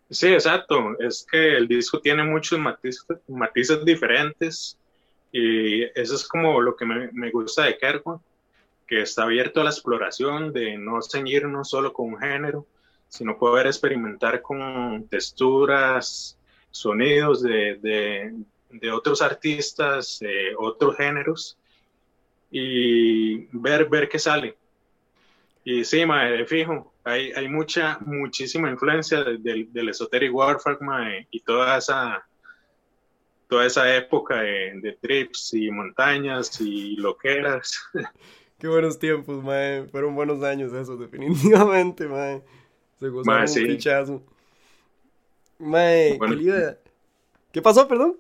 Sí, 0.10 0.28
exacto. 0.28 0.98
Es 1.00 1.28
que 1.30 1.58
el 1.58 1.68
disco 1.68 2.00
tiene 2.00 2.24
muchos 2.24 2.58
matices, 2.60 3.86
diferentes 3.86 4.78
y 5.34 5.84
eso 5.84 6.16
es 6.16 6.26
como 6.26 6.62
lo 6.62 6.76
que 6.78 6.86
me, 6.86 7.12
me 7.12 7.30
gusta 7.30 7.66
de 7.66 7.78
Kerko, 7.78 8.22
que 8.88 9.02
está 9.02 9.24
abierto 9.24 9.60
a 9.60 9.66
la 9.66 9.70
exploración, 9.70 10.54
de 10.54 10.78
no 10.78 11.02
ceñirnos 11.02 11.70
solo 11.70 11.92
con 11.92 12.14
un 12.14 12.20
género, 12.20 12.66
sino 13.10 13.38
poder 13.38 13.68
experimentar 13.68 14.42
con 14.42 15.08
texturas, 15.10 16.38
sonidos 16.72 17.42
de, 17.42 17.76
de, 17.82 18.34
de 18.70 18.92
otros 18.92 19.22
artistas, 19.22 20.20
otros 20.58 20.96
géneros, 20.96 21.58
y 22.58 23.48
ver, 23.52 23.88
ver 23.90 24.10
qué 24.10 24.20
sale. 24.20 24.56
Y 25.64 25.84
sí, 25.84 26.06
mae, 26.06 26.46
fijo, 26.46 26.94
hay, 27.04 27.32
hay 27.34 27.48
mucha, 27.50 28.00
muchísima 28.00 28.70
influencia 28.70 29.24
del, 29.24 29.72
del 29.72 29.90
Esoteric 29.90 30.34
Warfare, 30.34 31.28
y 31.30 31.40
toda 31.42 31.78
esa, 31.78 32.26
toda 33.48 33.66
esa 33.66 33.96
época 33.96 34.42
de, 34.42 34.98
trips 35.02 35.54
y 35.54 35.70
montañas 35.70 36.60
y 36.62 36.96
loqueras. 36.96 37.80
Qué 38.60 38.68
buenos 38.68 38.98
tiempos, 38.98 39.44
mae. 39.44 39.88
Fueron 39.90 40.16
buenos 40.16 40.42
años 40.44 40.74
esos, 40.74 41.00
definitivamente, 41.00 42.08
mae. 42.08 42.42
Se 43.00 43.10
gozaron 43.10 43.48
un 43.48 43.68
pichazo. 43.68 44.24
Mae, 45.60 46.18
¿qué 47.52 47.62
pasó, 47.62 47.88
perdón? 47.88 48.18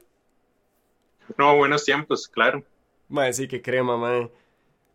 No, 1.38 1.56
buenos 1.58 1.84
tiempos, 1.84 2.28
claro. 2.28 2.64
Mae, 3.10 3.34
sí, 3.34 3.48
que 3.48 3.62
crema, 3.62 3.98
mae. 3.98 4.32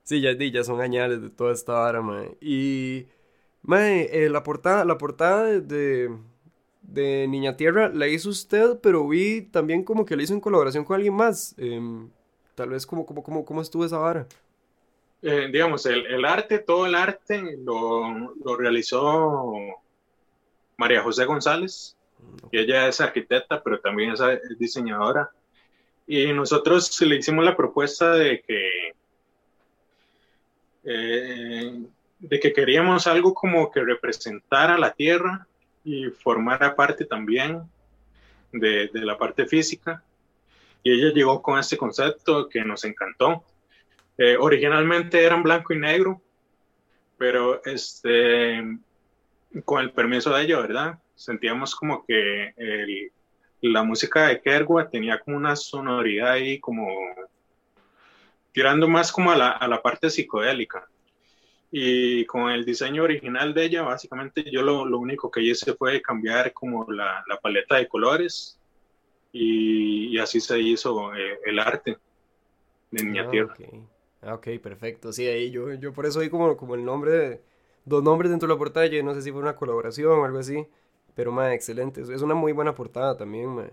Sí, 0.04 0.20
ya, 0.20 0.32
ya 0.32 0.64
son 0.64 0.80
añales 0.80 1.22
de 1.22 1.30
toda 1.30 1.52
esta 1.52 1.80
hora, 1.80 2.02
mae. 2.02 2.36
Y, 2.40 3.06
mae, 3.62 4.24
eh, 4.24 4.28
la 4.28 4.42
portada, 4.42 4.84
la 4.84 4.98
portada 4.98 5.44
de, 5.60 6.10
de 6.82 7.26
Niña 7.28 7.56
Tierra 7.56 7.88
la 7.88 8.08
hizo 8.08 8.28
usted, 8.30 8.78
pero 8.82 9.08
vi 9.08 9.42
también 9.42 9.84
como 9.84 10.04
que 10.04 10.16
la 10.16 10.22
hizo 10.22 10.34
en 10.34 10.40
colaboración 10.40 10.84
con 10.84 10.96
alguien 10.96 11.14
más. 11.14 11.54
Em, 11.58 12.10
tal 12.54 12.70
vez, 12.70 12.86
como 12.86 13.06
como 13.06 13.22
como 13.22 13.44
cómo 13.44 13.62
estuvo 13.62 13.84
esa 13.84 13.98
vara? 13.98 14.26
Eh, 15.22 15.48
digamos, 15.52 15.86
el, 15.86 16.04
el, 16.06 16.24
arte, 16.24 16.58
todo 16.58 16.84
el 16.84 16.96
arte 16.96 17.56
lo, 17.58 18.34
lo, 18.44 18.56
realizó 18.56 19.54
María 20.76 21.00
José 21.00 21.24
González, 21.26 21.96
y 22.50 22.58
ella 22.58 22.88
es 22.88 23.00
arquitecta, 23.00 23.62
pero 23.62 23.80
también 23.80 24.12
es 24.12 24.58
diseñadora. 24.58 25.30
Y 26.14 26.30
nosotros 26.30 27.00
le 27.00 27.16
hicimos 27.16 27.42
la 27.42 27.56
propuesta 27.56 28.12
de 28.12 28.42
que, 28.42 28.92
eh, 30.84 31.82
de 32.18 32.38
que 32.38 32.52
queríamos 32.52 33.06
algo 33.06 33.32
como 33.32 33.70
que 33.70 33.80
representara 33.82 34.76
la 34.76 34.92
tierra 34.92 35.46
y 35.82 36.10
formara 36.10 36.76
parte 36.76 37.06
también 37.06 37.62
de, 38.52 38.90
de 38.92 39.00
la 39.06 39.16
parte 39.16 39.46
física. 39.46 40.04
Y 40.82 40.92
ella 40.92 41.14
llegó 41.14 41.40
con 41.40 41.58
este 41.58 41.78
concepto 41.78 42.46
que 42.46 42.62
nos 42.62 42.84
encantó. 42.84 43.42
Eh, 44.18 44.36
originalmente 44.38 45.24
eran 45.24 45.42
blanco 45.42 45.72
y 45.72 45.78
negro, 45.78 46.20
pero 47.16 47.64
este, 47.64 48.62
con 49.64 49.80
el 49.80 49.92
permiso 49.92 50.28
de 50.34 50.42
ella, 50.42 50.60
¿verdad? 50.60 50.98
Sentíamos 51.14 51.74
como 51.74 52.04
que 52.04 52.52
el, 52.54 53.10
la 53.62 53.82
música 53.84 54.26
de 54.26 54.40
Kergua 54.40 54.90
tenía 54.90 55.18
como 55.20 55.36
una 55.36 55.54
sonoridad 55.54 56.32
ahí 56.32 56.58
como 56.58 56.88
tirando 58.52 58.88
más 58.88 59.10
como 59.10 59.30
a 59.30 59.36
la, 59.36 59.50
a 59.50 59.68
la 59.68 59.80
parte 59.80 60.10
psicodélica. 60.10 60.86
Y 61.70 62.26
con 62.26 62.50
el 62.50 62.66
diseño 62.66 63.02
original 63.02 63.54
de 63.54 63.64
ella, 63.64 63.82
básicamente 63.82 64.44
yo 64.50 64.62
lo, 64.62 64.84
lo 64.84 64.98
único 64.98 65.30
que 65.30 65.40
hice 65.40 65.72
fue 65.72 66.02
cambiar 66.02 66.52
como 66.52 66.90
la, 66.90 67.24
la 67.26 67.38
paleta 67.38 67.76
de 67.76 67.88
colores 67.88 68.58
y, 69.32 70.08
y, 70.08 70.18
así 70.18 70.40
se 70.40 70.60
hizo 70.60 71.14
eh, 71.14 71.38
el 71.46 71.58
arte 71.58 71.96
de 72.90 73.04
Niña 73.04 73.24
ah, 73.26 73.30
Tierra. 73.30 73.54
Ah, 74.20 74.34
ok, 74.34 74.48
perfecto. 74.62 75.12
Sí, 75.14 75.26
ahí 75.26 75.50
yo, 75.50 75.72
yo 75.72 75.94
por 75.94 76.04
eso 76.04 76.20
hay 76.20 76.28
como, 76.28 76.54
como 76.58 76.74
el 76.74 76.84
nombre, 76.84 77.40
dos 77.86 78.02
nombres 78.02 78.30
dentro 78.30 78.46
de 78.46 78.54
la 78.54 78.58
portada, 78.58 78.84
yo 78.86 79.02
no 79.02 79.14
sé 79.14 79.22
si 79.22 79.32
fue 79.32 79.40
una 79.40 79.56
colaboración 79.56 80.12
o 80.12 80.24
algo 80.26 80.38
así. 80.38 80.66
Pero, 81.14 81.32
madre, 81.32 81.54
excelente. 81.54 82.00
Es 82.02 82.22
una 82.22 82.34
muy 82.34 82.52
buena 82.52 82.74
portada 82.74 83.16
también. 83.16 83.72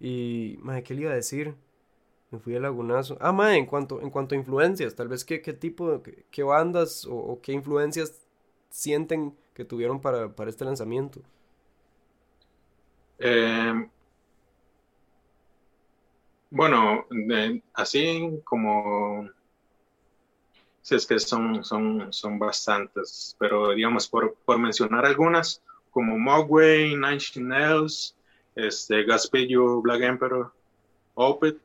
Y, 0.00 0.58
madre, 0.60 0.82
¿qué 0.82 0.94
le 0.94 1.02
iba 1.02 1.12
a 1.12 1.14
decir? 1.14 1.54
Me 2.30 2.38
fui 2.38 2.56
al 2.56 2.62
lagunazo. 2.62 3.16
Ah, 3.20 3.32
madre, 3.32 3.58
en 3.58 3.66
cuanto, 3.66 4.00
en 4.00 4.10
cuanto 4.10 4.34
a 4.34 4.38
influencias, 4.38 4.94
tal 4.94 5.08
vez 5.08 5.24
qué, 5.24 5.42
qué 5.42 5.52
tipo, 5.52 6.02
qué, 6.02 6.24
qué 6.30 6.42
bandas 6.42 7.06
o, 7.08 7.38
qué 7.42 7.52
influencias 7.52 8.26
sienten 8.70 9.36
que 9.54 9.64
tuvieron 9.64 10.00
para, 10.00 10.34
para 10.34 10.50
este 10.50 10.64
lanzamiento. 10.64 11.20
Eh, 13.18 13.88
bueno, 16.50 17.06
así 17.74 18.40
como 18.44 19.30
si 20.82 20.96
es 20.96 21.06
que 21.06 21.18
son, 21.20 21.64
son, 21.64 22.12
son 22.12 22.38
bastantes, 22.38 23.36
pero 23.38 23.72
digamos, 23.72 24.08
por, 24.08 24.34
por 24.44 24.58
mencionar 24.58 25.06
algunas, 25.06 25.62
como 25.92 26.18
Mogwai, 26.18 26.96
Nine 26.96 27.18
Nails, 27.36 28.16
este, 28.56 29.04
Gaspillo, 29.04 29.80
Black 29.80 30.02
Emperor, 30.02 30.52
Opet 31.14 31.58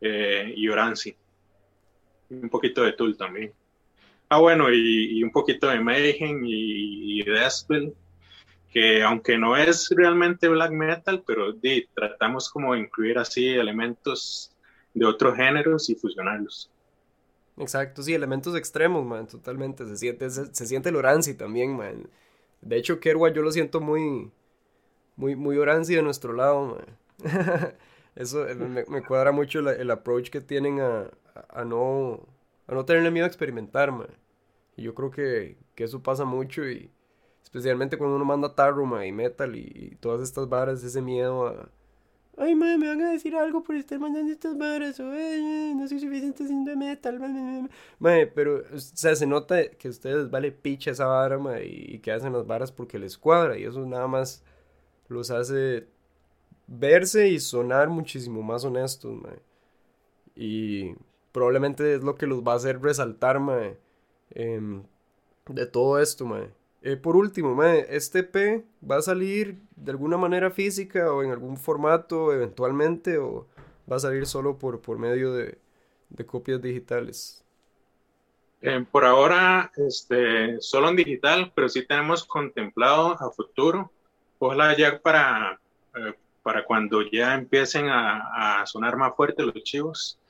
eh, 0.00 0.52
y 0.56 0.68
Oranzi. 0.68 1.14
Un 2.30 2.48
poquito 2.48 2.82
de 2.82 2.92
Tool 2.94 3.16
también. 3.16 3.52
Ah, 4.28 4.40
bueno, 4.40 4.72
y, 4.72 5.22
un 5.22 5.30
poquito 5.30 5.68
de 5.68 5.78
Mayhem 5.78 6.44
y, 6.44 7.20
y 7.20 7.22
Despel, 7.22 7.94
que 8.72 9.02
aunque 9.02 9.38
no 9.38 9.56
es 9.56 9.88
realmente 9.90 10.48
black 10.48 10.72
metal, 10.72 11.22
pero 11.24 11.54
tratamos 11.94 12.50
como 12.50 12.74
de 12.74 12.80
incluir 12.80 13.18
así 13.18 13.46
elementos 13.46 14.50
de 14.94 15.06
otros 15.06 15.36
géneros 15.36 15.88
y 15.90 15.94
fusionarlos. 15.94 16.70
Exacto, 17.58 18.02
sí, 18.02 18.12
elementos 18.12 18.56
extremos, 18.56 19.04
man, 19.04 19.28
totalmente. 19.28 19.86
Se 19.86 19.96
siente, 19.96 20.28
se, 20.28 20.52
se 20.52 20.66
siente 20.66 20.88
el 20.88 20.96
Oranzi 20.96 21.34
también, 21.34 21.76
man. 21.76 22.08
De 22.60 22.76
hecho, 22.76 23.00
Kerwa 23.00 23.32
yo 23.32 23.42
lo 23.42 23.52
siento 23.52 23.80
muy, 23.80 24.30
muy, 25.16 25.36
muy 25.36 25.56
de 25.56 26.02
nuestro 26.02 26.32
lado, 26.32 26.78
Eso 28.16 28.48
eh, 28.48 28.54
me, 28.54 29.02
cuadra 29.02 29.30
mucho 29.30 29.58
el 29.70 29.90
approach 29.90 30.30
que 30.30 30.40
tienen 30.40 30.80
a, 30.80 31.10
a, 31.50 31.64
no, 31.64 32.26
a 32.66 32.74
no 32.74 32.84
tenerle 32.84 33.10
miedo 33.10 33.24
a 33.24 33.28
experimentar, 33.28 33.92
Y 34.76 34.82
yo 34.82 34.94
creo 34.94 35.10
que, 35.10 35.56
que, 35.74 35.84
eso 35.84 36.02
pasa 36.02 36.24
mucho 36.24 36.66
y 36.68 36.90
especialmente 37.42 37.98
cuando 37.98 38.16
uno 38.16 38.24
manda 38.24 38.54
tarro, 38.54 39.04
y 39.04 39.12
metal 39.12 39.54
y, 39.56 39.96
todas 40.00 40.22
estas 40.22 40.48
varas, 40.48 40.82
ese 40.82 41.02
miedo 41.02 41.46
a... 41.46 41.68
Ay, 42.38 42.54
me 42.54 42.76
van 42.76 43.00
a 43.00 43.12
decir 43.12 43.34
algo 43.34 43.62
por 43.62 43.76
estar 43.76 43.98
mandando 43.98 44.30
estas 44.30 44.58
varas, 44.58 45.00
o 45.00 45.04
no 45.04 45.88
soy 45.88 46.00
suficiente 46.00 46.44
haciendo 46.44 46.76
metal, 46.76 47.18
pero, 48.34 48.62
o 48.74 48.78
sea, 48.78 49.16
se 49.16 49.26
nota 49.26 49.70
que 49.70 49.88
a 49.88 49.90
ustedes 49.90 50.30
vale 50.30 50.52
picha 50.52 50.90
esa 50.90 51.06
vara, 51.06 51.38
y, 51.62 51.98
que 52.00 52.12
hacen 52.12 52.34
las 52.34 52.46
varas 52.46 52.70
porque 52.72 52.98
les 52.98 53.16
cuadra, 53.16 53.58
y 53.58 53.64
eso 53.64 53.86
nada 53.86 54.06
más 54.06 54.44
los 55.08 55.30
hace 55.30 55.88
verse 56.66 57.28
y 57.28 57.40
sonar 57.40 57.88
muchísimo 57.88 58.42
más 58.42 58.64
honestos, 58.64 59.18
Y 60.36 60.94
probablemente 61.32 61.94
es 61.94 62.02
lo 62.04 62.16
que 62.16 62.26
los 62.26 62.42
va 62.42 62.52
a 62.52 62.56
hacer 62.56 62.82
resaltar, 62.82 63.38
em, 64.30 64.82
de 65.48 65.66
todo 65.66 66.00
esto, 66.00 66.26
eh, 66.86 66.96
por 66.96 67.16
último, 67.16 67.60
este 67.64 68.22
P 68.22 68.64
va 68.88 68.98
a 68.98 69.02
salir 69.02 69.58
de 69.74 69.90
alguna 69.90 70.16
manera 70.16 70.52
física 70.52 71.12
o 71.12 71.24
en 71.24 71.32
algún 71.32 71.56
formato 71.56 72.32
eventualmente 72.32 73.18
o 73.18 73.48
va 73.90 73.96
a 73.96 73.98
salir 73.98 74.24
solo 74.24 74.56
por, 74.56 74.80
por 74.80 74.96
medio 74.96 75.32
de, 75.32 75.58
copias 76.26 76.62
digitales. 76.62 77.44
Eh, 78.62 78.86
por 78.88 79.04
ahora, 79.04 79.72
este, 79.76 80.60
solo 80.60 80.90
en 80.90 80.94
digital, 80.94 81.50
pero 81.56 81.68
sí 81.68 81.84
tenemos 81.84 82.24
contemplado 82.24 83.20
a 83.20 83.32
futuro, 83.32 83.90
ojalá 84.38 84.76
ya 84.76 85.00
para, 85.00 85.58
eh, 85.96 86.14
para 86.44 86.64
cuando 86.64 87.02
ya 87.02 87.34
empiecen 87.34 87.88
a, 87.88 88.62
sonar 88.64 88.96
más 88.96 89.12
fuerte 89.16 89.42
los 89.42 89.60
chivos, 89.64 90.20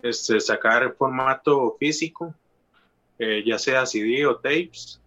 este, 0.00 0.38
sacar 0.38 0.94
formato 0.96 1.76
físico, 1.80 2.32
ya 3.18 3.58
sea 3.58 3.84
CD 3.84 4.26
o 4.26 4.36
tapes, 4.36 5.00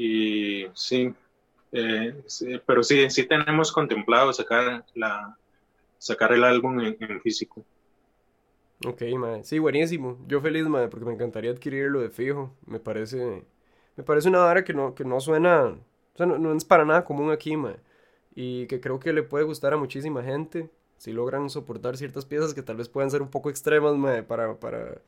y 0.00 0.64
sí, 0.74 1.12
eh, 1.72 2.14
pero 2.64 2.84
sí, 2.84 3.10
sí 3.10 3.26
tenemos 3.26 3.72
contemplado 3.72 4.32
sacar, 4.32 4.84
la, 4.94 5.36
sacar 5.98 6.32
el 6.32 6.44
álbum 6.44 6.78
en, 6.78 7.20
físico. 7.20 7.64
Ok, 8.86 9.02
madre. 9.18 9.42
Sí, 9.42 9.58
buenísimo. 9.58 10.16
Yo 10.28 10.40
feliz, 10.40 10.68
madre, 10.68 10.86
porque 10.86 11.04
me 11.04 11.14
encantaría 11.14 11.50
adquirirlo 11.50 12.00
de 12.00 12.10
fijo. 12.10 12.54
Me 12.64 12.78
parece, 12.78 13.42
me 13.96 14.04
parece 14.04 14.28
una 14.28 14.38
vara 14.38 14.62
que 14.62 14.72
no, 14.72 14.94
que 14.94 15.04
no 15.04 15.18
suena, 15.18 15.64
o 15.64 16.16
sea, 16.16 16.26
no, 16.26 16.54
es 16.54 16.64
para 16.64 16.84
nada 16.84 17.04
común 17.04 17.32
aquí, 17.32 17.56
madre. 17.56 17.80
Y 18.36 18.68
que 18.68 18.80
creo 18.80 19.00
que 19.00 19.12
le 19.12 19.24
puede 19.24 19.44
gustar 19.44 19.72
a 19.72 19.78
muchísima 19.78 20.22
gente. 20.22 20.70
Si 20.96 21.12
logran 21.12 21.50
soportar 21.50 21.96
ciertas 21.96 22.24
piezas 22.24 22.54
que 22.54 22.62
tal 22.62 22.76
vez 22.76 22.88
puedan 22.88 23.10
ser 23.10 23.20
un 23.20 23.30
poco 23.30 23.50
extremas, 23.50 23.96
para, 24.28 24.60
para, 24.60 25.02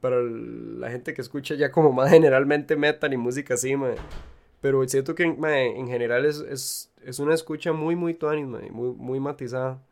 para 0.00 0.20
la 0.20 0.90
gente 0.90 1.14
que 1.14 1.20
escucha 1.20 1.54
ya 1.54 1.70
como 1.70 1.92
más 1.92 2.10
generalmente 2.10 2.74
metal 2.74 3.12
y 3.12 3.16
música 3.16 3.54
así, 3.54 3.76
madre. 3.76 3.98
Pero 4.62 4.88
siento 4.88 5.16
que 5.16 5.24
en 5.24 5.88
general 5.88 6.24
es, 6.24 6.38
es, 6.38 6.92
es, 7.04 7.18
una 7.18 7.34
escucha 7.34 7.72
muy, 7.72 7.96
muy 7.96 8.14
tuanis, 8.14 8.46
muy, 8.46 8.92
muy 8.92 9.18
matizada. 9.18 9.82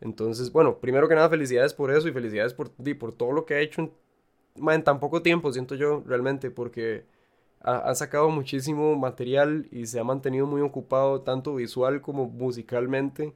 Entonces, 0.00 0.50
bueno, 0.50 0.78
primero 0.78 1.08
que 1.08 1.14
nada, 1.14 1.30
felicidades 1.30 1.72
por 1.74 1.92
eso 1.92 2.08
y 2.08 2.12
felicidades 2.12 2.52
por, 2.52 2.72
por 2.98 3.12
todo 3.12 3.30
lo 3.32 3.46
que 3.46 3.54
ha 3.54 3.60
hecho 3.60 3.82
en, 3.82 3.92
en 4.68 4.84
tan 4.84 4.98
poco 4.98 5.22
tiempo, 5.22 5.52
siento 5.52 5.76
yo, 5.76 6.02
realmente, 6.04 6.50
porque 6.50 7.06
ha, 7.60 7.94
sacado 7.94 8.30
muchísimo 8.30 8.96
material 8.96 9.68
y 9.70 9.86
se 9.86 10.00
ha 10.00 10.04
mantenido 10.04 10.44
muy 10.44 10.60
ocupado, 10.60 11.20
tanto 11.22 11.54
visual 11.54 12.00
como 12.00 12.26
musicalmente, 12.28 13.32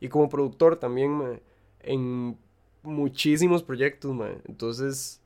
y 0.00 0.08
como 0.08 0.30
productor 0.30 0.76
también, 0.76 1.42
en 1.80 2.38
muchísimos 2.82 3.62
proyectos, 3.62 4.16
Entonces, 4.48 5.20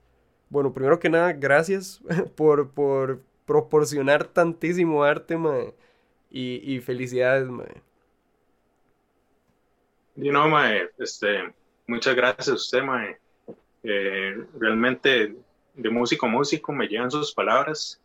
bueno, 0.50 0.72
primero 0.72 0.98
que 0.98 1.08
nada, 1.08 1.32
gracias 1.34 2.00
por, 2.36 2.70
por 2.70 3.27
proporcionar 3.48 4.26
tantísimo 4.26 5.02
arte, 5.02 5.36
y, 6.30 6.74
y 6.74 6.80
felicidades, 6.80 7.48
mae. 7.48 7.82
Y 10.16 10.30
no, 10.30 10.48
mae, 10.48 10.90
este, 10.98 11.52
muchas 11.86 12.14
gracias 12.14 12.48
a 12.48 12.54
usted, 12.54 12.82
mae. 12.82 13.18
Eh, 13.82 14.36
realmente, 14.58 15.34
de 15.74 15.90
músico 15.90 16.26
a 16.26 16.28
músico, 16.28 16.72
me 16.72 16.86
llegan 16.86 17.10
sus 17.10 17.32
palabras. 17.32 17.98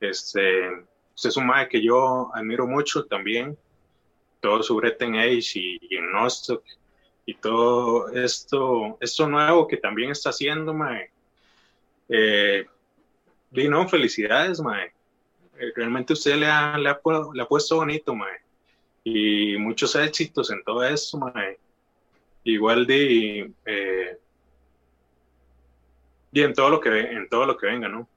Este, 0.00 0.68
usted 1.14 1.28
es 1.28 1.36
un 1.36 1.46
mae 1.46 1.68
que 1.68 1.80
yo 1.80 2.30
admiro 2.34 2.66
mucho 2.66 3.04
también. 3.04 3.56
Todo 4.40 4.62
su 4.64 4.74
Breton 4.74 5.14
Age 5.14 5.52
y, 5.54 5.78
y 5.88 6.00
Nostock 6.12 6.64
y 7.24 7.34
todo 7.34 8.08
esto, 8.08 8.98
esto 9.00 9.28
nuevo 9.28 9.68
que 9.68 9.76
también 9.76 10.10
está 10.10 10.30
haciendo, 10.30 10.74
mae. 10.74 11.10
Eh, 12.08 12.66
y 13.52 13.68
no, 13.68 13.88
felicidades, 13.88 14.60
mae. 14.60 14.92
Eh, 15.58 15.72
realmente 15.76 16.12
usted 16.14 16.36
le 16.36 16.46
ha, 16.46 16.76
le 16.78 16.88
ha, 16.88 17.46
puesto 17.48 17.76
bonito, 17.76 18.14
mae 18.14 18.42
y 19.04 19.56
muchos 19.58 19.94
éxitos 19.96 20.50
en 20.50 20.62
todo 20.64 20.84
eso, 20.84 21.18
mae. 21.18 21.58
Igual 22.44 22.86
de 22.86 23.52
eh, 23.66 24.18
y 26.32 26.40
en 26.40 26.54
todo 26.54 26.70
lo 26.70 26.80
que 26.80 27.00
en 27.00 27.28
todo 27.28 27.46
lo 27.46 27.56
que 27.56 27.66
venga, 27.66 27.88
¿no? 27.88 28.08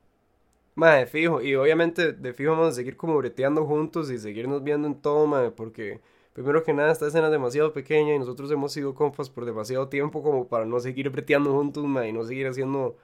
Mae, 0.76 1.06
fijo, 1.06 1.42
y 1.42 1.56
obviamente 1.56 2.12
de 2.12 2.34
fijo 2.34 2.52
vamos 2.52 2.70
a 2.70 2.72
seguir 2.74 2.98
como 2.98 3.18
breteando 3.18 3.66
juntos 3.66 4.12
y 4.12 4.18
seguirnos 4.18 4.64
viendo 4.64 4.88
en 4.88 5.02
todo, 5.02 5.26
mae, 5.26 5.52
porque 5.52 6.02
primero 6.34 6.64
que 6.64 6.74
nada 6.74 6.92
esta 6.92 7.08
escena 7.08 7.28
es 7.28 7.32
demasiado 7.32 7.72
pequeña 7.72 8.14
y 8.14 8.20
nosotros 8.20 8.52
hemos 8.52 8.74
sido 8.74 8.94
compas 8.94 9.30
por 9.30 9.46
demasiado 9.46 9.88
tiempo 9.88 10.22
como 10.22 10.48
para 10.48 10.66
no 10.66 10.80
seguir 10.80 11.10
breteando 11.10 11.54
juntos, 11.54 11.86
mae, 11.86 12.10
y 12.10 12.14
no 12.14 12.26
seguir 12.26 12.48
haciendo 12.48 12.98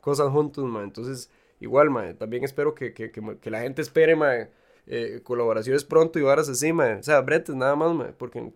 cosas 0.00 0.30
juntos, 0.30 0.64
mae. 0.64 0.84
Entonces, 0.84 1.30
igual, 1.60 1.90
mae, 1.90 2.14
también 2.14 2.44
espero 2.44 2.74
que, 2.74 2.92
que, 2.92 3.10
que, 3.10 3.38
que 3.40 3.50
la 3.50 3.60
gente 3.60 3.82
espere, 3.82 4.16
mae, 4.16 4.50
eh, 4.90 5.20
colaboraciones 5.22 5.84
pronto 5.84 6.18
y 6.18 6.22
varas 6.22 6.48
así, 6.48 6.72
O 6.72 7.02
sea, 7.02 7.20
bretes 7.20 7.54
nada 7.54 7.76
más, 7.76 7.94
Porque 8.16 8.52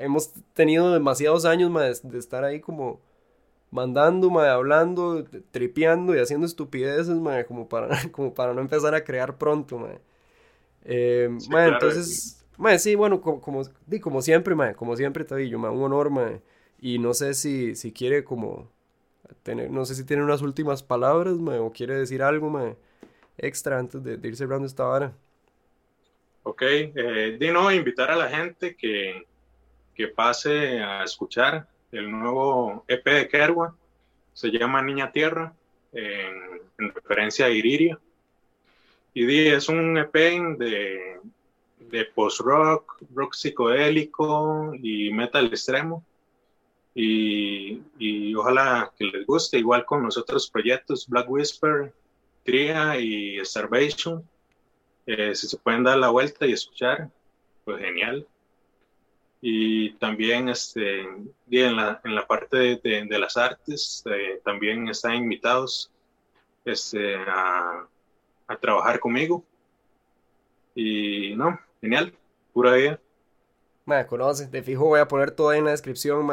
hemos 0.00 0.32
tenido 0.54 0.92
demasiados 0.92 1.44
años, 1.44 1.70
de, 2.02 2.18
estar 2.18 2.42
ahí 2.42 2.60
como 2.60 3.00
mandando, 3.70 4.36
hablando, 4.40 5.24
tripeando 5.52 6.16
y 6.16 6.18
haciendo 6.18 6.46
estupideces, 6.46 7.16
como 7.46 7.68
para, 7.68 7.88
como 8.10 8.34
para 8.34 8.54
no 8.54 8.60
empezar 8.60 8.94
a 8.96 9.04
crear 9.04 9.38
pronto, 9.38 9.88
eh, 10.84 11.28
entonces, 11.50 12.44
sí, 12.78 12.94
bueno, 12.96 13.20
como, 13.20 13.40
como, 13.40 13.62
como 14.00 14.22
siempre, 14.22 14.56
como 14.74 14.96
siempre, 14.96 15.24
Tabillo, 15.24 15.58
un 15.58 15.82
honor, 15.82 16.10
Y 16.80 16.98
no 16.98 17.14
sé 17.14 17.34
si, 17.34 17.76
si 17.76 17.92
quiere 17.92 18.24
como 18.24 18.68
tener, 19.42 19.70
no 19.70 19.84
sé 19.84 19.94
si 19.94 20.04
tiene 20.04 20.22
unas 20.22 20.42
últimas 20.42 20.82
palabras, 20.82 21.34
o 21.38 21.72
quiere 21.72 21.94
decir 21.94 22.22
algo, 22.22 22.76
extra 23.38 23.78
antes 23.78 24.02
de, 24.02 24.16
de 24.16 24.28
ir 24.28 24.36
cerrando 24.36 24.66
esta 24.66 24.84
vara. 24.84 25.12
Ok, 26.48 26.62
eh, 26.62 27.36
Dino, 27.40 27.72
invitar 27.72 28.08
a 28.10 28.16
la 28.16 28.28
gente 28.28 28.76
que, 28.76 29.26
que 29.92 30.06
pase 30.06 30.80
a 30.80 31.02
escuchar 31.02 31.66
el 31.90 32.08
nuevo 32.08 32.84
EP 32.86 33.04
de 33.04 33.28
Kerwa, 33.28 33.74
se 34.32 34.50
llama 34.50 34.80
Niña 34.80 35.10
Tierra, 35.10 35.52
en, 35.92 36.92
referencia 36.94 37.46
a 37.46 37.50
Iriria. 37.50 37.98
Y 39.12 39.48
es 39.48 39.68
un 39.68 39.98
EP 39.98 40.12
de, 40.56 41.18
de 41.80 42.04
post-rock, 42.14 43.02
rock 43.14 43.34
psicodélico 43.34 44.72
y 44.80 45.12
metal 45.12 45.46
extremo. 45.46 46.04
Y, 46.98 47.82
y, 47.98 48.34
ojalá 48.34 48.90
que 48.96 49.04
les 49.04 49.26
guste, 49.26 49.58
igual 49.58 49.84
con 49.84 50.02
los 50.02 50.16
otros 50.16 50.48
proyectos, 50.48 51.06
Black 51.06 51.28
Whisper, 51.28 51.92
Tria 52.42 52.98
y 52.98 53.38
Starvation. 53.44 54.26
Eh, 55.04 55.34
si 55.34 55.46
se 55.46 55.58
pueden 55.58 55.84
dar 55.84 55.98
la 55.98 56.08
vuelta 56.08 56.46
y 56.46 56.52
escuchar, 56.52 57.10
pues 57.66 57.82
genial. 57.82 58.26
Y 59.42 59.92
también 59.96 60.48
este, 60.48 61.02
en, 61.02 61.76
la, 61.76 62.00
en 62.02 62.14
la 62.14 62.26
parte 62.26 62.56
de, 62.56 63.06
de, 63.06 63.18
las 63.18 63.36
artes, 63.36 64.02
eh, 64.06 64.40
también 64.42 64.88
están 64.88 65.16
invitados 65.16 65.90
este, 66.64 67.16
a, 67.16 67.86
a, 68.48 68.56
trabajar 68.56 69.00
conmigo. 69.00 69.44
Y 70.74 71.34
no, 71.36 71.60
genial, 71.82 72.14
pura 72.54 72.72
vida. 72.72 72.98
Me 73.84 74.06
conoce, 74.06 74.46
de 74.46 74.62
fijo 74.62 74.86
voy 74.86 75.00
a 75.00 75.06
poner 75.06 75.30
todo 75.30 75.50
ahí 75.50 75.58
en 75.58 75.66
la 75.66 75.72
descripción, 75.72 76.26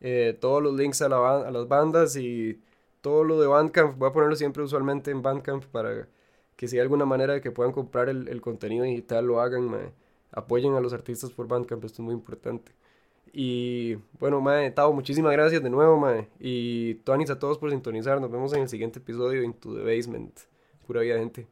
eh, 0.00 0.36
todos 0.40 0.62
los 0.62 0.74
links 0.74 1.02
a, 1.02 1.08
la, 1.08 1.40
a 1.46 1.50
las 1.50 1.68
bandas 1.68 2.16
y 2.16 2.60
todo 3.00 3.24
lo 3.24 3.40
de 3.40 3.46
Bandcamp, 3.46 3.98
voy 3.98 4.08
a 4.10 4.12
ponerlo 4.12 4.36
siempre 4.36 4.62
usualmente 4.62 5.10
en 5.10 5.22
Bandcamp 5.22 5.64
para 5.66 6.08
que 6.56 6.68
si 6.68 6.76
hay 6.76 6.82
alguna 6.82 7.04
manera 7.06 7.34
de 7.34 7.40
que 7.40 7.50
puedan 7.50 7.72
comprar 7.72 8.08
el, 8.08 8.40
contenido 8.40 8.84
digital, 8.84 9.26
lo 9.26 9.40
hagan, 9.40 9.92
apoyen 10.32 10.74
a 10.74 10.80
los 10.80 10.92
artistas 10.92 11.30
por 11.30 11.46
Bandcamp, 11.48 11.84
esto 11.84 12.02
es 12.02 12.04
muy 12.06 12.14
importante. 12.14 12.72
Y 13.32 13.96
bueno, 14.18 14.40
mae, 14.40 14.70
Tao, 14.70 14.92
muchísimas 14.92 15.32
gracias 15.32 15.62
de 15.62 15.70
nuevo, 15.70 15.98
mae. 15.98 16.28
Y 16.40 16.94
Tonis 17.04 17.30
a 17.30 17.38
todos 17.38 17.58
por 17.58 17.70
sintonizar. 17.70 18.20
Nos 18.20 18.30
vemos 18.30 18.52
en 18.54 18.62
el 18.62 18.68
siguiente 18.68 18.98
episodio 18.98 19.40
de 19.40 19.46
Into 19.46 19.74
the 19.74 19.82
Basement. 19.84 20.38
Pura 20.86 21.02
vida, 21.02 21.18
gente. 21.18 21.46